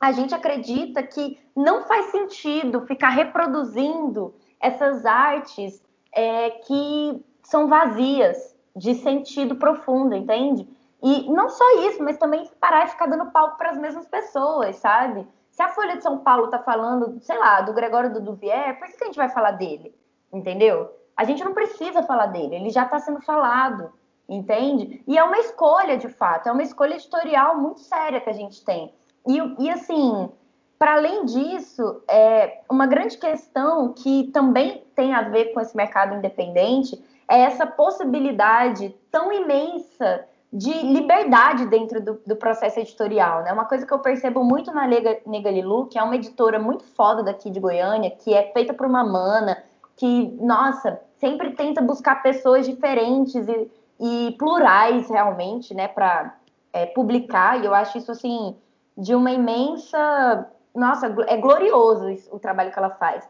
a 0.00 0.10
gente 0.10 0.34
acredita 0.34 1.02
que 1.02 1.38
não 1.54 1.82
faz 1.84 2.06
sentido 2.06 2.84
ficar 2.86 3.10
reproduzindo 3.10 4.34
essas 4.60 5.06
artes 5.06 5.82
é, 6.12 6.50
que 6.50 7.24
são 7.44 7.68
vazias 7.68 8.56
de 8.74 8.94
sentido 8.94 9.56
profundo, 9.56 10.14
entende? 10.14 10.68
E 11.02 11.30
não 11.30 11.48
só 11.48 11.64
isso, 11.86 12.02
mas 12.02 12.16
também 12.16 12.48
parar 12.60 12.86
e 12.86 12.90
ficar 12.90 13.06
dando 13.06 13.30
palco 13.30 13.58
para 13.58 13.70
as 13.70 13.78
mesmas 13.78 14.06
pessoas, 14.06 14.76
sabe? 14.76 15.26
Se 15.52 15.62
a 15.62 15.68
Folha 15.68 15.96
de 15.96 16.02
São 16.02 16.18
Paulo 16.18 16.46
está 16.46 16.58
falando, 16.58 17.20
sei 17.20 17.38
lá, 17.38 17.60
do 17.60 17.74
Gregório 17.74 18.12
do 18.12 18.20
Duvier, 18.20 18.78
por 18.78 18.88
que, 18.88 18.96
que 18.96 19.04
a 19.04 19.06
gente 19.06 19.16
vai 19.16 19.28
falar 19.28 19.52
dele? 19.52 19.94
Entendeu? 20.32 20.90
A 21.14 21.24
gente 21.24 21.44
não 21.44 21.52
precisa 21.52 22.02
falar 22.02 22.26
dele, 22.26 22.56
ele 22.56 22.70
já 22.70 22.84
está 22.84 22.98
sendo 22.98 23.20
falado, 23.20 23.92
entende? 24.26 25.04
E 25.06 25.18
é 25.18 25.22
uma 25.22 25.38
escolha, 25.38 25.98
de 25.98 26.08
fato, 26.08 26.48
é 26.48 26.52
uma 26.52 26.62
escolha 26.62 26.94
editorial 26.94 27.58
muito 27.58 27.80
séria 27.80 28.20
que 28.20 28.30
a 28.30 28.32
gente 28.32 28.64
tem. 28.64 28.94
E, 29.28 29.38
e 29.58 29.70
assim, 29.70 30.30
para 30.78 30.94
além 30.94 31.26
disso, 31.26 32.02
é 32.08 32.62
uma 32.68 32.86
grande 32.86 33.18
questão 33.18 33.92
que 33.92 34.30
também 34.32 34.82
tem 34.96 35.12
a 35.12 35.20
ver 35.20 35.52
com 35.52 35.60
esse 35.60 35.76
mercado 35.76 36.14
independente 36.14 37.00
é 37.28 37.40
essa 37.40 37.66
possibilidade 37.66 38.94
tão 39.10 39.32
imensa 39.32 40.26
de 40.52 40.70
liberdade 40.70 41.66
dentro 41.66 41.98
do, 41.98 42.20
do, 42.26 42.36
processo 42.36 42.78
editorial, 42.78 43.42
né? 43.42 43.52
Uma 43.52 43.64
coisa 43.64 43.86
que 43.86 43.92
eu 43.92 43.98
percebo 44.00 44.44
muito 44.44 44.70
na 44.70 44.86
Nega, 44.86 45.18
Nega 45.24 45.50
Lilu, 45.50 45.86
que 45.86 45.98
é 45.98 46.02
uma 46.02 46.14
editora 46.14 46.58
muito 46.58 46.84
foda 46.84 47.22
daqui 47.22 47.48
de 47.48 47.58
Goiânia, 47.58 48.10
que 48.10 48.34
é 48.34 48.52
feita 48.52 48.74
por 48.74 48.86
uma 48.86 49.02
mana, 49.02 49.56
que, 49.96 50.36
nossa, 50.40 51.00
sempre 51.18 51.52
tenta 51.52 51.80
buscar 51.80 52.22
pessoas 52.22 52.66
diferentes 52.66 53.48
e, 53.48 53.70
e 53.98 54.36
plurais, 54.38 55.08
realmente, 55.08 55.72
né, 55.72 55.88
para 55.88 56.36
é, 56.70 56.84
publicar, 56.84 57.58
e 57.58 57.64
eu 57.64 57.74
acho 57.74 57.96
isso, 57.96 58.12
assim, 58.12 58.54
de 58.96 59.14
uma 59.14 59.30
imensa... 59.30 60.50
Nossa, 60.74 61.06
é 61.28 61.36
glorioso 61.36 62.06
o 62.30 62.38
trabalho 62.38 62.72
que 62.72 62.78
ela 62.78 62.90
faz. 62.90 63.26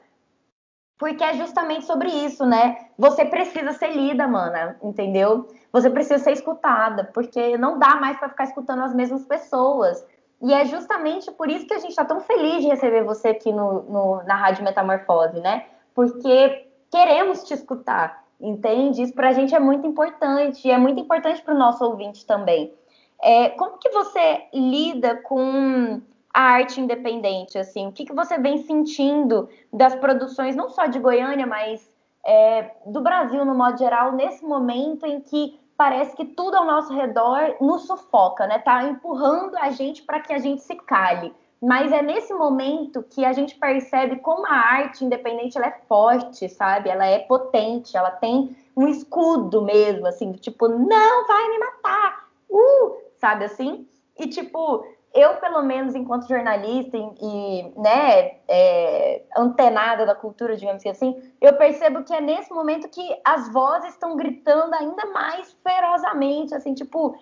Porque 1.02 1.24
é 1.24 1.34
justamente 1.34 1.84
sobre 1.84 2.08
isso, 2.08 2.46
né? 2.46 2.86
Você 2.96 3.24
precisa 3.24 3.72
ser 3.72 3.88
lida, 3.88 4.28
mana, 4.28 4.76
entendeu? 4.80 5.48
Você 5.72 5.90
precisa 5.90 6.22
ser 6.22 6.30
escutada, 6.30 7.10
porque 7.12 7.58
não 7.58 7.76
dá 7.76 7.96
mais 7.96 8.16
para 8.20 8.28
ficar 8.28 8.44
escutando 8.44 8.84
as 8.84 8.94
mesmas 8.94 9.24
pessoas. 9.24 10.06
E 10.40 10.54
é 10.54 10.64
justamente 10.64 11.28
por 11.32 11.50
isso 11.50 11.66
que 11.66 11.74
a 11.74 11.80
gente 11.80 11.90
está 11.90 12.04
tão 12.04 12.20
feliz 12.20 12.62
de 12.62 12.68
receber 12.68 13.02
você 13.02 13.30
aqui 13.30 13.52
no, 13.52 13.82
no, 13.82 14.22
na 14.22 14.36
Rádio 14.36 14.62
Metamorfose, 14.62 15.40
né? 15.40 15.64
Porque 15.92 16.68
queremos 16.88 17.42
te 17.42 17.54
escutar, 17.54 18.22
entende? 18.40 19.02
Isso 19.02 19.12
para 19.12 19.30
a 19.30 19.32
gente 19.32 19.52
é 19.56 19.58
muito 19.58 19.84
importante, 19.84 20.68
e 20.68 20.70
é 20.70 20.78
muito 20.78 21.00
importante 21.00 21.42
para 21.42 21.52
o 21.52 21.58
nosso 21.58 21.84
ouvinte 21.84 22.24
também. 22.24 22.72
É, 23.20 23.48
como 23.48 23.76
que 23.76 23.90
você 23.90 24.44
lida 24.54 25.16
com 25.16 26.00
a 26.32 26.40
arte 26.40 26.80
independente, 26.80 27.58
assim? 27.58 27.88
O 27.88 27.92
que, 27.92 28.04
que 28.04 28.14
você 28.14 28.38
vem 28.38 28.58
sentindo 28.58 29.48
das 29.72 29.94
produções, 29.94 30.56
não 30.56 30.70
só 30.70 30.86
de 30.86 30.98
Goiânia, 30.98 31.46
mas 31.46 31.90
é, 32.24 32.70
do 32.86 33.00
Brasil 33.00 33.44
no 33.44 33.54
modo 33.54 33.78
geral, 33.78 34.12
nesse 34.12 34.44
momento 34.44 35.04
em 35.04 35.20
que 35.20 35.60
parece 35.76 36.16
que 36.16 36.24
tudo 36.24 36.56
ao 36.56 36.64
nosso 36.64 36.92
redor 36.94 37.56
nos 37.60 37.86
sufoca, 37.86 38.46
né? 38.46 38.58
Tá 38.58 38.84
empurrando 38.84 39.56
a 39.56 39.70
gente 39.70 40.02
para 40.02 40.20
que 40.20 40.32
a 40.32 40.38
gente 40.38 40.62
se 40.62 40.76
cale. 40.76 41.34
Mas 41.60 41.92
é 41.92 42.02
nesse 42.02 42.34
momento 42.34 43.04
que 43.04 43.24
a 43.24 43.32
gente 43.32 43.56
percebe 43.56 44.16
como 44.16 44.46
a 44.46 44.54
arte 44.54 45.04
independente 45.04 45.56
ela 45.56 45.68
é 45.68 45.80
forte, 45.88 46.48
sabe? 46.48 46.88
Ela 46.88 47.06
é 47.06 47.20
potente, 47.20 47.96
ela 47.96 48.10
tem 48.10 48.56
um 48.76 48.88
escudo 48.88 49.62
mesmo, 49.62 50.06
assim, 50.06 50.32
tipo, 50.32 50.66
não 50.66 51.26
vai 51.26 51.48
me 51.48 51.58
matar, 51.58 52.28
uh, 52.50 52.96
sabe 53.18 53.44
assim? 53.44 53.86
E 54.18 54.26
tipo, 54.26 54.84
eu, 55.14 55.36
pelo 55.36 55.62
menos, 55.62 55.94
enquanto 55.94 56.28
jornalista 56.28 56.96
e, 56.96 57.72
né, 57.76 58.38
é, 58.48 59.22
antenada 59.36 60.06
da 60.06 60.14
cultura, 60.14 60.56
digamos 60.56 60.84
assim, 60.86 61.20
eu 61.40 61.54
percebo 61.56 62.02
que 62.02 62.14
é 62.14 62.20
nesse 62.20 62.52
momento 62.52 62.88
que 62.88 63.20
as 63.24 63.52
vozes 63.52 63.90
estão 63.90 64.16
gritando 64.16 64.74
ainda 64.74 65.06
mais 65.06 65.56
ferozmente, 65.62 66.54
assim, 66.54 66.72
tipo, 66.72 67.14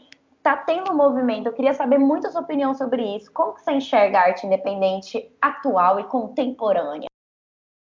tá 0.43 0.57
tendo 0.57 0.93
um 0.93 0.97
movimento. 0.97 1.47
Eu 1.47 1.53
queria 1.53 1.75
saber 1.75 1.99
muito 1.99 2.27
a 2.27 2.31
sua 2.31 2.43
opinião 2.43 2.75
sobre 2.75 3.17
isso. 3.17 3.31
Como 3.33 3.55
que 3.55 3.63
você 3.63 3.73
enxerga 3.73 4.19
a 4.19 4.23
arte 4.23 4.47
independente 4.47 5.31
atual 5.41 5.99
e 5.99 6.05
contemporânea? 6.05 7.09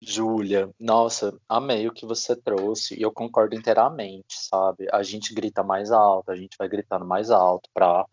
Júlia, 0.00 0.70
nossa, 0.78 1.36
amei 1.48 1.88
o 1.88 1.92
que 1.92 2.06
você 2.06 2.36
trouxe 2.36 2.96
e 2.96 3.02
eu 3.02 3.12
concordo 3.12 3.56
inteiramente, 3.56 4.38
sabe? 4.48 4.86
A 4.92 5.02
gente 5.02 5.34
grita 5.34 5.64
mais 5.64 5.90
alto, 5.90 6.30
a 6.30 6.36
gente 6.36 6.56
vai 6.56 6.68
gritando 6.68 7.04
mais 7.04 7.32
alto 7.32 7.68
para 7.74 8.06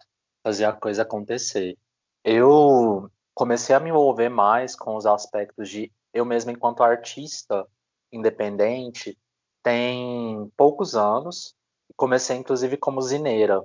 fazer 0.45 0.65
a 0.65 0.73
coisa 0.73 1.01
acontecer. 1.01 1.75
Eu 2.23 3.09
comecei 3.33 3.75
a 3.75 3.79
me 3.79 3.89
envolver 3.89 4.29
mais 4.29 4.75
com 4.75 4.95
os 4.95 5.07
aspectos 5.07 5.67
de 5.67 5.91
eu 6.13 6.23
mesmo 6.23 6.51
enquanto 6.51 6.83
artista 6.83 7.67
independente 8.11 9.17
tem 9.63 10.47
poucos 10.55 10.95
anos. 10.95 11.55
Comecei 11.95 12.37
inclusive 12.37 12.77
como 12.77 13.01
zineira, 13.01 13.63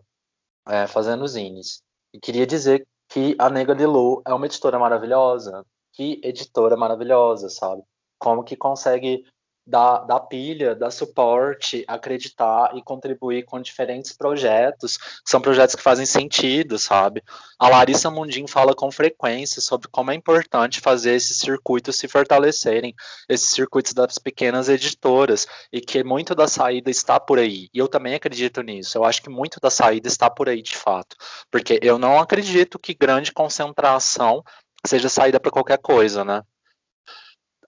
é, 0.67 0.87
fazendo 0.87 1.29
zines. 1.29 1.83
E 2.15 2.19
queria 2.19 2.47
dizer 2.47 2.89
que 3.11 3.37
a 3.39 3.51
Nega 3.51 3.75
de 3.75 3.85
Lu 3.85 4.23
é 4.27 4.33
uma 4.33 4.47
editora 4.47 4.79
maravilhosa. 4.79 5.67
Que 5.93 6.19
editora 6.25 6.79
maravilhosa, 6.79 7.51
sabe? 7.51 7.83
Como 8.19 8.43
que 8.43 8.57
consegue 8.57 9.27
da, 9.71 9.99
da 9.99 10.19
pilha, 10.19 10.75
dar 10.75 10.91
suporte, 10.91 11.85
acreditar 11.87 12.77
e 12.77 12.83
contribuir 12.83 13.45
com 13.45 13.61
diferentes 13.61 14.13
projetos, 14.13 14.99
são 15.25 15.41
projetos 15.41 15.77
que 15.77 15.83
fazem 15.83 16.05
sentido, 16.05 16.77
sabe? 16.77 17.23
A 17.57 17.69
Larissa 17.69 18.11
Mundim 18.11 18.49
fala 18.49 18.75
com 18.75 18.91
frequência 18.91 19.63
sobre 19.63 19.89
como 19.89 20.11
é 20.11 20.15
importante 20.15 20.81
fazer 20.81 21.15
esses 21.15 21.37
circuitos 21.39 21.97
se 21.97 22.09
fortalecerem, 22.09 22.95
esses 23.29 23.51
circuitos 23.51 23.93
das 23.93 24.19
pequenas 24.19 24.69
editoras, 24.69 25.47
e 25.73 25.81
que 25.81 26.03
muito 26.03 26.35
da 26.35 26.49
saída 26.49 26.91
está 26.91 27.21
por 27.21 27.39
aí. 27.39 27.69
E 27.73 27.79
eu 27.79 27.87
também 27.87 28.15
acredito 28.15 28.63
nisso. 28.63 28.99
Eu 28.99 29.05
acho 29.05 29.23
que 29.23 29.31
muito 29.31 29.61
da 29.61 29.71
saída 29.71 30.09
está 30.09 30.29
por 30.29 30.49
aí, 30.49 30.63
de 30.63 30.77
fato. 30.77 31.17
Porque 31.51 31.79
eu 31.81 31.97
não 31.97 32.19
acredito 32.19 32.79
que 32.79 32.93
grande 32.93 33.33
concentração 33.33 34.43
seja 34.85 35.09
saída 35.09 35.39
para 35.39 35.53
qualquer 35.53 35.79
coisa, 35.79 36.25
né? 36.25 36.43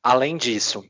Além 0.02 0.36
disso, 0.36 0.82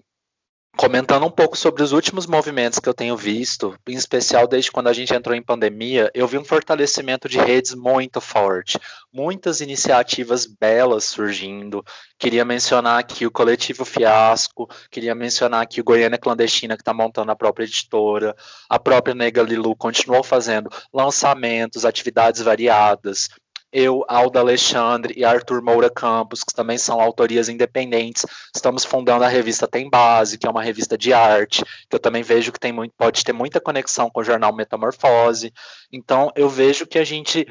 Comentando 0.74 1.26
um 1.26 1.30
pouco 1.30 1.56
sobre 1.56 1.82
os 1.82 1.92
últimos 1.92 2.26
movimentos 2.26 2.78
que 2.78 2.88
eu 2.88 2.94
tenho 2.94 3.16
visto, 3.16 3.78
em 3.86 3.94
especial 3.94 4.48
desde 4.48 4.72
quando 4.72 4.88
a 4.88 4.92
gente 4.92 5.14
entrou 5.14 5.36
em 5.36 5.42
pandemia, 5.42 6.10
eu 6.14 6.26
vi 6.26 6.38
um 6.38 6.44
fortalecimento 6.44 7.28
de 7.28 7.38
redes 7.38 7.74
muito 7.74 8.20
forte, 8.20 8.78
muitas 9.12 9.60
iniciativas 9.60 10.46
belas 10.46 11.04
surgindo. 11.04 11.84
Queria 12.18 12.44
mencionar 12.44 12.98
aqui 12.98 13.26
o 13.26 13.30
Coletivo 13.30 13.84
Fiasco, 13.84 14.68
queria 14.90 15.14
mencionar 15.14 15.62
aqui 15.62 15.80
o 15.80 15.84
Goiânia 15.84 16.18
Clandestina, 16.18 16.74
que 16.74 16.82
está 16.82 16.94
montando 16.94 17.30
a 17.30 17.36
própria 17.36 17.64
editora, 17.64 18.34
a 18.68 18.78
própria 18.78 19.14
Nega 19.14 19.42
Lilu 19.42 19.76
continuou 19.76 20.24
fazendo 20.24 20.70
lançamentos, 20.92 21.84
atividades 21.84 22.40
variadas 22.40 23.28
eu, 23.72 24.04
Alda 24.06 24.40
Alexandre 24.40 25.14
e 25.16 25.24
Arthur 25.24 25.62
Moura 25.62 25.88
Campos, 25.88 26.44
que 26.44 26.54
também 26.54 26.76
são 26.76 27.00
autorias 27.00 27.48
independentes, 27.48 28.26
estamos 28.54 28.84
fundando 28.84 29.24
a 29.24 29.28
revista 29.28 29.66
Tem 29.66 29.88
Base, 29.88 30.36
que 30.36 30.46
é 30.46 30.50
uma 30.50 30.62
revista 30.62 30.98
de 30.98 31.12
arte, 31.12 31.64
que 31.88 31.96
eu 31.96 32.00
também 32.00 32.22
vejo 32.22 32.52
que 32.52 32.60
tem 32.60 32.72
muito, 32.72 32.94
pode 32.96 33.24
ter 33.24 33.32
muita 33.32 33.60
conexão 33.60 34.10
com 34.10 34.20
o 34.20 34.24
jornal 34.24 34.54
Metamorfose. 34.54 35.52
Então, 35.90 36.30
eu 36.36 36.48
vejo 36.48 36.86
que 36.86 36.98
a 36.98 37.04
gente 37.04 37.46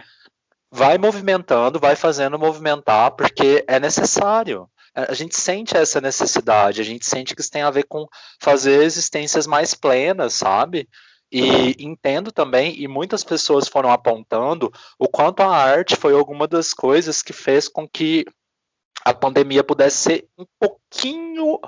vai 0.72 0.98
movimentando, 0.98 1.80
vai 1.80 1.96
fazendo 1.96 2.40
movimentar, 2.40 3.12
porque 3.12 3.64
é 3.68 3.80
necessário. 3.80 4.70
A 4.94 5.14
gente 5.14 5.36
sente 5.36 5.76
essa 5.76 6.02
necessidade, 6.02 6.82
a 6.82 6.84
gente 6.84 7.06
sente 7.06 7.34
que 7.34 7.42
isso 7.42 7.52
tem 7.52 7.62
a 7.62 7.72
ver 7.72 7.84
com 7.84 8.06
fazer 8.40 8.84
existências 8.84 9.48
mais 9.48 9.74
plenas, 9.74 10.34
sabe? 10.34 10.88
E 11.32 11.76
entendo 11.80 12.32
também, 12.32 12.76
e 12.82 12.88
muitas 12.88 13.24
pessoas 13.24 13.68
foram 13.68 13.90
apontando, 13.90 14.72
o 15.00 15.08
quanto 15.08 15.42
a 15.42 15.48
arte 15.48 15.96
foi 15.96 16.14
alguma 16.14 16.46
das 16.48 16.74
coisas 16.74 17.22
que 17.22 17.32
fez 17.32 17.70
com 17.70 17.88
que 17.88 18.26
a 19.06 19.14
pandemia 19.14 19.64
pudesse 19.64 19.98
ser 19.98 20.28
um 20.38 20.46
pouquinho 20.60 21.60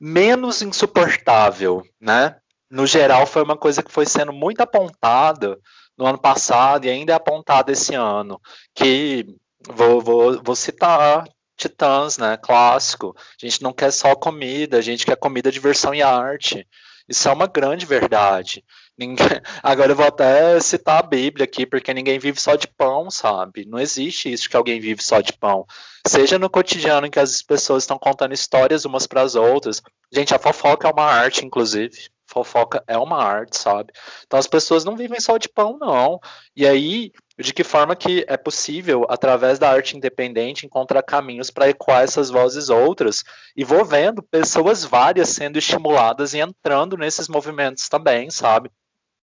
menos 0.00 0.62
insuportável, 0.62 1.82
né? 2.00 2.36
No 2.70 2.86
geral, 2.86 3.26
foi 3.26 3.42
uma 3.42 3.56
coisa 3.56 3.82
que 3.82 3.92
foi 3.92 4.06
sendo 4.06 4.32
muito 4.32 4.60
apontada 4.60 5.58
no 5.98 6.06
ano 6.06 6.18
passado 6.18 6.86
e 6.86 6.90
ainda 6.90 7.12
é 7.12 7.16
apontada 7.16 7.72
esse 7.72 7.94
ano, 7.94 8.40
que 8.74 9.26
vou, 9.68 10.00
vou, 10.00 10.42
vou 10.42 10.56
citar 10.56 11.24
Titãs, 11.60 12.16
né? 12.16 12.38
Clássico. 12.38 13.14
A 13.16 13.46
gente 13.46 13.62
não 13.62 13.72
quer 13.72 13.92
só 13.92 14.14
comida, 14.14 14.78
a 14.78 14.80
gente 14.80 15.04
quer 15.04 15.16
comida, 15.16 15.52
diversão 15.52 15.94
e 15.94 16.00
arte. 16.00 16.66
Isso 17.10 17.28
é 17.28 17.32
uma 17.32 17.48
grande 17.48 17.84
verdade. 17.84 18.64
Ninguém... 18.96 19.26
Agora 19.64 19.90
eu 19.90 19.96
vou 19.96 20.06
até 20.06 20.60
citar 20.60 21.00
a 21.00 21.02
Bíblia 21.02 21.44
aqui, 21.44 21.66
porque 21.66 21.92
ninguém 21.92 22.20
vive 22.20 22.40
só 22.40 22.54
de 22.54 22.68
pão, 22.68 23.10
sabe? 23.10 23.66
Não 23.66 23.80
existe 23.80 24.32
isso 24.32 24.48
que 24.48 24.56
alguém 24.56 24.78
vive 24.78 25.02
só 25.02 25.20
de 25.20 25.32
pão. 25.32 25.66
Seja 26.06 26.38
no 26.38 26.48
cotidiano 26.48 27.08
em 27.08 27.10
que 27.10 27.18
as 27.18 27.42
pessoas 27.42 27.82
estão 27.82 27.98
contando 27.98 28.32
histórias 28.32 28.84
umas 28.84 29.08
para 29.08 29.22
as 29.22 29.34
outras. 29.34 29.82
Gente, 30.12 30.32
a 30.32 30.38
fofoca 30.38 30.86
é 30.86 30.92
uma 30.92 31.04
arte, 31.04 31.44
inclusive. 31.44 32.08
Fofoca 32.28 32.84
é 32.86 32.96
uma 32.96 33.20
arte, 33.20 33.58
sabe? 33.58 33.92
Então 34.24 34.38
as 34.38 34.46
pessoas 34.46 34.84
não 34.84 34.96
vivem 34.96 35.18
só 35.18 35.36
de 35.36 35.48
pão, 35.48 35.76
não. 35.80 36.20
E 36.54 36.64
aí, 36.64 37.10
de 37.40 37.54
que 37.54 37.64
forma 37.64 37.96
que 37.96 38.24
é 38.28 38.36
possível, 38.36 39.06
através 39.08 39.58
da 39.58 39.70
arte 39.70 39.96
independente, 39.96 40.66
encontrar 40.66 41.02
caminhos 41.02 41.50
para 41.50 41.68
ecoar 41.68 42.02
essas 42.02 42.30
vozes 42.30 42.68
outras. 42.68 43.24
E 43.56 43.64
vou 43.64 43.84
vendo 43.84 44.22
pessoas 44.22 44.84
várias 44.84 45.30
sendo 45.30 45.58
estimuladas 45.58 46.34
e 46.34 46.38
entrando 46.38 46.96
nesses 46.96 47.28
movimentos 47.28 47.88
também, 47.88 48.30
sabe? 48.30 48.70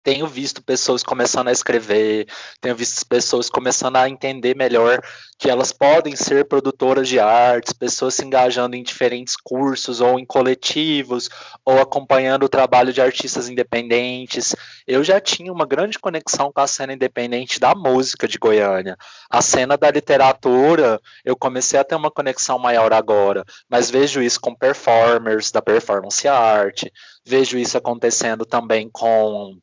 Tenho 0.02 0.26
visto 0.26 0.62
pessoas 0.62 1.02
começando 1.02 1.48
a 1.48 1.52
escrever, 1.52 2.26
tenho 2.60 2.74
visto 2.74 3.06
pessoas 3.06 3.50
começando 3.50 3.96
a 3.96 4.08
entender 4.08 4.56
melhor 4.56 5.00
que 5.38 5.50
elas 5.50 5.72
podem 5.72 6.16
ser 6.16 6.46
produtoras 6.46 7.08
de 7.08 7.18
artes, 7.18 7.72
pessoas 7.72 8.14
se 8.14 8.24
engajando 8.24 8.76
em 8.76 8.82
diferentes 8.82 9.36
cursos 9.36 10.00
ou 10.00 10.18
em 10.18 10.24
coletivos, 10.24 11.28
ou 11.64 11.80
acompanhando 11.80 12.44
o 12.44 12.48
trabalho 12.48 12.92
de 12.92 13.00
artistas 13.00 13.48
independentes. 13.48 14.54
Eu 14.86 15.04
já 15.04 15.20
tinha 15.20 15.52
uma 15.52 15.66
grande 15.66 15.98
conexão 15.98 16.52
com 16.52 16.60
a 16.60 16.66
cena 16.66 16.92
independente 16.92 17.60
da 17.60 17.74
música 17.74 18.26
de 18.26 18.38
Goiânia. 18.38 18.96
A 19.30 19.40
cena 19.40 19.76
da 19.76 19.90
literatura, 19.90 21.00
eu 21.24 21.36
comecei 21.36 21.78
a 21.78 21.84
ter 21.84 21.94
uma 21.94 22.10
conexão 22.10 22.58
maior 22.58 22.92
agora, 22.92 23.44
mas 23.68 23.90
vejo 23.90 24.22
isso 24.22 24.40
com 24.40 24.54
performers 24.54 25.50
da 25.50 25.62
performance 25.62 26.26
art, 26.26 26.84
vejo 27.24 27.58
isso 27.58 27.76
acontecendo 27.78 28.44
também 28.44 28.88
com 28.90 29.58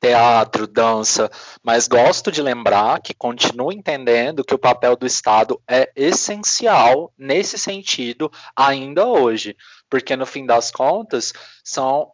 teatro, 0.00 0.66
dança, 0.66 1.30
mas 1.62 1.88
gosto 1.88 2.30
de 2.30 2.42
lembrar 2.42 3.00
que 3.00 3.14
continuo 3.14 3.72
entendendo 3.72 4.44
que 4.44 4.54
o 4.54 4.58
papel 4.58 4.96
do 4.96 5.06
Estado 5.06 5.60
é 5.68 5.90
essencial 5.96 7.12
nesse 7.16 7.58
sentido 7.58 8.30
ainda 8.54 9.06
hoje, 9.06 9.56
porque 9.88 10.16
no 10.16 10.26
fim 10.26 10.46
das 10.46 10.70
contas 10.70 11.32
são 11.64 12.12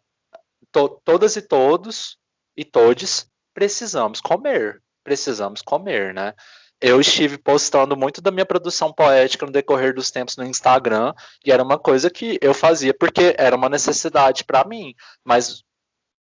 to 0.71 1.01
todas 1.03 1.35
e 1.35 1.41
todos 1.41 2.17
e 2.57 2.63
todes 2.63 3.29
precisamos 3.53 4.19
comer, 4.21 4.81
precisamos 5.03 5.61
comer, 5.61 6.13
né? 6.13 6.33
Eu 6.81 6.99
estive 6.99 7.37
postando 7.37 7.95
muito 7.95 8.21
da 8.21 8.31
minha 8.31 8.45
produção 8.45 8.91
poética 8.91 9.45
no 9.45 9.51
decorrer 9.51 9.93
dos 9.93 10.11
tempos 10.11 10.35
no 10.35 10.45
Instagram, 10.45 11.13
e 11.45 11.51
era 11.51 11.63
uma 11.63 11.79
coisa 11.79 12.09
que 12.09 12.37
eu 12.41 12.53
fazia 12.53 12.93
porque 12.93 13.33
era 13.37 13.55
uma 13.55 13.69
necessidade 13.69 14.43
para 14.43 14.65
mim, 14.65 14.93
mas 15.23 15.63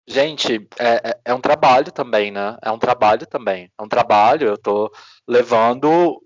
Gente, 0.07 0.67
é, 0.77 1.09
é, 1.09 1.19
é, 1.25 1.33
um 1.33 1.41
trabalho 1.41 1.91
também, 1.91 2.31
né? 2.31 2.57
É 2.61 2.71
um 2.71 2.77
trabalho 2.77 3.25
também. 3.25 3.71
É 3.77 3.83
um 3.83 3.87
trabalho, 3.87 4.47
eu 4.47 4.57
tô 4.57 4.91
levando 5.27 6.21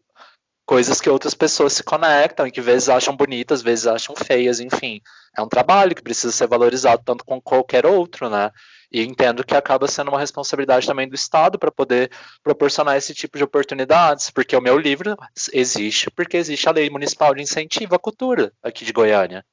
coisas 0.65 1.01
que 1.01 1.09
outras 1.09 1.33
pessoas 1.33 1.73
se 1.73 1.83
conectam 1.83 2.45
e 2.45 2.51
que 2.51 2.61
vezes 2.61 2.89
acham 2.89 3.15
bonitas, 3.15 3.61
vezes 3.61 3.87
acham 3.87 4.15
feias, 4.15 4.59
enfim. 4.59 5.01
É 5.35 5.41
um 5.41 5.47
trabalho 5.47 5.95
que 5.95 6.01
precisa 6.03 6.31
ser 6.31 6.47
valorizado 6.47 7.01
tanto 7.03 7.23
como 7.25 7.41
qualquer 7.41 7.85
outro, 7.85 8.29
né? 8.29 8.51
E 8.91 9.01
entendo 9.01 9.45
que 9.45 9.55
acaba 9.55 9.87
sendo 9.87 10.09
uma 10.09 10.19
responsabilidade 10.19 10.85
também 10.85 11.07
do 11.07 11.15
Estado 11.15 11.57
para 11.57 11.71
poder 11.71 12.11
proporcionar 12.43 12.97
esse 12.97 13.13
tipo 13.13 13.37
de 13.37 13.43
oportunidades, 13.43 14.29
porque 14.29 14.55
o 14.55 14.61
meu 14.61 14.77
livro 14.77 15.15
existe 15.53 16.11
porque 16.11 16.37
existe 16.37 16.67
a 16.67 16.71
Lei 16.71 16.89
Municipal 16.89 17.33
de 17.33 17.41
Incentivo 17.41 17.95
à 17.95 17.99
Cultura 17.99 18.51
aqui 18.61 18.83
de 18.83 18.91
Goiânia. 18.93 19.45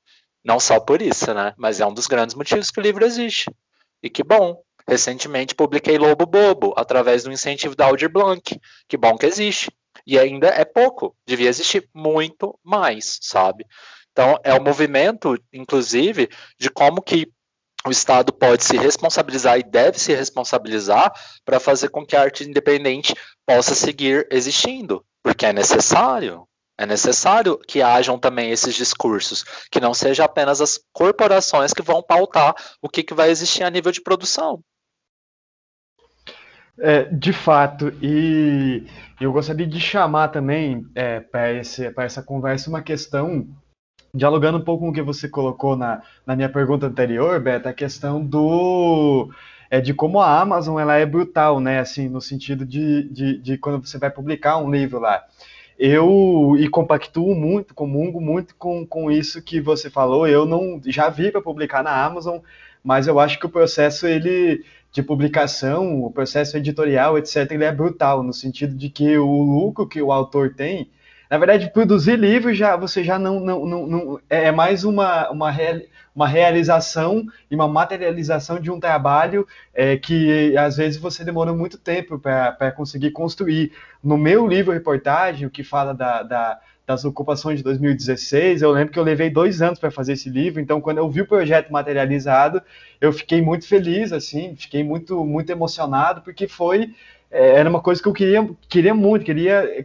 Não 0.45 0.61
só 0.61 0.81
por 0.81 1.01
isso, 1.01 1.33
né? 1.33 1.55
Mas 1.57 1.81
é 1.81 1.87
um 1.87 1.95
dos 1.95 2.07
grandes 2.07 2.35
motivos 2.35 2.71
que 2.71 2.81
o 2.81 2.83
livro 2.83 3.05
existe. 3.05 3.51
E 4.07 4.11
que 4.11 4.23
bom. 4.23 4.63
Recentemente 4.89 5.53
publiquei 5.53 5.99
Lobo 5.99 6.27
Bobo, 6.27 6.73
através 6.77 7.25
do 7.25 7.33
incentivo 7.33 7.75
da 7.75 7.87
Aldir 7.87 8.09
Blanc. 8.09 8.57
Que 8.87 8.97
bom 8.97 9.19
que 9.19 9.27
existe. 9.27 9.69
E 10.07 10.17
ainda 10.17 10.47
é 10.47 10.65
pouco. 10.65 11.17
Devia 11.27 11.49
existir 11.49 11.91
muito 11.93 12.57
mais, 12.63 13.19
sabe? 13.21 13.67
Então, 14.13 14.39
é 14.45 14.55
um 14.55 14.63
movimento, 14.63 15.37
inclusive, 15.53 16.29
de 16.57 16.71
como 16.71 17.03
que 17.03 17.27
o 17.85 17.91
Estado 17.91 18.33
pode 18.33 18.63
se 18.63 18.77
responsabilizar 18.77 19.59
e 19.59 19.65
deve 19.65 19.99
se 19.99 20.15
responsabilizar 20.15 21.13
para 21.45 21.59
fazer 21.59 21.89
com 21.89 22.07
que 22.07 22.15
a 22.15 22.23
arte 22.23 22.45
independente 22.45 23.13
possa 23.45 23.75
seguir 23.75 24.29
existindo, 24.31 25.05
porque 25.21 25.47
é 25.47 25.53
necessário. 25.53 26.47
É 26.79 26.85
necessário 26.85 27.59
que 27.59 27.81
hajam 27.81 28.19
também 28.19 28.51
esses 28.51 28.75
discursos, 28.75 29.45
que 29.71 29.81
não 29.81 29.95
seja 29.95 30.25
apenas 30.25 30.61
as 30.61 30.79
corporações 30.93 31.73
que 31.73 31.81
vão 31.81 32.03
pautar 32.03 32.55
o 32.83 32.89
que, 32.89 33.03
que 33.03 33.15
vai 33.15 33.31
existir 33.31 33.63
a 33.63 33.71
nível 33.71 33.91
de 33.91 34.03
produção. 34.03 34.61
É, 36.79 37.05
de 37.05 37.33
fato, 37.33 37.89
e 38.03 38.87
eu 39.19 39.33
gostaria 39.33 39.67
de 39.67 39.81
chamar 39.81 40.29
também 40.29 40.87
é, 40.95 41.21
para 41.21 42.05
essa 42.05 42.23
conversa 42.23 42.69
uma 42.69 42.83
questão, 42.83 43.49
dialogando 44.13 44.59
um 44.59 44.65
pouco 44.65 44.85
com 44.85 44.91
o 44.91 44.93
que 44.93 45.01
você 45.01 45.27
colocou 45.27 45.75
na, 45.75 46.03
na 46.27 46.37
minha 46.37 46.51
pergunta 46.51 46.87
anterior, 46.87 47.41
Beta, 47.41 47.71
a 47.71 47.75
questão 47.75 48.23
do 48.23 49.31
é 49.71 49.81
de 49.81 49.95
como 49.95 50.21
a 50.21 50.39
Amazon 50.39 50.79
ela 50.79 50.97
é 50.97 51.07
brutal, 51.07 51.59
né? 51.59 51.81
Assim, 51.81 52.09
no 52.09 52.21
sentido 52.21 52.65
de, 52.65 53.09
de, 53.11 53.39
de 53.39 53.59
quando 53.59 53.85
você 53.85 53.99
vai 53.99 54.11
publicar 54.11 54.59
um 54.59 54.71
livro 54.71 55.01
lá 55.01 55.25
eu 55.79 56.57
e 56.59 56.69
compactuo 56.69 57.35
muito, 57.35 57.75
comungo 57.75 58.21
muito 58.21 58.55
com, 58.57 58.87
com 58.87 59.11
isso 59.11 59.43
que 59.43 59.61
você 59.61 59.91
falou. 59.91 60.27
Eu 60.27 60.47
não 60.47 60.81
já 60.87 61.09
vi 61.09 61.31
para 61.31 61.43
publicar 61.43 61.83
na 61.83 62.05
Amazon, 62.05 62.39
mas 62.83 63.07
eu 63.07 63.19
acho 63.21 63.39
que 63.39 63.47
o 63.47 63.51
processo 63.51 64.07
ele 64.07 64.65
de 64.93 65.03
publicação, 65.03 66.03
o 66.05 66.11
processo 66.11 66.57
editorial, 66.57 67.19
etc, 67.19 67.51
ele 67.51 67.65
é 67.65 67.73
brutal 67.73 68.23
no 68.23 68.33
sentido 68.33 68.75
de 68.75 68.89
que 68.89 69.19
o 69.19 69.43
lucro 69.43 69.87
que 69.87 70.01
o 70.01 70.11
autor 70.11 70.55
tem, 70.55 70.89
na 71.31 71.39
verdade, 71.39 71.71
produzir 71.73 72.17
livro 72.17 72.55
já 72.55 72.77
você 72.77 73.03
já 73.03 73.19
não, 73.19 73.41
não, 73.41 73.67
não, 73.67 73.87
não 73.87 74.21
é 74.29 74.51
mais 74.51 74.85
uma, 74.85 75.29
uma 75.31 75.51
uma 76.17 76.27
realização 76.27 77.27
e 77.51 77.55
uma 77.55 77.69
materialização 77.69 78.59
de 78.59 78.71
um 78.71 78.81
trabalho 78.81 79.47
é, 79.75 79.99
que 79.99 80.57
às 80.57 80.79
vezes 80.79 80.99
você 80.99 81.23
demora 81.23 81.53
muito 81.53 81.77
tempo 81.77 82.19
para 82.19 82.73
conseguir 82.73 83.11
construir. 83.11 83.73
No 84.03 84.17
meu 84.17 84.47
livro 84.47 84.73
reportagem, 84.73 85.47
o 85.47 85.51
que 85.51 85.63
fala 85.63 85.93
da, 85.93 86.23
da, 86.23 86.59
das 86.87 87.05
ocupações 87.05 87.59
de 87.59 87.65
2016, 87.65 88.63
eu 88.63 88.71
lembro 88.71 88.95
que 88.95 88.99
eu 88.99 89.03
levei 89.03 89.29
dois 89.29 89.61
anos 89.61 89.79
para 89.79 89.91
fazer 89.91 90.15
esse 90.15 90.31
livro, 90.31 90.59
então 90.59 90.81
quando 90.81 90.99
eu 90.99 91.11
vi 91.11 91.21
o 91.21 91.27
projeto 91.27 91.71
materializado, 91.71 92.63
eu 92.99 93.13
fiquei 93.13 93.43
muito 93.43 93.69
feliz, 93.69 94.11
assim, 94.11 94.57
fiquei 94.57 94.83
muito, 94.83 95.23
muito 95.23 95.53
emocionado, 95.53 96.23
porque 96.23 96.49
foi, 96.49 96.95
é, 97.31 97.57
era 97.57 97.69
uma 97.69 97.83
coisa 97.83 98.01
que 98.01 98.09
eu 98.09 98.15
queria, 98.15 98.49
queria 98.71 98.95
muito, 98.95 99.23
queria 99.23 99.65
é, 99.81 99.85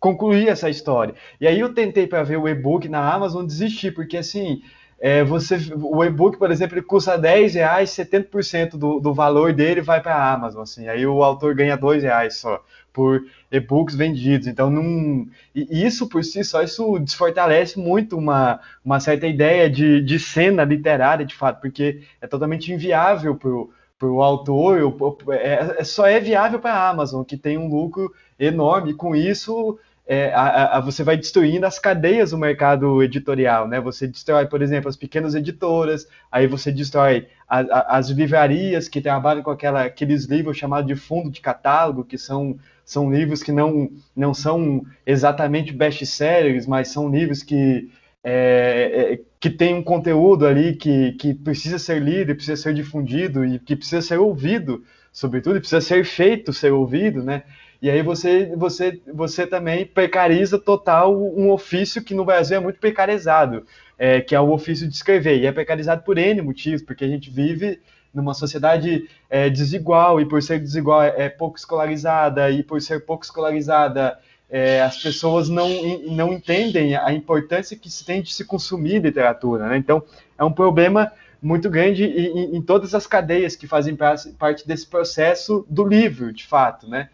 concluir 0.00 0.48
essa 0.48 0.68
história. 0.68 1.14
E 1.40 1.46
aí 1.46 1.60
eu 1.60 1.72
tentei 1.72 2.06
para 2.06 2.22
ver 2.22 2.38
o 2.38 2.48
e-book 2.48 2.88
na 2.88 3.12
Amazon, 3.12 3.46
desisti, 3.46 3.92
porque 3.92 4.16
assim, 4.16 4.62
é, 4.98 5.22
você, 5.22 5.56
o 5.76 6.04
e-book, 6.04 6.38
por 6.38 6.50
exemplo, 6.50 6.76
ele 6.76 6.84
custa 6.84 7.16
10 7.16 7.54
reais, 7.54 7.90
70% 7.90 8.76
do, 8.76 8.98
do 9.00 9.14
valor 9.14 9.52
dele 9.52 9.80
vai 9.80 10.00
para 10.02 10.14
a 10.14 10.32
Amazon, 10.32 10.62
assim, 10.62 10.88
aí 10.88 11.06
o 11.06 11.22
autor 11.22 11.54
ganha 11.54 11.76
2 11.76 12.02
reais 12.02 12.36
só 12.36 12.62
por 12.92 13.24
e-books 13.50 13.94
vendidos. 13.94 14.46
Então, 14.46 14.70
não, 14.70 15.26
isso 15.54 16.08
por 16.08 16.24
si 16.24 16.44
só, 16.44 16.62
isso 16.62 16.98
desfortalece 16.98 17.78
muito 17.78 18.16
uma, 18.16 18.60
uma 18.84 19.00
certa 19.00 19.26
ideia 19.26 19.70
de, 19.70 20.00
de 20.02 20.18
cena 20.18 20.64
literária, 20.64 21.24
de 21.24 21.34
fato, 21.34 21.60
porque 21.60 22.02
é 22.20 22.26
totalmente 22.26 22.72
inviável 22.72 23.34
para 23.34 24.08
o 24.08 24.22
autor, 24.22 24.96
é, 25.30 25.76
é, 25.78 25.84
só 25.84 26.06
é 26.06 26.20
viável 26.20 26.58
para 26.58 26.74
a 26.74 26.90
Amazon, 26.90 27.22
que 27.22 27.36
tem 27.36 27.56
um 27.56 27.68
lucro 27.68 28.12
enorme. 28.38 28.94
Com 28.94 29.14
isso, 29.14 29.78
é, 30.12 30.34
a, 30.34 30.78
a, 30.78 30.80
você 30.80 31.04
vai 31.04 31.16
destruindo 31.16 31.64
as 31.64 31.78
cadeias 31.78 32.32
do 32.32 32.38
mercado 32.38 33.00
editorial, 33.00 33.68
né? 33.68 33.80
Você 33.80 34.08
destrói, 34.08 34.44
por 34.44 34.60
exemplo, 34.60 34.88
as 34.88 34.96
pequenas 34.96 35.36
editoras, 35.36 36.04
aí 36.32 36.48
você 36.48 36.72
destrói 36.72 37.28
a, 37.48 37.96
as 37.96 38.08
livrarias 38.08 38.88
que 38.88 39.00
trabalham 39.00 39.40
com 39.44 39.52
aquela, 39.52 39.84
aqueles 39.84 40.24
livros 40.24 40.56
chamados 40.56 40.88
de 40.88 40.96
fundo 40.96 41.30
de 41.30 41.40
catálogo, 41.40 42.02
que 42.02 42.18
são, 42.18 42.58
são 42.84 43.08
livros 43.08 43.40
que 43.40 43.52
não, 43.52 43.88
não 44.16 44.34
são 44.34 44.82
exatamente 45.06 45.72
best-sellers, 45.72 46.66
mas 46.66 46.88
são 46.88 47.08
livros 47.08 47.44
que, 47.44 47.88
é, 48.24 49.12
é, 49.12 49.20
que 49.38 49.48
têm 49.48 49.76
um 49.76 49.82
conteúdo 49.84 50.44
ali 50.44 50.74
que, 50.74 51.12
que 51.12 51.34
precisa 51.34 51.78
ser 51.78 52.02
lido, 52.02 52.34
precisa 52.34 52.60
ser 52.60 52.74
difundido 52.74 53.44
e 53.44 53.60
que 53.60 53.76
precisa 53.76 54.02
ser 54.02 54.18
ouvido, 54.18 54.82
sobretudo, 55.12 55.58
e 55.58 55.60
precisa 55.60 55.80
ser 55.80 56.04
feito 56.04 56.52
ser 56.52 56.72
ouvido, 56.72 57.22
né? 57.22 57.44
E 57.82 57.88
aí 57.88 58.02
você, 58.02 58.54
você, 58.56 59.00
você 59.12 59.46
também 59.46 59.86
precariza 59.86 60.58
total 60.58 61.16
um 61.16 61.50
ofício 61.50 62.04
que 62.04 62.14
no 62.14 62.24
Brasil 62.24 62.58
é 62.58 62.60
muito 62.60 62.78
precarizado, 62.78 63.64
é, 63.98 64.20
que 64.20 64.34
é 64.34 64.40
o 64.40 64.50
ofício 64.50 64.86
de 64.86 64.94
escrever. 64.94 65.38
E 65.38 65.46
é 65.46 65.52
precarizado 65.52 66.02
por 66.02 66.18
N 66.18 66.42
motivos, 66.42 66.82
porque 66.82 67.04
a 67.04 67.08
gente 67.08 67.30
vive 67.30 67.80
numa 68.12 68.34
sociedade 68.34 69.08
é, 69.30 69.48
desigual, 69.48 70.20
e 70.20 70.26
por 70.26 70.42
ser 70.42 70.58
desigual 70.58 71.02
é, 71.02 71.14
é 71.16 71.28
pouco 71.28 71.56
escolarizada, 71.56 72.50
e 72.50 72.62
por 72.62 72.82
ser 72.82 73.06
pouco 73.06 73.24
escolarizada, 73.24 74.18
é, 74.50 74.82
as 74.82 75.00
pessoas 75.00 75.48
não, 75.48 75.68
não 76.08 76.32
entendem 76.32 76.96
a 76.96 77.12
importância 77.12 77.76
que 77.76 77.88
se 77.88 78.04
tem 78.04 78.20
de 78.20 78.34
se 78.34 78.44
consumir 78.44 79.00
literatura. 79.00 79.68
Né? 79.68 79.76
Então, 79.76 80.02
é 80.36 80.44
um 80.44 80.52
problema 80.52 81.12
muito 81.40 81.70
grande 81.70 82.04
em, 82.04 82.56
em, 82.56 82.60
todas 82.60 82.94
as 82.94 83.06
cadeias 83.06 83.56
que 83.56 83.66
fazem 83.66 83.96
parte 83.96 84.66
desse 84.66 84.86
processo 84.86 85.64
do 85.70 85.86
livro, 85.86 86.32
de 86.32 86.46
fato, 86.46 86.86
né? 86.86 87.08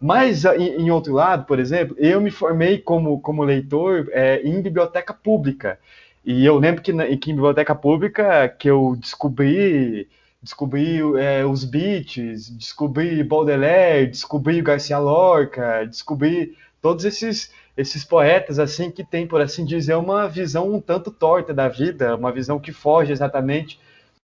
Mas, 0.00 0.44
em, 0.46 0.82
em, 0.82 0.90
outro 0.90 1.12
lado, 1.12 1.44
por 1.44 1.58
exemplo, 1.58 1.94
eu 1.98 2.20
me 2.20 2.30
formei 2.30 2.78
como, 2.78 3.20
como 3.20 3.44
leitor 3.44 4.08
é, 4.12 4.40
em 4.42 4.62
biblioteca 4.62 5.12
pública. 5.12 5.78
E 6.24 6.44
eu 6.44 6.58
lembro 6.58 6.82
que, 6.82 6.92
que 7.18 7.30
em 7.30 7.34
biblioteca 7.34 7.74
pública 7.74 8.48
que 8.48 8.68
eu 8.70 8.96
descobri 8.98 10.08
descobri 10.42 11.00
é, 11.18 11.44
os 11.44 11.64
beats, 11.64 12.48
descobri 12.50 13.22
Baudelaire, 13.22 14.06
descobri 14.06 14.62
Garcia 14.62 14.98
Lorca, 14.98 15.84
descobri 15.86 16.56
todos 16.80 17.04
esses 17.04 17.52
esses 17.76 18.04
poetas 18.04 18.58
assim 18.58 18.90
que 18.90 19.04
têm, 19.04 19.26
por 19.26 19.40
assim 19.40 19.64
dizer, 19.64 19.94
uma 19.96 20.28
visão 20.28 20.74
um 20.74 20.80
tanto 20.80 21.10
torta 21.10 21.54
da 21.54 21.68
vida, 21.68 22.16
uma 22.16 22.32
visão 22.32 22.58
que 22.58 22.72
foge 22.72 23.12
exatamente 23.12 23.78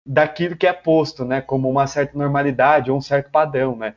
daquilo 0.06 0.56
que 0.56 0.68
é 0.68 0.74
posto, 0.74 1.26
né, 1.26 1.42
como 1.42 1.70
uma 1.70 1.88
certa 1.88 2.18
normalidade 2.18 2.90
ou 2.92 2.98
um 2.98 3.02
certo 3.02 3.30
padrão, 3.30 3.76
né? 3.76 3.96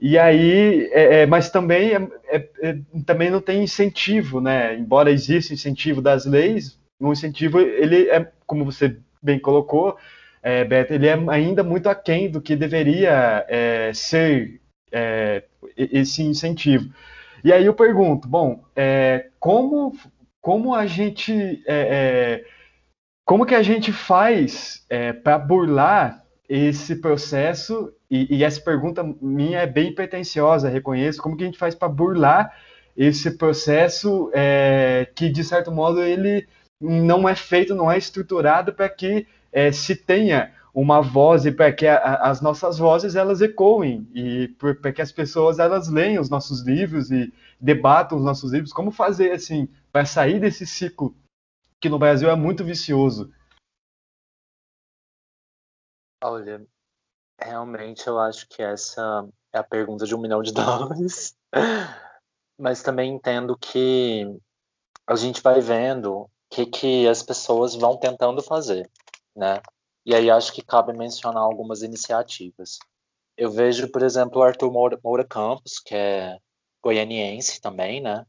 E 0.00 0.18
aí, 0.18 0.88
é, 0.92 1.22
é, 1.22 1.26
mas 1.26 1.50
também, 1.50 1.92
é, 1.92 2.08
é, 2.28 2.48
é, 2.62 2.78
também 3.04 3.28
não 3.28 3.40
tem 3.40 3.62
incentivo, 3.62 4.40
né? 4.40 4.74
Embora 4.74 5.10
exista 5.10 5.52
incentivo 5.52 6.00
das 6.00 6.24
leis, 6.24 6.78
o 6.98 7.12
incentivo, 7.12 7.60
ele 7.60 8.08
é, 8.08 8.32
como 8.46 8.64
você 8.64 8.96
bem 9.22 9.38
colocou, 9.38 9.98
é, 10.42 10.64
Beto, 10.64 10.94
ele 10.94 11.06
é 11.06 11.18
ainda 11.28 11.62
muito 11.62 11.88
aquém 11.88 12.30
do 12.30 12.40
que 12.40 12.56
deveria 12.56 13.44
é, 13.46 13.92
ser 13.92 14.58
esse 15.76 16.22
incentivo. 16.22 16.92
E 17.44 17.52
aí 17.52 17.66
eu 17.66 17.74
pergunto, 17.74 18.26
bom, 18.26 18.64
como, 19.38 19.94
como 20.40 20.74
a 20.74 20.84
gente, 20.84 21.62
como 23.24 23.46
que 23.46 23.54
a 23.54 23.62
gente 23.62 23.92
faz 23.92 24.84
para 25.22 25.38
burlar 25.38 26.19
esse 26.50 26.96
processo, 26.96 27.92
e, 28.10 28.38
e, 28.38 28.42
essa 28.42 28.60
pergunta 28.60 29.04
minha 29.22 29.60
é 29.60 29.68
bem 29.68 29.94
pretensiosa, 29.94 30.68
reconheço, 30.68 31.22
como 31.22 31.36
que 31.36 31.44
a 31.44 31.46
gente 31.46 31.56
faz 31.56 31.76
para 31.76 31.88
burlar 31.88 32.52
esse 32.96 33.38
processo 33.38 34.28
é, 34.34 35.08
que, 35.14 35.28
de 35.28 35.44
certo 35.44 35.70
modo, 35.70 36.02
ele 36.02 36.48
não 36.80 37.28
é 37.28 37.36
feito, 37.36 37.72
não 37.72 37.88
é 37.88 37.96
estruturado 37.96 38.72
para 38.72 38.88
que 38.88 39.28
é, 39.52 39.70
se 39.70 39.94
tenha 39.94 40.50
uma 40.74 41.00
voz 41.00 41.46
e 41.46 41.52
para 41.52 41.70
que 41.70 41.86
a, 41.86 42.16
as 42.16 42.40
nossas 42.40 42.78
vozes 42.78 43.14
elas 43.14 43.40
ecoem 43.40 44.08
e 44.12 44.48
para 44.80 44.92
que 44.92 45.02
as 45.02 45.12
pessoas 45.12 45.60
elas 45.60 45.88
leiam 45.88 46.20
os 46.20 46.30
nossos 46.30 46.62
livros 46.62 47.12
e 47.12 47.32
debatam 47.60 48.18
os 48.18 48.24
nossos 48.24 48.52
livros, 48.52 48.72
como 48.72 48.90
fazer 48.90 49.30
assim 49.30 49.68
para 49.92 50.04
sair 50.04 50.40
desse 50.40 50.66
ciclo 50.66 51.14
que 51.80 51.88
no 51.88 51.98
Brasil 51.98 52.28
é 52.28 52.34
muito 52.34 52.64
vicioso. 52.64 53.30
Olha, 56.22 56.66
realmente 57.40 58.06
eu 58.06 58.18
acho 58.18 58.46
que 58.48 58.62
essa 58.62 59.26
é 59.52 59.58
a 59.58 59.64
pergunta 59.64 60.04
de 60.04 60.14
um 60.14 60.20
milhão 60.20 60.42
de 60.42 60.52
dólares, 60.54 61.34
mas 62.58 62.82
também 62.82 63.14
entendo 63.14 63.56
que 63.56 64.26
a 65.06 65.16
gente 65.16 65.42
vai 65.42 65.60
vendo 65.60 66.12
o 66.12 66.30
que, 66.50 66.66
que 66.66 67.08
as 67.08 67.22
pessoas 67.22 67.74
vão 67.74 67.96
tentando 67.96 68.42
fazer, 68.42 68.88
né? 69.34 69.60
E 70.04 70.14
aí 70.14 70.30
acho 70.30 70.52
que 70.52 70.62
cabe 70.62 70.92
mencionar 70.92 71.42
algumas 71.42 71.82
iniciativas. 71.82 72.78
Eu 73.36 73.50
vejo, 73.50 73.90
por 73.90 74.02
exemplo, 74.02 74.40
o 74.40 74.42
Arthur 74.42 74.70
Moura, 74.70 75.00
Moura 75.02 75.24
Campos, 75.26 75.78
que 75.78 75.94
é 75.94 76.38
goianiense 76.82 77.60
também, 77.60 78.00
né? 78.00 78.26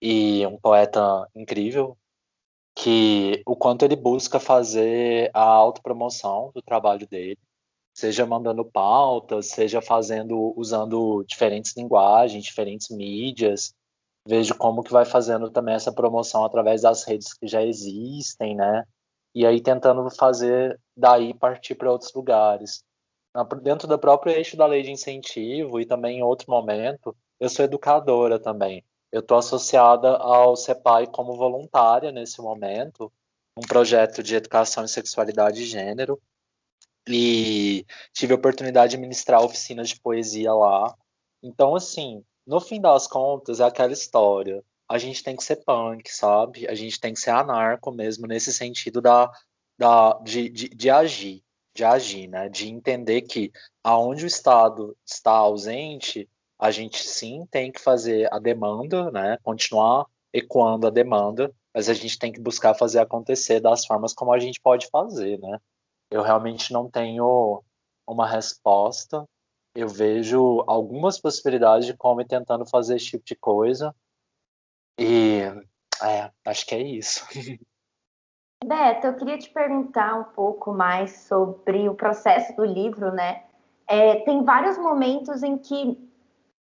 E 0.00 0.46
um 0.46 0.58
poeta 0.58 1.26
incrível, 1.34 1.96
que 2.74 3.42
o 3.46 3.56
quanto 3.56 3.84
ele 3.84 3.96
busca 3.96 4.40
fazer 4.40 5.30
a 5.34 5.42
autopromoção 5.42 6.50
do 6.54 6.62
trabalho 6.62 7.06
dele, 7.06 7.38
seja 7.94 8.24
mandando 8.24 8.64
pautas, 8.64 9.46
seja 9.46 9.82
fazendo, 9.82 10.54
usando 10.56 11.24
diferentes 11.24 11.76
linguagens, 11.76 12.44
diferentes 12.44 12.88
mídias. 12.90 13.74
Vejo 14.26 14.54
como 14.56 14.82
que 14.82 14.92
vai 14.92 15.04
fazendo 15.04 15.50
também 15.50 15.74
essa 15.74 15.92
promoção 15.92 16.44
através 16.44 16.82
das 16.82 17.04
redes 17.04 17.34
que 17.34 17.46
já 17.46 17.62
existem, 17.62 18.54
né? 18.54 18.84
e 19.34 19.46
aí 19.46 19.60
tentando 19.60 20.08
fazer 20.10 20.78
daí 20.96 21.34
partir 21.34 21.74
para 21.74 21.90
outros 21.90 22.12
lugares. 22.12 22.84
Dentro 23.62 23.86
do 23.86 23.98
próprio 23.98 24.32
eixo 24.32 24.56
da 24.56 24.66
lei 24.66 24.82
de 24.82 24.90
incentivo 24.90 25.80
e 25.80 25.86
também 25.86 26.18
em 26.18 26.22
outro 26.22 26.50
momento, 26.50 27.16
eu 27.38 27.48
sou 27.48 27.64
educadora 27.64 28.40
também. 28.40 28.84
Eu 29.12 29.20
estou 29.20 29.38
associada 29.38 30.16
ao 30.16 30.56
CEPAI 30.56 31.06
como 31.06 31.36
voluntária 31.36 32.12
nesse 32.12 32.40
momento, 32.40 33.12
um 33.56 33.62
projeto 33.62 34.22
de 34.22 34.36
educação 34.36 34.84
em 34.84 34.88
sexualidade 34.88 35.62
e 35.62 35.66
gênero, 35.66 36.20
e 37.08 37.84
tive 38.12 38.32
a 38.32 38.36
oportunidade 38.36 38.92
de 38.92 38.98
ministrar 38.98 39.42
oficinas 39.42 39.88
de 39.88 40.00
poesia 40.00 40.52
lá. 40.52 40.94
Então, 41.42 41.74
assim, 41.74 42.24
no 42.46 42.60
fim 42.60 42.80
das 42.80 43.06
contas, 43.06 43.58
é 43.60 43.64
aquela 43.64 43.92
história 43.92 44.64
a 44.90 44.98
gente 44.98 45.22
tem 45.22 45.36
que 45.36 45.44
ser 45.44 45.62
punk, 45.64 46.12
sabe? 46.12 46.66
A 46.66 46.74
gente 46.74 46.98
tem 46.98 47.14
que 47.14 47.20
ser 47.20 47.30
anarco 47.30 47.92
mesmo, 47.92 48.26
nesse 48.26 48.52
sentido 48.52 49.00
da, 49.00 49.30
da, 49.78 50.14
de, 50.24 50.48
de, 50.48 50.68
de 50.68 50.90
agir, 50.90 51.44
de 51.72 51.84
agir, 51.84 52.26
né? 52.26 52.48
De 52.48 52.68
entender 52.68 53.22
que 53.22 53.52
aonde 53.84 54.24
o 54.24 54.26
Estado 54.26 54.96
está 55.06 55.30
ausente, 55.30 56.28
a 56.60 56.70
gente 56.70 57.02
sim 57.02 57.46
tem 57.50 57.72
que 57.72 57.80
fazer 57.80 58.28
a 58.32 58.38
demanda, 58.38 59.10
né? 59.10 59.38
Continuar 59.42 60.04
ecoando 60.30 60.86
a 60.86 60.90
demanda, 60.90 61.50
mas 61.74 61.88
a 61.88 61.94
gente 61.94 62.18
tem 62.18 62.30
que 62.30 62.40
buscar 62.40 62.74
fazer 62.74 62.98
acontecer 62.98 63.60
das 63.60 63.86
formas 63.86 64.12
como 64.12 64.32
a 64.32 64.38
gente 64.38 64.60
pode 64.60 64.88
fazer, 64.88 65.38
né? 65.38 65.58
Eu 66.10 66.22
realmente 66.22 66.70
não 66.70 66.90
tenho 66.90 67.62
uma 68.06 68.26
resposta. 68.26 69.24
Eu 69.74 69.88
vejo 69.88 70.62
algumas 70.66 71.18
possibilidades 71.18 71.86
de 71.86 71.96
como 71.96 72.20
ir 72.20 72.26
tentando 72.26 72.66
fazer 72.66 72.96
esse 72.96 73.06
tipo 73.06 73.24
de 73.24 73.36
coisa, 73.36 73.94
e 74.98 75.40
é, 76.04 76.30
acho 76.44 76.66
que 76.66 76.74
é 76.74 76.82
isso. 76.82 77.26
Beto, 78.62 79.06
eu 79.06 79.16
queria 79.16 79.38
te 79.38 79.48
perguntar 79.48 80.14
um 80.14 80.24
pouco 80.34 80.74
mais 80.74 81.22
sobre 81.22 81.88
o 81.88 81.94
processo 81.94 82.54
do 82.54 82.66
livro, 82.66 83.10
né? 83.10 83.44
É, 83.88 84.16
tem 84.16 84.44
vários 84.44 84.76
momentos 84.76 85.42
em 85.42 85.56
que 85.56 86.09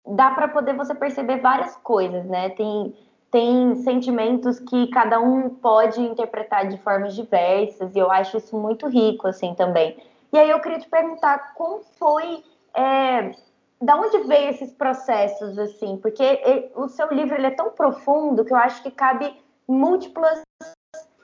dá 0.07 0.31
para 0.31 0.49
poder 0.49 0.75
você 0.75 0.95
perceber 0.95 1.41
várias 1.41 1.77
coisas, 1.77 2.25
né? 2.27 2.51
Tem, 2.51 2.95
tem 3.31 3.77
sentimentos 3.77 4.59
que 4.61 4.87
cada 4.89 5.21
um 5.21 5.51
pode 5.51 6.01
interpretar 6.01 6.69
de 6.69 6.79
formas 6.79 7.15
diversas, 7.15 7.95
e 7.95 7.99
eu 7.99 8.11
acho 8.11 8.37
isso 8.37 8.57
muito 8.57 8.87
rico, 8.89 9.29
assim, 9.29 9.55
também. 9.55 9.97
E 10.33 10.39
aí 10.39 10.51
eu 10.51 10.61
queria 10.61 10.79
te 10.79 10.89
perguntar 10.89 11.55
como 11.55 11.83
foi 11.99 12.43
é, 12.75 13.33
da 13.81 13.97
onde 13.97 14.19
veio 14.19 14.51
esses 14.51 14.73
processos 14.73 15.59
assim? 15.59 15.97
Porque 15.99 16.23
ele, 16.23 16.71
o 16.75 16.89
seu 16.89 17.09
livro 17.09 17.35
ele 17.35 17.47
é 17.47 17.51
tão 17.51 17.71
profundo 17.71 18.45
que 18.45 18.53
eu 18.53 18.57
acho 18.57 18.83
que 18.83 18.91
cabe 18.91 19.35
múltiplas 19.67 20.43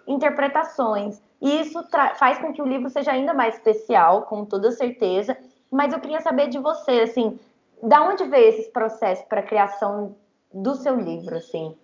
interpretações. 0.06 1.20
E 1.40 1.60
isso 1.60 1.82
faz 2.16 2.38
com 2.38 2.52
que 2.52 2.62
o 2.62 2.66
livro 2.66 2.88
seja 2.88 3.12
ainda 3.12 3.34
mais 3.34 3.56
especial, 3.56 4.22
com 4.22 4.44
toda 4.44 4.70
certeza. 4.70 5.36
Mas 5.70 5.92
eu 5.92 6.00
queria 6.00 6.20
saber 6.20 6.48
de 6.48 6.58
você, 6.58 7.02
assim, 7.02 7.38
da 7.82 8.02
onde 8.02 8.24
veio 8.24 8.48
esses 8.48 8.68
processos 8.68 9.24
para 9.26 9.40
a 9.40 9.46
criação 9.46 10.16
do 10.52 10.74
seu 10.74 10.96
livro, 10.96 11.36
assim? 11.36 11.78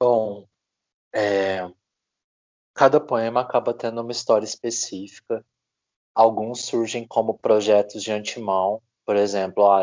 Bom, 0.00 0.46
é, 1.14 1.70
cada 2.74 3.00
poema 3.00 3.40
acaba 3.40 3.72
tendo 3.72 4.02
uma 4.02 4.12
história 4.12 4.44
específica 4.44 5.44
Alguns 6.16 6.64
surgem 6.64 7.06
como 7.06 7.36
projetos 7.36 8.02
de 8.02 8.10
antemão, 8.10 8.80
por 9.04 9.16
exemplo, 9.16 9.70
ah, 9.70 9.82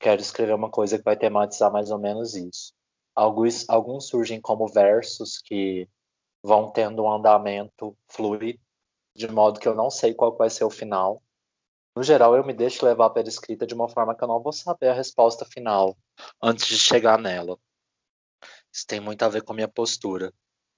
quero 0.00 0.20
escrever 0.20 0.52
uma 0.52 0.68
coisa 0.68 0.98
que 0.98 1.04
vai 1.04 1.16
tematizar 1.16 1.70
mais 1.70 1.92
ou 1.92 1.98
menos 1.98 2.34
isso. 2.34 2.72
Alguns, 3.14 3.64
alguns 3.68 4.08
surgem 4.08 4.40
como 4.40 4.66
versos 4.66 5.40
que 5.40 5.88
vão 6.42 6.72
tendo 6.72 7.04
um 7.04 7.12
andamento 7.12 7.96
fluido, 8.08 8.58
de 9.14 9.30
modo 9.30 9.60
que 9.60 9.68
eu 9.68 9.76
não 9.76 9.90
sei 9.90 10.12
qual 10.12 10.36
vai 10.36 10.50
ser 10.50 10.64
o 10.64 10.70
final. 10.70 11.22
No 11.96 12.02
geral, 12.02 12.36
eu 12.36 12.44
me 12.44 12.52
deixo 12.52 12.84
levar 12.84 13.10
pela 13.10 13.28
escrita 13.28 13.66
de 13.66 13.74
uma 13.74 13.88
forma 13.88 14.16
que 14.16 14.24
eu 14.24 14.28
não 14.28 14.42
vou 14.42 14.52
saber 14.52 14.88
a 14.88 14.94
resposta 14.94 15.44
final 15.44 15.96
antes 16.42 16.66
de 16.66 16.78
chegar 16.78 17.18
nela. 17.18 17.58
Isso 18.72 18.86
tem 18.86 18.98
muito 18.98 19.22
a 19.22 19.28
ver 19.28 19.42
com 19.42 19.52
a 19.52 19.56
minha 19.56 19.68
postura 19.68 20.32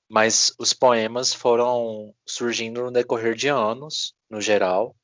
mas 0.08 0.52
os 0.58 0.72
poemas 0.72 1.34
foram 1.34 2.14
surgindo 2.26 2.82
no 2.82 2.92
decorrer 2.92 3.34
de 3.34 3.48
anos, 3.48 4.14
no 4.30 4.40
geral, 4.40 4.94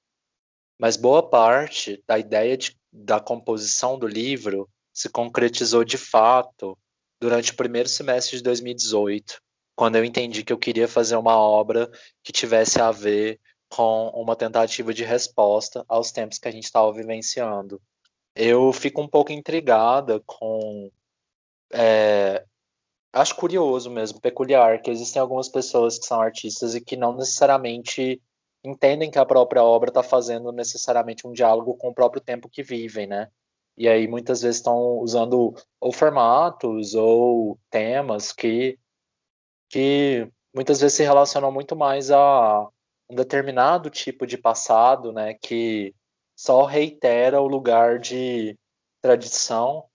mas 0.79 0.97
boa 0.97 1.29
parte 1.29 2.03
da 2.07 2.19
ideia 2.19 2.57
de, 2.57 2.77
da 2.93 3.21
composição 3.21 3.99
do 3.99 4.07
livro 4.07 4.69
se 4.93 5.09
concretizou 5.09 5.85
de 5.85 5.99
fato 5.99 6.79
durante 7.21 7.53
o 7.53 7.57
primeiro 7.57 7.89
semestre 7.89 8.37
de 8.37 8.43
2018, 8.43 9.41
quando 9.75 9.97
eu 9.97 10.05
entendi 10.05 10.45
que 10.45 10.53
eu 10.53 10.59
queria 10.59 10.87
fazer 10.87 11.17
uma 11.17 11.37
obra 11.37 11.91
que 12.23 12.33
tivesse 12.33 12.81
a 12.81 12.91
ver 12.91 13.41
com 13.75 14.09
uma 14.09 14.37
tentativa 14.37 14.93
de 14.93 15.03
resposta 15.03 15.83
aos 15.89 16.13
tempos 16.13 16.39
que 16.39 16.47
a 16.47 16.51
gente 16.51 16.65
estava 16.65 16.93
vivenciando. 16.93 17.81
Eu 18.37 18.71
fico 18.71 19.01
um 19.01 19.09
pouco 19.09 19.33
intrigada 19.33 20.21
com 20.27 20.91
é, 21.73 22.45
acho 23.11 23.35
curioso 23.35 23.91
mesmo, 23.91 24.21
peculiar, 24.21 24.83
que 24.83 24.91
existem 24.91 25.21
algumas 25.21 25.49
pessoas 25.49 25.99
que 25.99 26.05
são 26.05 26.21
artistas 26.21 26.75
e 26.75 26.83
que 26.83 26.97
não 26.97 27.17
necessariamente 27.17 28.21
entendem 28.63 29.11
que 29.11 29.19
a 29.19 29.25
própria 29.25 29.65
obra 29.65 29.89
está 29.89 30.03
fazendo 30.03 30.53
necessariamente 30.53 31.27
um 31.27 31.33
diálogo 31.33 31.75
com 31.75 31.89
o 31.89 31.95
próprio 31.95 32.21
tempo 32.21 32.51
que 32.51 32.63
vivem, 32.63 33.07
né? 33.07 33.29
E 33.77 33.89
aí 33.89 34.07
muitas 34.07 34.43
vezes 34.43 34.59
estão 34.59 34.99
usando 34.99 35.55
ou 35.81 35.93
formatos 35.93 36.95
ou 36.95 37.59
temas 37.71 38.33
que, 38.33 38.79
que 39.71 40.29
muitas 40.55 40.79
vezes 40.79 40.99
se 40.99 41.03
relacionam 41.03 41.51
muito 41.51 41.75
mais 41.75 42.11
a 42.11 42.69
um 43.13 43.17
determinado 43.17 43.91
tipo 43.91 44.27
de 44.27 44.39
passado, 44.39 45.13
né? 45.13 45.35
Que 45.35 45.95
só 46.37 46.65
reitera 46.65 47.41
o 47.41 47.47
lugar 47.47 47.99
de 47.99 48.59
tradição 49.01 49.89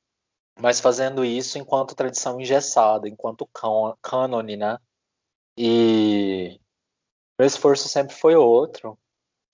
mas 0.59 0.80
fazendo 0.80 1.24
isso 1.24 1.57
enquanto 1.57 1.95
tradição 1.95 2.41
engessada, 2.41 3.07
enquanto 3.07 3.49
cânone, 4.01 4.57
né? 4.57 4.78
E 5.57 6.59
meu 7.38 7.47
esforço 7.47 7.88
sempre 7.88 8.15
foi 8.15 8.36
outro. 8.36 8.97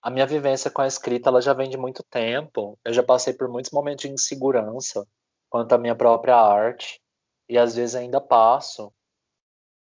A 0.02 0.10
minha 0.10 0.26
vivência 0.26 0.70
com 0.70 0.82
a 0.82 0.86
escrita 0.86 1.28
ela 1.28 1.40
já 1.40 1.52
vem 1.52 1.68
de 1.68 1.76
muito 1.76 2.02
tempo. 2.04 2.78
Eu 2.84 2.92
já 2.92 3.02
passei 3.02 3.34
por 3.34 3.48
muitos 3.48 3.70
momentos 3.70 4.02
de 4.02 4.10
insegurança 4.10 5.06
quanto 5.50 5.72
à 5.74 5.78
minha 5.78 5.94
própria 5.94 6.36
arte 6.36 7.00
e 7.48 7.58
às 7.58 7.76
vezes 7.76 7.94
ainda 7.94 8.20
passo. 8.20 8.92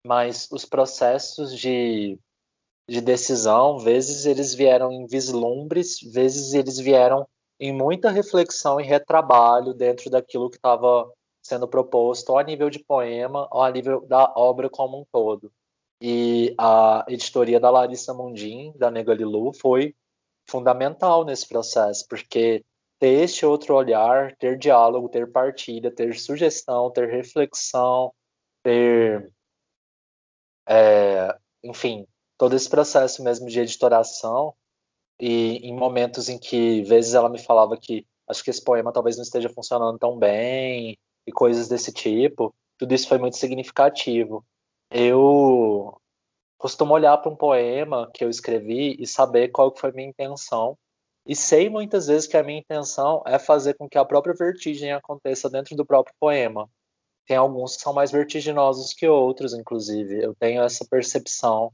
Mas 0.06 0.48
os 0.52 0.66
processos 0.66 1.58
de, 1.58 2.20
de 2.88 3.02
decisão, 3.02 3.80
vezes 3.80 4.26
eles 4.26 4.54
vieram 4.54 4.92
em 4.92 5.08
vislumbres, 5.08 6.00
vezes 6.02 6.54
eles 6.54 6.78
vieram 6.78 7.28
em 7.60 7.74
muita 7.74 8.12
reflexão 8.12 8.80
e 8.80 8.84
retrabalho 8.84 9.74
dentro 9.74 10.10
daquilo 10.10 10.50
que 10.50 10.58
estava 10.58 11.12
sendo 11.42 11.68
proposto, 11.68 12.30
ou 12.30 12.38
a 12.38 12.44
nível 12.44 12.70
de 12.70 12.80
poema, 12.80 13.48
ou 13.52 13.62
a 13.62 13.72
nível 13.72 14.02
da 14.08 14.34
obra 14.36 14.70
como 14.70 15.00
um 15.00 15.06
todo. 15.12 15.52
E 16.02 16.54
a 16.58 17.06
editoria 17.08 17.60
da 17.60 17.70
Larissa 17.70 18.14
Mundim, 18.14 18.74
da 18.76 18.92
Nega 18.92 19.14
Lilu, 19.14 19.54
foi 19.54 19.96
fundamental 20.48 21.24
nesse 21.24 21.48
processo, 21.48 22.06
porque 22.08 22.64
ter 23.00 23.24
este 23.24 23.46
outro 23.46 23.76
olhar, 23.76 24.36
ter 24.38 24.58
diálogo, 24.58 25.10
ter 25.10 25.32
partilha, 25.32 25.92
ter 25.92 26.16
sugestão, 26.16 26.92
ter 26.92 27.10
reflexão, 27.10 28.14
ter. 28.64 29.32
É, 30.68 31.38
enfim, 31.64 32.08
todo 32.38 32.56
esse 32.56 32.70
processo 32.70 33.24
mesmo 33.24 33.48
de 33.48 33.60
editoração, 33.60 34.54
e 35.20 35.58
em 35.68 35.76
momentos 35.76 36.30
em 36.30 36.38
que, 36.38 36.82
vezes, 36.84 37.14
ela 37.14 37.30
me 37.30 37.40
falava 37.40 37.78
que 37.78 38.06
acho 38.28 38.44
que 38.44 38.50
esse 38.50 38.64
poema 38.64 38.92
talvez 38.92 39.16
não 39.16 39.24
esteja 39.24 39.50
funcionando 39.50 39.98
tão 39.98 40.18
bem, 40.18 40.98
e 41.28 41.32
coisas 41.32 41.68
desse 41.68 41.92
tipo, 41.92 42.54
tudo 42.78 42.94
isso 42.94 43.08
foi 43.08 43.18
muito 43.18 43.38
significativo. 43.38 44.46
Eu 44.92 46.00
costumo 46.58 46.94
olhar 46.94 47.18
para 47.18 47.32
um 47.32 47.36
poema 47.36 48.10
que 48.14 48.24
eu 48.24 48.30
escrevi 48.30 48.96
e 49.00 49.08
saber 49.08 49.50
qual 49.50 49.76
foi 49.76 49.90
a 49.90 49.94
minha 49.94 50.10
intenção. 50.10 50.78
E 51.28 51.36
sei 51.36 51.70
muitas 51.70 52.08
vezes 52.08 52.28
que 52.28 52.38
a 52.38 52.44
minha 52.44 52.60
intenção 52.60 53.24
é 53.26 53.40
fazer 53.40 53.74
com 53.74 53.90
que 53.90 53.98
a 53.98 54.06
própria 54.06 54.36
vertigem 54.36 54.92
aconteça 54.92 55.50
dentro 55.50 55.76
do 55.76 55.86
próprio 55.86 56.16
poema. 56.20 56.70
Tem 57.26 57.36
alguns 57.36 57.76
que 57.76 57.82
são 57.82 57.94
mais 57.94 58.12
vertiginosos 58.12 58.94
que 58.94 59.08
outros, 59.08 59.54
inclusive. 59.54 60.24
Eu 60.24 60.36
tenho 60.36 60.62
essa 60.62 60.86
percepção. 60.86 61.74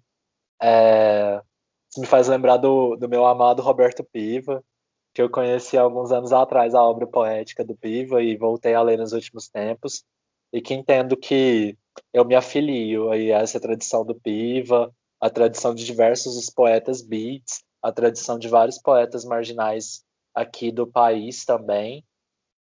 É... 0.62 1.42
Isso 1.90 2.00
me 2.00 2.08
faz 2.08 2.28
lembrar 2.28 2.58
do, 2.58 2.96
do 2.96 3.10
meu 3.10 3.26
amado 3.26 3.62
Roberto 3.62 4.04
Piva, 4.04 4.64
que 5.14 5.22
eu 5.22 5.30
conheci 5.30 5.78
alguns 5.78 6.12
anos 6.12 6.32
atrás 6.32 6.74
a 6.74 6.82
obra 6.82 7.06
poética 7.06 7.66
do 7.66 7.76
Piva 7.76 8.22
e 8.24 8.38
voltei 8.38 8.74
a 8.74 8.82
ler 8.82 8.98
nos 8.98 9.12
últimos 9.12 9.50
tempos 9.50 10.04
e 10.54 10.62
que 10.62 10.74
entendo 10.74 11.18
que 11.18 11.78
eu 12.14 12.24
me 12.24 12.36
afilio 12.36 13.12
aí 13.12 13.32
a 13.34 13.40
essa 13.40 13.60
tradição 13.60 14.06
do 14.06 14.16
Piva, 14.16 14.94
a 15.20 15.30
tradição 15.30 15.74
de 15.76 15.86
diversos 15.86 16.50
poetas 16.50 17.02
beats, 17.02 17.64
a 17.82 17.92
tradição 17.92 18.40
de 18.40 18.48
vários 18.48 18.78
poetas 18.78 19.26
marginais 19.26 20.04
aqui 20.34 20.72
do 20.72 20.88
país 20.88 21.44
também, 21.44 22.06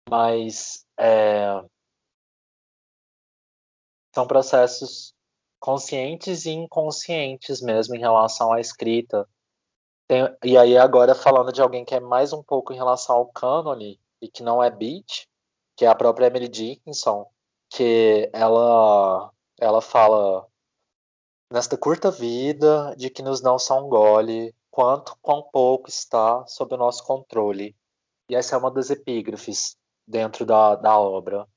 mas 0.09 0.85
é, 0.99 1.63
são 4.13 4.27
processos 4.27 5.13
conscientes 5.62 6.45
e 6.45 6.49
inconscientes 6.49 7.62
mesmo 7.62 7.95
em 7.95 7.99
relação 7.99 8.51
à 8.51 8.59
escrita. 8.59 9.30
Tem, 10.07 10.24
e 10.43 10.57
aí 10.57 10.78
agora 10.78 11.16
falando 11.16 11.53
de 11.53 11.62
alguém 11.62 11.86
que 11.86 11.95
é 11.95 11.99
mais 11.99 12.34
um 12.34 12.43
pouco 12.43 12.74
em 12.74 12.76
relação 12.76 13.16
ao 13.16 13.28
cânone 13.28 13.99
e 14.20 14.28
que 14.28 14.43
não 14.43 14.62
é 14.62 14.70
beat, 14.70 15.28
que 15.78 15.86
é 15.86 15.88
a 15.88 15.95
própria 15.95 16.26
Emily 16.28 16.49
Dickinson, 16.49 17.30
que 17.70 18.30
ela 18.34 19.32
ela 19.59 19.82
fala 19.82 20.47
nesta 21.53 21.78
curta 21.78 22.09
vida 22.09 22.95
de 22.97 23.09
que 23.09 23.22
nos 23.22 23.41
não 23.41 23.59
são 23.59 23.88
gole 23.88 24.55
quanto 24.72 25.16
quão 25.22 25.43
pouco 25.43 25.89
está 25.89 26.43
sob 26.47 26.74
o 26.74 26.78
nosso 26.78 27.05
controle. 27.05 27.76
E 28.28 28.36
essa 28.36 28.55
é 28.55 28.57
uma 28.57 28.72
das 28.72 28.89
epígrafes 28.89 29.76
dentro 30.07 30.45
da, 30.45 30.76
da 30.76 30.97
obra. 30.97 31.47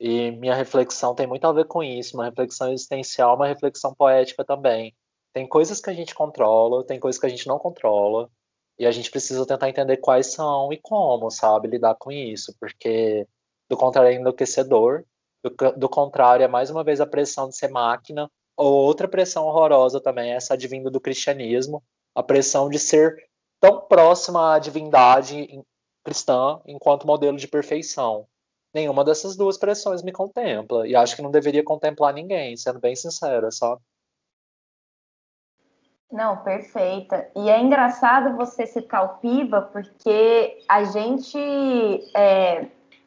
E 0.00 0.30
minha 0.32 0.54
reflexão 0.54 1.14
tem 1.14 1.26
muito 1.26 1.46
a 1.46 1.52
ver 1.52 1.66
com 1.66 1.82
isso, 1.82 2.16
uma 2.16 2.24
reflexão 2.24 2.72
existencial, 2.72 3.36
uma 3.36 3.46
reflexão 3.46 3.94
poética 3.94 4.42
também. 4.44 4.94
Tem 5.32 5.46
coisas 5.46 5.80
que 5.80 5.90
a 5.90 5.92
gente 5.92 6.14
controla, 6.14 6.84
tem 6.84 6.98
coisas 6.98 7.20
que 7.20 7.26
a 7.26 7.28
gente 7.28 7.46
não 7.46 7.58
controla, 7.58 8.30
e 8.78 8.86
a 8.86 8.90
gente 8.90 9.10
precisa 9.10 9.46
tentar 9.46 9.68
entender 9.68 9.98
quais 9.98 10.32
são 10.32 10.72
e 10.72 10.78
como, 10.78 11.30
sabe, 11.30 11.68
lidar 11.68 11.96
com 11.96 12.10
isso, 12.10 12.56
porque 12.58 13.26
do 13.68 13.76
contrário 13.76 14.10
é 14.10 14.14
enlouquecedor 14.14 15.04
do, 15.44 15.50
do 15.76 15.88
contrário, 15.88 16.44
é 16.44 16.48
mais 16.48 16.70
uma 16.70 16.82
vez 16.82 17.00
a 17.00 17.06
pressão 17.06 17.48
de 17.48 17.56
ser 17.56 17.68
máquina, 17.68 18.30
ou 18.56 18.72
outra 18.72 19.06
pressão 19.06 19.46
horrorosa 19.46 20.00
também, 20.00 20.32
essa 20.32 20.54
advinda 20.54 20.90
do 20.90 21.00
cristianismo, 21.00 21.82
a 22.14 22.22
pressão 22.22 22.68
de 22.68 22.78
ser 22.78 23.16
tão 23.60 23.82
próxima 23.82 24.54
à 24.54 24.58
divindade 24.58 25.46
cristã 26.02 26.60
enquanto 26.66 27.06
modelo 27.06 27.36
de 27.36 27.46
perfeição. 27.46 28.26
Nenhuma 28.72 29.04
dessas 29.04 29.36
duas 29.36 29.58
pressões 29.58 30.02
me 30.02 30.12
contempla, 30.12 30.86
e 30.86 30.94
acho 30.94 31.16
que 31.16 31.22
não 31.22 31.30
deveria 31.30 31.64
contemplar 31.64 32.14
ninguém, 32.14 32.56
sendo 32.56 32.78
bem 32.78 32.94
sincera, 32.94 33.50
sabe? 33.50 33.80
Não, 36.10 36.38
perfeita. 36.38 37.30
E 37.36 37.48
é 37.48 37.60
engraçado 37.60 38.36
você 38.36 38.66
citar 38.66 39.04
o 39.04 39.18
Piva, 39.20 39.62
porque 39.62 40.58
a 40.68 40.82
gente 40.84 41.38
é, 42.16 42.66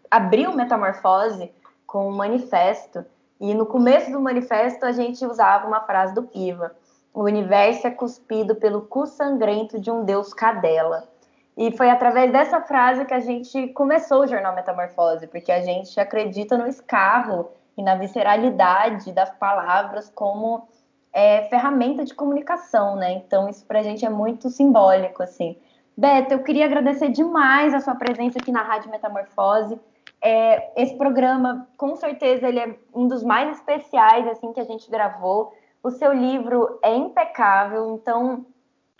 abriu 0.09 0.53
Metamorfose 0.53 1.51
com 1.85 2.07
um 2.07 2.15
manifesto. 2.15 3.05
E 3.41 3.53
no 3.53 3.65
começo 3.65 4.09
do 4.09 4.21
manifesto 4.21 4.85
a 4.85 4.93
gente 4.93 5.25
usava 5.25 5.67
uma 5.67 5.81
frase 5.81 6.15
do 6.15 6.23
Piva: 6.23 6.73
O 7.13 7.23
universo 7.23 7.87
é 7.87 7.91
cuspido 7.91 8.55
pelo 8.55 8.83
cu 8.83 9.05
sangrento 9.05 9.79
de 9.81 9.91
um 9.91 10.05
deus 10.05 10.33
cadela. 10.33 11.09
E 11.55 11.75
foi 11.77 11.89
através 11.89 12.31
dessa 12.31 12.61
frase 12.61 13.05
que 13.05 13.13
a 13.13 13.19
gente 13.19 13.67
começou 13.69 14.21
o 14.21 14.27
jornal 14.27 14.55
Metamorfose, 14.55 15.27
porque 15.27 15.51
a 15.51 15.61
gente 15.61 15.99
acredita 15.99 16.57
no 16.57 16.67
escarro 16.67 17.51
e 17.77 17.83
na 17.83 17.95
visceralidade 17.95 19.11
das 19.11 19.29
palavras 19.31 20.11
como 20.13 20.67
é, 21.11 21.43
ferramenta 21.43 22.03
de 22.03 22.13
comunicação, 22.13 22.95
né? 22.95 23.13
Então 23.13 23.47
isso 23.47 23.65
para 23.65 23.79
a 23.79 23.83
gente 23.83 24.03
é 24.03 24.09
muito 24.09 24.49
simbólico, 24.49 25.21
assim. 25.21 25.55
Beto, 25.95 26.33
eu 26.33 26.43
queria 26.43 26.65
agradecer 26.65 27.09
demais 27.09 27.71
a 27.73 27.79
sua 27.79 27.93
presença 27.93 28.39
aqui 28.39 28.51
na 28.51 28.63
Rádio 28.63 28.89
Metamorfose. 28.89 29.79
É, 30.19 30.81
esse 30.81 30.95
programa, 30.97 31.67
com 31.77 31.95
certeza, 31.95 32.47
ele 32.47 32.59
é 32.59 32.75
um 32.95 33.07
dos 33.07 33.23
mais 33.23 33.57
especiais 33.57 34.27
assim 34.27 34.51
que 34.53 34.59
a 34.59 34.63
gente 34.63 34.89
gravou. 34.89 35.53
O 35.83 35.91
seu 35.91 36.11
livro 36.11 36.79
é 36.81 36.95
impecável, 36.95 37.93
então 37.93 38.45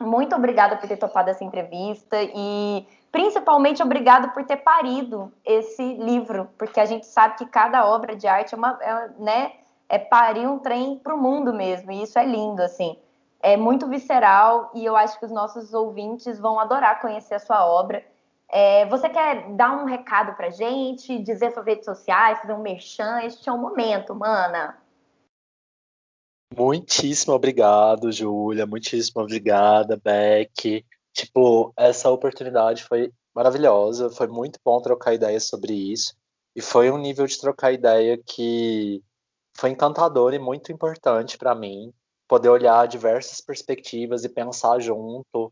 muito 0.02 0.36
obrigada 0.36 0.76
por 0.76 0.88
ter 0.88 0.98
topado 0.98 1.30
essa 1.30 1.44
entrevista 1.44 2.18
e 2.22 2.88
principalmente 3.12 3.82
obrigado 3.84 4.30
por 4.34 4.44
ter 4.44 4.58
parido 4.58 5.32
esse 5.46 5.84
livro, 5.96 6.50
porque 6.58 6.80
a 6.80 6.86
gente 6.86 7.06
sabe 7.06 7.36
que 7.38 7.46
cada 7.46 7.86
obra 7.88 8.16
de 8.16 8.28
arte 8.28 8.56
é 8.56 8.58
uma, 8.58 8.78
é, 8.82 9.10
né, 9.20 9.52
é 9.88 10.00
parir 10.00 10.48
um 10.48 10.58
trem 10.58 10.98
para 10.98 11.14
o 11.14 11.22
mundo 11.22 11.54
mesmo, 11.54 11.92
e 11.92 12.02
isso 12.02 12.18
é 12.18 12.26
lindo, 12.26 12.62
assim. 12.62 12.98
É 13.40 13.56
muito 13.58 13.88
visceral 13.88 14.72
e 14.74 14.84
eu 14.84 14.96
acho 14.96 15.20
que 15.20 15.26
os 15.26 15.32
nossos 15.32 15.74
ouvintes 15.74 16.40
vão 16.40 16.60
adorar 16.60 17.02
conhecer 17.02 17.36
a 17.36 17.40
sua 17.40 17.66
obra. 17.68 18.04
É, 18.50 18.86
você 18.86 19.10
quer 19.10 19.50
dar 19.50 19.72
um 19.74 19.86
recado 19.86 20.34
pra 20.36 20.50
gente, 20.50 21.20
dizer 21.20 21.52
suas 21.52 21.66
redes 21.66 21.86
sociais, 21.86 22.40
fazer 22.40 22.54
um 22.54 22.62
merchan? 22.62 23.22
Este 23.24 23.50
é 23.50 23.52
o 23.52 23.58
momento, 23.58 24.16
mana. 24.16 24.78
Muitíssimo 26.56 27.34
obrigado, 27.34 28.12
Júlia. 28.12 28.68
Muitíssimo 28.68 29.24
obrigada, 29.24 29.98
Beck. 29.98 30.86
Tipo, 31.12 31.74
essa 31.76 32.10
oportunidade 32.12 32.84
foi 32.84 33.12
maravilhosa. 33.34 34.10
Foi 34.10 34.28
muito 34.28 34.60
bom 34.64 34.80
trocar 34.82 35.14
ideias 35.14 35.48
sobre 35.48 35.74
isso. 35.74 36.16
E 36.56 36.62
foi 36.62 36.92
um 36.92 36.98
nível 36.98 37.26
de 37.26 37.40
trocar 37.40 37.72
ideia 37.72 38.22
que 38.24 39.04
foi 39.58 39.72
encantador 39.72 40.34
e 40.34 40.40
muito 40.40 40.72
importante 40.72 41.38
para 41.38 41.56
mim. 41.56 41.92
Poder 42.28 42.50
olhar 42.50 42.88
diversas 42.88 43.42
perspectivas 43.42 44.24
e 44.24 44.30
pensar 44.30 44.80
junto 44.80 45.52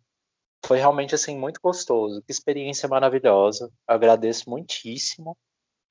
foi 0.64 0.78
realmente 0.78 1.16
assim 1.16 1.36
muito 1.38 1.60
gostoso. 1.62 2.22
Que 2.22 2.32
experiência 2.32 2.88
maravilhosa. 2.88 3.72
agradeço 3.88 4.50
muitíssimo. 4.50 5.36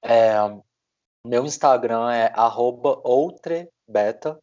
É, 0.05 0.35
meu 1.27 1.45
Instagram 1.45 2.13
é 2.13 2.33
outrebeta. 3.05 4.39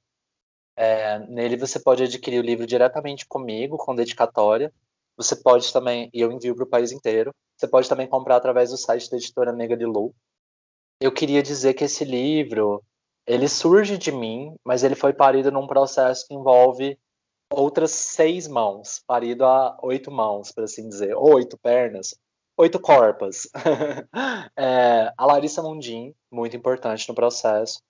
É, 0.77 1.17
nele 1.27 1.57
você 1.57 1.79
pode 1.79 2.03
adquirir 2.03 2.39
o 2.39 2.45
livro 2.45 2.67
diretamente 2.67 3.25
comigo, 3.25 3.77
com 3.77 3.95
dedicatória. 3.95 4.71
Você 5.17 5.35
pode 5.35 5.73
também, 5.73 6.07
e 6.13 6.21
eu 6.21 6.31
envio 6.31 6.55
para 6.55 6.63
o 6.63 6.69
país 6.69 6.91
inteiro. 6.91 7.33
Você 7.57 7.67
pode 7.67 7.89
também 7.89 8.07
comprar 8.07 8.35
através 8.35 8.69
do 8.69 8.77
site 8.77 9.09
da 9.09 9.17
editora 9.17 9.51
Nega 9.51 9.75
de 9.75 9.85
Lu. 9.85 10.13
Eu 11.01 11.11
queria 11.11 11.41
dizer 11.41 11.73
que 11.73 11.85
esse 11.85 12.05
livro, 12.05 12.83
ele 13.25 13.47
surge 13.47 13.97
de 13.97 14.11
mim, 14.11 14.55
mas 14.63 14.83
ele 14.83 14.93
foi 14.93 15.13
parido 15.13 15.51
num 15.51 15.65
processo 15.65 16.27
que 16.27 16.35
envolve 16.35 16.97
outras 17.51 17.91
seis 17.91 18.47
mãos, 18.47 19.01
parido 19.07 19.45
a 19.45 19.75
oito 19.81 20.11
mãos, 20.11 20.51
por 20.51 20.63
assim 20.63 20.87
dizer, 20.87 21.15
ou 21.15 21.35
oito 21.35 21.57
pernas, 21.57 22.15
oito 22.55 22.79
corpas. 22.79 23.47
é, 24.55 25.11
a 25.17 25.25
Larissa 25.25 25.63
Mundim, 25.63 26.13
muito 26.31 26.55
importante 26.55 27.09
no 27.09 27.15
processo. 27.15 27.81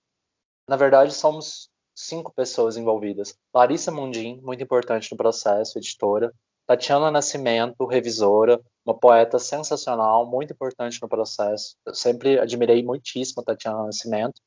Na 0.66 0.76
verdade, 0.76 1.12
somos 1.12 1.68
cinco 1.98 2.32
pessoas 2.32 2.76
envolvidas. 2.76 3.36
Larissa 3.52 3.90
Mundim, 3.90 4.40
muito 4.40 4.62
importante 4.62 5.10
no 5.10 5.16
processo, 5.16 5.78
editora. 5.78 6.32
Tatiana 6.64 7.10
Nascimento, 7.10 7.86
revisora, 7.86 8.60
uma 8.86 8.96
poeta 8.96 9.38
sensacional, 9.38 10.24
muito 10.24 10.52
importante 10.52 11.00
no 11.02 11.08
processo. 11.08 11.76
Eu 11.84 11.94
sempre 11.94 12.38
admirei 12.38 12.84
muitíssimo 12.84 13.42
a 13.42 13.44
Tatiana 13.44 13.84
Nascimento. 13.84 14.40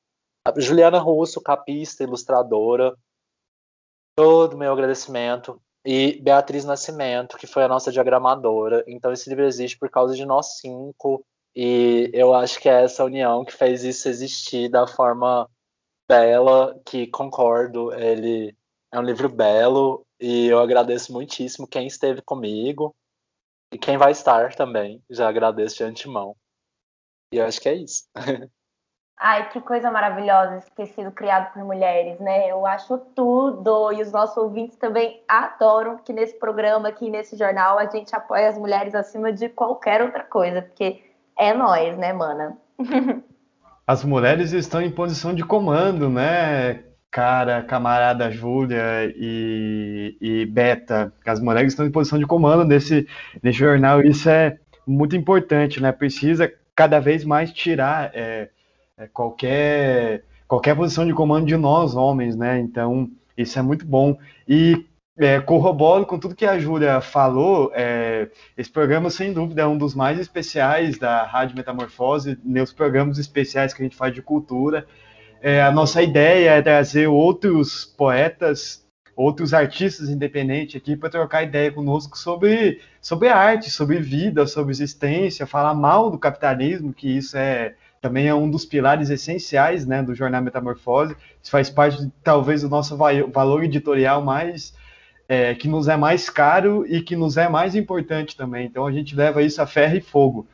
A 0.45 0.57
Juliana 0.59 0.99
Russo, 0.99 1.41
capista, 1.41 2.03
ilustradora, 2.03 2.95
todo 4.15 4.53
o 4.53 4.57
meu 4.57 4.71
agradecimento. 4.71 5.61
E 5.83 6.21
Beatriz 6.21 6.63
Nascimento, 6.63 7.37
que 7.37 7.47
foi 7.47 7.63
a 7.63 7.67
nossa 7.67 7.91
diagramadora. 7.91 8.83
Então, 8.87 9.11
esse 9.11 9.27
livro 9.29 9.45
existe 9.45 9.77
por 9.77 9.89
causa 9.89 10.15
de 10.15 10.25
nós 10.25 10.59
cinco. 10.59 11.25
E 11.55 12.09
eu 12.13 12.33
acho 12.33 12.59
que 12.61 12.69
é 12.69 12.83
essa 12.83 13.03
união 13.03 13.43
que 13.43 13.51
fez 13.51 13.83
isso 13.83 14.07
existir 14.07 14.69
da 14.69 14.87
forma 14.87 15.49
bela, 16.11 16.77
que 16.85 17.07
concordo, 17.07 17.93
ele 17.93 18.53
É 18.91 18.99
um 18.99 19.03
livro 19.03 19.29
belo 19.29 20.05
e 20.19 20.47
eu 20.47 20.59
agradeço 20.59 21.13
muitíssimo 21.13 21.65
quem 21.65 21.87
esteve 21.87 22.21
comigo 22.21 22.93
e 23.73 23.77
quem 23.77 23.97
vai 23.97 24.11
estar 24.11 24.53
também. 24.53 25.01
Já 25.09 25.29
agradeço 25.29 25.77
de 25.77 25.85
antemão. 25.85 26.35
E 27.33 27.37
eu 27.37 27.45
acho 27.45 27.61
que 27.61 27.69
é 27.69 27.75
isso. 27.75 28.03
Ai, 29.17 29.49
que 29.51 29.61
coisa 29.61 29.89
maravilhosa 29.89 30.65
ter 30.75 30.87
sido 30.87 31.11
criado 31.11 31.53
por 31.53 31.63
mulheres, 31.63 32.19
né? 32.19 32.49
Eu 32.51 32.65
acho 32.65 32.97
tudo. 33.15 33.93
E 33.93 34.01
os 34.01 34.11
nossos 34.11 34.35
ouvintes 34.35 34.75
também 34.77 35.23
adoram 35.27 35.99
que 35.99 36.11
nesse 36.11 36.37
programa, 36.37 36.89
aqui 36.89 37.09
nesse 37.09 37.37
jornal, 37.37 37.77
a 37.77 37.85
gente 37.85 38.13
apoia 38.13 38.49
as 38.49 38.57
mulheres 38.57 38.95
acima 38.95 39.31
de 39.31 39.47
qualquer 39.47 40.01
outra 40.01 40.23
coisa, 40.23 40.63
porque 40.63 41.03
é 41.37 41.53
nós, 41.53 41.95
né, 41.97 42.11
mana? 42.11 42.57
As 43.91 44.05
mulheres 44.05 44.53
estão 44.53 44.81
em 44.81 44.89
posição 44.89 45.35
de 45.35 45.43
comando, 45.43 46.09
né? 46.09 46.79
Cara, 47.11 47.61
camarada 47.61 48.31
Júlia 48.31 49.13
e, 49.17 50.15
e 50.21 50.45
Beta, 50.45 51.11
as 51.25 51.41
mulheres 51.41 51.73
estão 51.73 51.85
em 51.85 51.91
posição 51.91 52.17
de 52.17 52.25
comando 52.25 52.63
nesse, 52.63 53.05
nesse 53.43 53.59
jornal. 53.59 53.99
Isso 54.01 54.29
é 54.29 54.57
muito 54.87 55.13
importante, 55.17 55.81
né? 55.81 55.91
Precisa 55.91 56.49
cada 56.73 57.01
vez 57.01 57.25
mais 57.25 57.51
tirar. 57.51 58.11
É, 58.13 58.47
é, 58.97 59.07
qualquer, 59.07 60.23
qualquer 60.47 60.73
posição 60.73 61.05
de 61.05 61.13
comando 61.13 61.45
de 61.45 61.57
nós, 61.57 61.93
homens, 61.93 62.37
né? 62.37 62.61
Então, 62.61 63.09
isso 63.37 63.59
é 63.59 63.61
muito 63.61 63.85
bom. 63.85 64.17
E 64.47 64.85
é, 65.21 65.39
corroboro 65.39 66.05
com 66.05 66.17
tudo 66.17 66.35
que 66.35 66.45
a 66.45 66.57
Júlia 66.57 66.99
falou, 66.99 67.71
é, 67.75 68.29
esse 68.57 68.71
programa, 68.71 69.09
sem 69.09 69.31
dúvida, 69.31 69.61
é 69.61 69.67
um 69.67 69.77
dos 69.77 69.93
mais 69.93 70.19
especiais 70.19 70.97
da 70.97 71.23
Rádio 71.23 71.55
Metamorfose, 71.55 72.39
nos 72.43 72.73
programas 72.73 73.17
especiais 73.19 73.73
que 73.73 73.81
a 73.81 73.85
gente 73.85 73.95
faz 73.95 74.13
de 74.13 74.21
cultura. 74.21 74.85
É, 75.41 75.61
a 75.61 75.71
nossa 75.71 76.01
ideia 76.01 76.51
é 76.51 76.61
trazer 76.61 77.07
outros 77.07 77.85
poetas, 77.85 78.83
outros 79.15 79.53
artistas 79.53 80.09
independentes 80.09 80.75
aqui 80.75 80.95
para 80.95 81.09
trocar 81.09 81.43
ideia 81.43 81.71
conosco 81.71 82.17
sobre, 82.17 82.81
sobre 82.99 83.27
arte, 83.27 83.69
sobre 83.69 83.99
vida, 83.99 84.47
sobre 84.47 84.71
existência, 84.71 85.45
falar 85.45 85.75
mal 85.75 86.09
do 86.09 86.17
capitalismo, 86.17 86.93
que 86.93 87.17
isso 87.17 87.37
é 87.37 87.75
também 88.01 88.27
é 88.27 88.33
um 88.33 88.49
dos 88.49 88.65
pilares 88.65 89.11
essenciais 89.11 89.85
né, 89.85 90.01
do 90.01 90.15
jornal 90.15 90.41
Metamorfose. 90.41 91.15
Isso 91.39 91.51
faz 91.51 91.69
parte, 91.69 92.11
talvez, 92.23 92.63
do 92.63 92.69
nosso 92.69 92.97
valor 92.97 93.63
editorial 93.63 94.23
mais 94.23 94.73
é, 95.31 95.55
que 95.55 95.65
nos 95.65 95.87
é 95.87 95.95
mais 95.95 96.29
caro 96.29 96.85
e 96.85 97.01
que 97.01 97.15
nos 97.15 97.37
é 97.37 97.47
mais 97.47 97.73
importante 97.73 98.35
também. 98.35 98.65
Então 98.65 98.85
a 98.85 98.91
gente 98.91 99.15
leva 99.15 99.41
isso 99.41 99.61
a 99.61 99.65
ferro 99.65 99.95
e 99.95 100.01
fogo. 100.01 100.45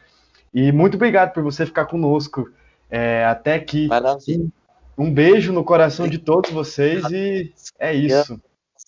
E 0.53 0.71
muito 0.71 0.93
obrigado 0.93 1.33
por 1.33 1.41
você 1.41 1.65
ficar 1.65 1.87
conosco 1.87 2.47
é, 2.87 3.25
até 3.25 3.55
aqui. 3.55 3.87
Maravilha. 3.87 4.47
Um 4.95 5.11
beijo 5.11 5.51
no 5.51 5.63
coração 5.63 6.07
de 6.07 6.19
todos 6.19 6.51
vocês 6.51 7.03
e 7.11 7.51
é 7.79 7.91
isso. 7.91 8.39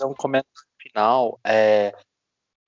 Um 0.04 0.14
comentário 0.14 0.48
final. 0.80 1.40
É, 1.44 1.96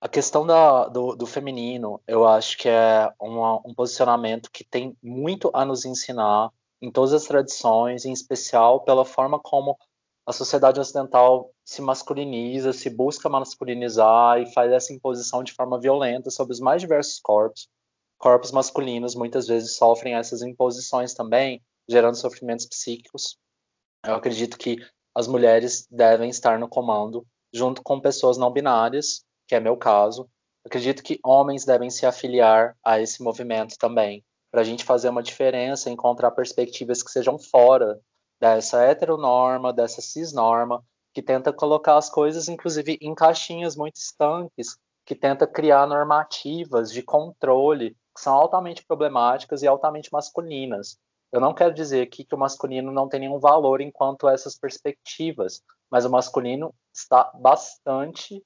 a 0.02 0.10
questão 0.10 0.44
da, 0.44 0.88
do, 0.88 1.16
do, 1.16 1.28
feminino, 1.28 2.02
eu 2.08 2.28
acho 2.28 2.58
que 2.58 2.70
é 2.70 3.08
uma, 3.20 3.58
um 3.64 3.74
posicionamento 3.76 4.50
que 4.52 4.64
tem 4.64 4.98
muito 5.02 5.52
a 5.54 5.64
nos 5.64 5.86
ensinar 5.86 6.50
em 6.82 6.90
todas 6.90 7.14
as 7.14 7.26
tradições, 7.26 8.04
em 8.04 8.12
especial 8.12 8.80
pela 8.80 9.06
forma 9.06 9.40
como 9.40 9.78
a 10.26 10.32
sociedade 10.32 10.80
ocidental 10.80 11.52
se 11.66 11.82
masculiniza, 11.82 12.74
se 12.74 12.90
busca 12.90 13.28
masculinizar 13.28 14.40
e 14.40 14.54
faz 14.54 14.72
essa 14.72 14.94
imposição 14.94 15.44
de 15.44 15.54
forma 15.54 15.80
violenta 15.80 16.30
sobre 16.30 16.54
os 16.54 16.60
mais 16.60 16.82
diversos 16.82 17.20
corpos. 17.20 17.68
Corpos 18.18 18.52
masculinos 18.52 19.16
muitas 19.16 19.48
vezes 19.48 19.76
sofrem 19.76 20.14
essas 20.14 20.44
imposições 20.44 21.14
também, 21.14 21.62
gerando 21.90 22.16
sofrimentos 22.16 22.68
psíquicos. 22.68 23.38
Eu 24.06 24.16
acredito 24.16 24.58
que 24.58 24.78
as 25.16 25.28
mulheres 25.28 25.88
devem 25.90 26.30
estar 26.30 26.60
no 26.60 26.70
comando, 26.70 27.26
junto 27.52 27.82
com 27.82 28.00
pessoas 28.00 28.38
não 28.38 28.52
binárias, 28.52 29.26
que 29.48 29.56
é 29.56 29.60
meu 29.60 29.76
caso. 29.76 30.30
Acredito 30.64 31.02
que 31.02 31.20
homens 31.24 31.66
devem 31.66 31.90
se 31.90 32.06
afiliar 32.06 32.78
a 32.86 33.00
esse 33.00 33.24
movimento 33.24 33.76
também, 33.80 34.24
para 34.52 34.62
a 34.62 34.64
gente 34.64 34.86
fazer 34.86 35.10
uma 35.10 35.24
diferença, 35.24 35.90
encontrar 35.90 36.30
perspectivas 36.32 37.02
que 37.02 37.10
sejam 37.10 37.40
fora 37.40 38.00
dessa 38.42 38.82
heteronorma, 38.84 39.72
dessa 39.72 40.02
cisnorma, 40.02 40.84
que 41.14 41.22
tenta 41.22 41.54
colocar 41.54 41.98
as 41.98 42.10
coisas, 42.10 42.48
inclusive, 42.48 42.98
em 43.00 43.14
caixinhas 43.14 43.76
muito 43.76 43.98
estanques, 43.98 44.78
que 45.06 45.14
tenta 45.14 45.46
criar 45.46 45.86
normativas 45.86 46.92
de 46.92 47.04
controle 47.04 47.92
que 48.16 48.22
são 48.22 48.34
altamente 48.34 48.84
problemáticas 48.86 49.62
e 49.62 49.68
altamente 49.68 50.10
masculinas. 50.12 50.98
Eu 51.32 51.40
não 51.40 51.54
quero 51.54 51.74
dizer 51.74 52.02
aqui 52.02 52.26
que 52.26 52.36
o 52.36 52.38
masculino 52.38 52.92
não 52.92 53.08
tem 53.08 53.22
nenhum 53.22 53.40
valor 53.40 53.80
enquanto 53.80 54.28
essas 54.28 54.58
perspectivas, 54.58 55.62
mas 55.90 56.04
o 56.04 56.10
masculino 56.10 56.74
está 56.94 57.32
bastante 57.36 58.44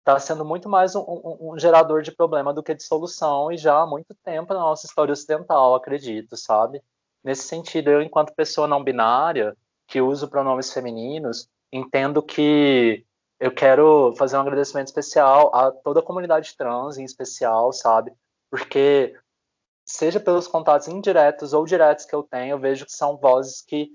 está 0.00 0.18
sendo 0.18 0.44
muito 0.44 0.68
mais 0.68 0.96
um, 0.96 1.00
um, 1.02 1.52
um, 1.52 1.58
gerador 1.58 2.02
de 2.02 2.10
problema 2.10 2.54
do 2.54 2.62
que 2.62 2.74
de 2.74 2.82
solução 2.82 3.52
e 3.52 3.58
já 3.58 3.82
há 3.82 3.86
muito 3.86 4.14
tempo 4.24 4.52
na 4.54 4.60
nossa 4.60 4.86
história 4.86 5.12
ocidental, 5.12 5.74
acredito, 5.74 6.36
sabe? 6.36 6.82
Nesse 7.22 7.42
sentido, 7.42 7.90
eu, 7.90 8.02
enquanto 8.02 8.34
pessoa 8.34 8.66
não 8.66 8.82
binária, 8.82 9.56
que 9.86 10.00
uso 10.00 10.28
pronomes 10.28 10.72
femininos, 10.72 11.48
entendo 11.72 12.22
que 12.22 13.04
eu 13.38 13.52
quero 13.52 14.14
fazer 14.16 14.36
um 14.36 14.40
agradecimento 14.40 14.88
especial 14.88 15.54
a 15.54 15.70
toda 15.70 16.00
a 16.00 16.02
comunidade 16.02 16.56
trans, 16.56 16.98
em 16.98 17.04
especial, 17.04 17.72
sabe? 17.72 18.12
Porque, 18.50 19.16
seja 19.86 20.20
pelos 20.20 20.46
contatos 20.46 20.88
indiretos 20.88 21.52
ou 21.52 21.64
diretos 21.64 22.04
que 22.04 22.14
eu 22.14 22.22
tenho, 22.22 22.52
eu 22.52 22.58
vejo 22.58 22.84
que 22.86 22.92
são 22.92 23.16
vozes 23.16 23.62
que 23.62 23.90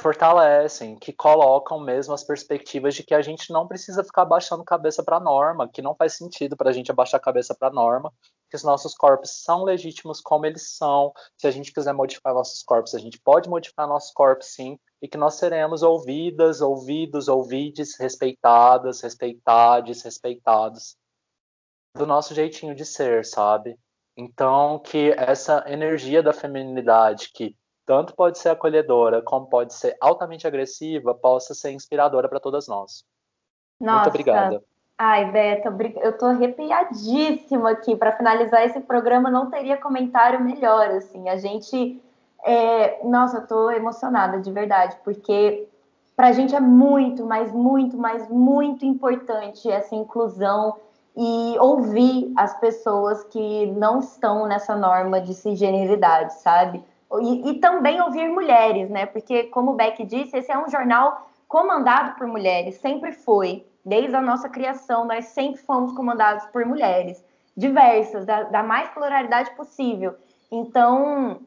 fortalecem, 0.00 0.96
que 0.96 1.12
colocam 1.12 1.80
mesmo 1.80 2.14
as 2.14 2.22
perspectivas 2.22 2.94
de 2.94 3.02
que 3.02 3.14
a 3.14 3.20
gente 3.20 3.52
não 3.52 3.66
precisa 3.66 4.04
ficar 4.04 4.22
abaixando 4.22 4.64
cabeça 4.64 5.02
para 5.02 5.16
a 5.16 5.20
norma, 5.20 5.68
que 5.68 5.82
não 5.82 5.94
faz 5.94 6.14
sentido 6.16 6.56
para 6.56 6.70
a 6.70 6.72
gente 6.72 6.90
abaixar 6.90 7.18
a 7.18 7.22
cabeça 7.22 7.54
para 7.54 7.68
a 7.68 7.72
norma, 7.72 8.12
que 8.48 8.56
os 8.56 8.64
nossos 8.64 8.94
corpos 8.94 9.42
são 9.42 9.64
legítimos 9.64 10.20
como 10.20 10.46
eles 10.46 10.76
são. 10.76 11.12
Se 11.36 11.46
a 11.46 11.50
gente 11.50 11.72
quiser 11.72 11.92
modificar 11.92 12.34
nossos 12.34 12.62
corpos, 12.62 12.94
a 12.94 12.98
gente 12.98 13.20
pode 13.20 13.48
modificar 13.48 13.86
nossos 13.86 14.12
corpos 14.12 14.48
sim, 14.48 14.78
e 15.00 15.08
que 15.08 15.18
nós 15.18 15.34
seremos 15.34 15.82
ouvidas, 15.82 16.60
ouvidos, 16.60 17.28
ouvides, 17.28 17.98
respeitadas, 17.98 19.00
respeitades, 19.00 20.02
respeitados 20.02 20.96
do 21.94 22.06
nosso 22.06 22.34
jeitinho 22.34 22.74
de 22.74 22.84
ser, 22.84 23.24
sabe? 23.24 23.78
Então, 24.16 24.78
que 24.80 25.12
essa 25.16 25.64
energia 25.68 26.22
da 26.22 26.32
feminilidade 26.32 27.30
que 27.32 27.56
tanto 27.86 28.14
pode 28.14 28.38
ser 28.38 28.50
acolhedora 28.50 29.22
como 29.22 29.48
pode 29.48 29.72
ser 29.72 29.96
altamente 30.00 30.46
agressiva, 30.46 31.14
possa 31.14 31.54
ser 31.54 31.70
inspiradora 31.70 32.28
para 32.28 32.40
todas 32.40 32.68
nós. 32.68 33.04
Nossa. 33.80 33.94
Muito 33.94 34.08
obrigada. 34.08 34.64
Ai, 35.00 35.30
Beto, 35.30 35.68
eu 36.00 36.18
tô 36.18 36.26
arrepiadíssima 36.26 37.70
aqui. 37.70 37.94
Para 37.94 38.12
finalizar 38.12 38.66
esse 38.66 38.80
programa, 38.80 39.30
não 39.30 39.48
teria 39.48 39.76
comentário 39.76 40.40
melhor. 40.42 40.88
Assim, 40.90 41.28
a 41.28 41.36
gente. 41.36 42.02
É... 42.44 43.04
Nossa, 43.04 43.38
eu 43.38 43.46
tô 43.46 43.70
emocionada 43.70 44.40
de 44.40 44.50
verdade, 44.50 44.96
porque 45.04 45.68
para 46.16 46.28
a 46.28 46.32
gente 46.32 46.52
é 46.52 46.60
muito, 46.60 47.24
mas 47.24 47.52
muito, 47.52 47.96
mas 47.96 48.28
muito 48.28 48.84
importante 48.84 49.70
essa 49.70 49.94
inclusão 49.94 50.74
e 51.16 51.56
ouvir 51.60 52.32
as 52.36 52.58
pessoas 52.58 53.22
que 53.24 53.66
não 53.66 54.00
estão 54.00 54.46
nessa 54.46 54.74
norma 54.74 55.20
de 55.20 55.32
cisgeneridade, 55.32 56.34
sabe? 56.34 56.82
E, 57.20 57.50
e, 57.50 57.54
também 57.60 58.00
ouvir 58.00 58.28
mulheres, 58.28 58.90
né? 58.90 59.06
Porque, 59.06 59.44
como 59.44 59.72
o 59.72 59.74
Beck 59.74 60.04
disse, 60.04 60.36
esse 60.36 60.50
é 60.50 60.58
um 60.58 60.68
jornal 60.68 61.28
comandado 61.46 62.16
por 62.16 62.26
mulheres, 62.26 62.76
sempre 62.76 63.12
foi. 63.12 63.64
Desde 63.88 64.14
a 64.14 64.20
nossa 64.20 64.48
criação, 64.50 65.06
nós 65.06 65.26
sempre 65.26 65.62
fomos 65.62 65.92
comandados 65.92 66.44
por 66.46 66.64
mulheres, 66.66 67.24
diversas, 67.56 68.26
da, 68.26 68.42
da 68.42 68.62
mais 68.62 68.90
pluralidade 68.90 69.50
possível. 69.56 70.14
Então, 70.52 71.40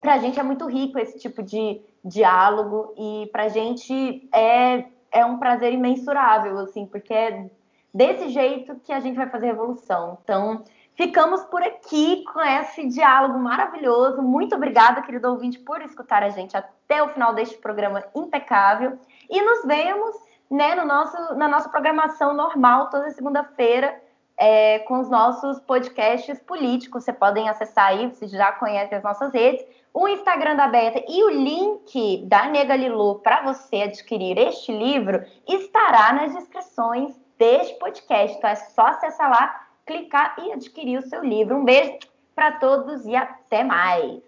para 0.00 0.14
a 0.14 0.18
gente 0.18 0.40
é 0.40 0.42
muito 0.42 0.66
rico 0.66 0.98
esse 0.98 1.18
tipo 1.18 1.42
de 1.42 1.82
diálogo 2.02 2.94
e 2.96 3.28
para 3.30 3.44
a 3.44 3.48
gente 3.48 4.26
é, 4.34 4.86
é 5.10 5.24
um 5.24 5.38
prazer 5.38 5.74
imensurável, 5.74 6.58
assim, 6.60 6.86
porque 6.86 7.12
é 7.12 7.50
desse 7.92 8.30
jeito 8.30 8.74
que 8.76 8.92
a 8.92 8.98
gente 8.98 9.16
vai 9.16 9.28
fazer 9.28 9.48
revolução. 9.48 10.18
Então, 10.24 10.64
Ficamos 10.94 11.42
por 11.44 11.62
aqui 11.62 12.22
com 12.24 12.40
esse 12.40 12.86
diálogo 12.86 13.38
maravilhoso. 13.38 14.20
Muito 14.20 14.54
obrigada, 14.54 15.00
querido 15.00 15.30
ouvinte, 15.30 15.58
por 15.58 15.80
escutar 15.80 16.22
a 16.22 16.28
gente 16.28 16.54
até 16.54 17.02
o 17.02 17.08
final 17.08 17.34
deste 17.34 17.56
programa 17.56 18.04
impecável. 18.14 18.98
E 19.28 19.40
nos 19.40 19.64
vemos 19.64 20.14
né, 20.52 20.74
no 20.74 20.84
nosso, 20.84 21.34
na 21.34 21.48
nossa 21.48 21.68
programação 21.70 22.34
normal, 22.34 22.90
toda 22.90 23.10
segunda-feira, 23.10 23.98
é, 24.36 24.80
com 24.80 25.00
os 25.00 25.08
nossos 25.08 25.58
podcasts 25.60 26.38
políticos. 26.40 27.04
Você 27.04 27.12
podem 27.12 27.48
acessar 27.48 27.86
aí, 27.86 28.08
vocês 28.08 28.30
já 28.30 28.52
conhecem 28.52 28.98
as 28.98 29.02
nossas 29.02 29.32
redes, 29.32 29.64
o 29.94 30.06
Instagram 30.06 30.54
da 30.56 30.68
Beta 30.68 31.02
e 31.08 31.24
o 31.24 31.30
link 31.30 32.26
da 32.26 32.48
Nega 32.48 32.76
Lilu 32.76 33.20
para 33.20 33.42
você 33.42 33.76
adquirir 33.82 34.36
este 34.36 34.70
livro 34.72 35.24
estará 35.48 36.12
nas 36.12 36.34
descrições 36.34 37.18
deste 37.38 37.78
podcast. 37.78 38.36
Então 38.36 38.50
é 38.50 38.54
só 38.56 38.86
acessar 38.88 39.30
lá 39.30 39.66
clicar 39.86 40.36
e 40.38 40.52
adquirir 40.52 40.98
o 40.98 41.08
seu 41.08 41.24
livro. 41.24 41.56
Um 41.56 41.64
beijo 41.64 41.98
para 42.34 42.52
todos 42.52 43.06
e 43.06 43.16
até 43.16 43.64
mais. 43.64 44.20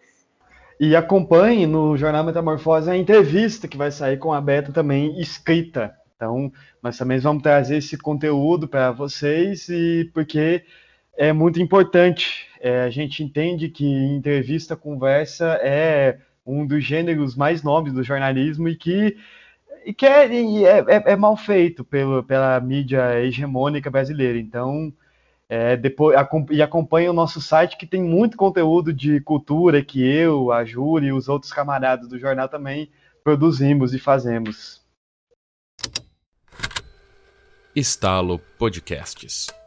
E 0.80 0.96
acompanhe 0.96 1.66
no 1.66 1.96
Jornal 1.98 2.24
Metamorfose 2.24 2.90
a 2.90 2.96
entrevista 2.96 3.68
que 3.68 3.76
vai 3.76 3.90
sair 3.90 4.18
com 4.18 4.32
a 4.32 4.40
Beta 4.40 4.72
também 4.72 5.20
escrita? 5.20 5.94
Então, 6.24 6.50
nós 6.82 6.96
também 6.96 7.18
vamos 7.18 7.42
trazer 7.42 7.76
esse 7.76 7.98
conteúdo 7.98 8.66
para 8.66 8.90
vocês 8.90 9.68
e 9.68 10.10
porque 10.14 10.64
é 11.18 11.34
muito 11.34 11.60
importante. 11.60 12.46
É, 12.60 12.84
a 12.84 12.90
gente 12.90 13.22
entende 13.22 13.68
que 13.68 13.84
entrevista, 13.86 14.74
conversa 14.74 15.58
é 15.62 16.18
um 16.46 16.66
dos 16.66 16.82
gêneros 16.82 17.36
mais 17.36 17.62
nobres 17.62 17.92
do 17.92 18.02
jornalismo 18.02 18.68
e 18.70 18.74
que, 18.74 19.18
e 19.84 19.92
que 19.92 20.06
é, 20.06 20.24
é, 20.24 20.78
é, 20.78 21.12
é 21.12 21.16
mal 21.16 21.36
feito 21.36 21.84
pelo, 21.84 22.22
pela 22.22 22.58
mídia 22.58 23.20
hegemônica 23.20 23.90
brasileira. 23.90 24.38
Então, 24.38 24.90
é, 25.46 25.76
depois, 25.76 26.16
e 26.50 26.62
acompanhe 26.62 27.06
o 27.10 27.12
nosso 27.12 27.38
site 27.38 27.76
que 27.76 27.86
tem 27.86 28.02
muito 28.02 28.34
conteúdo 28.34 28.94
de 28.94 29.20
cultura 29.20 29.84
que 29.84 30.02
eu, 30.02 30.50
a 30.50 30.64
Júlia 30.64 31.08
e 31.08 31.12
os 31.12 31.28
outros 31.28 31.52
camaradas 31.52 32.08
do 32.08 32.18
jornal 32.18 32.48
também 32.48 32.90
produzimos 33.22 33.92
e 33.92 33.98
fazemos. 33.98 34.83
Estalo 37.76 38.38
Podcasts. 38.56 39.63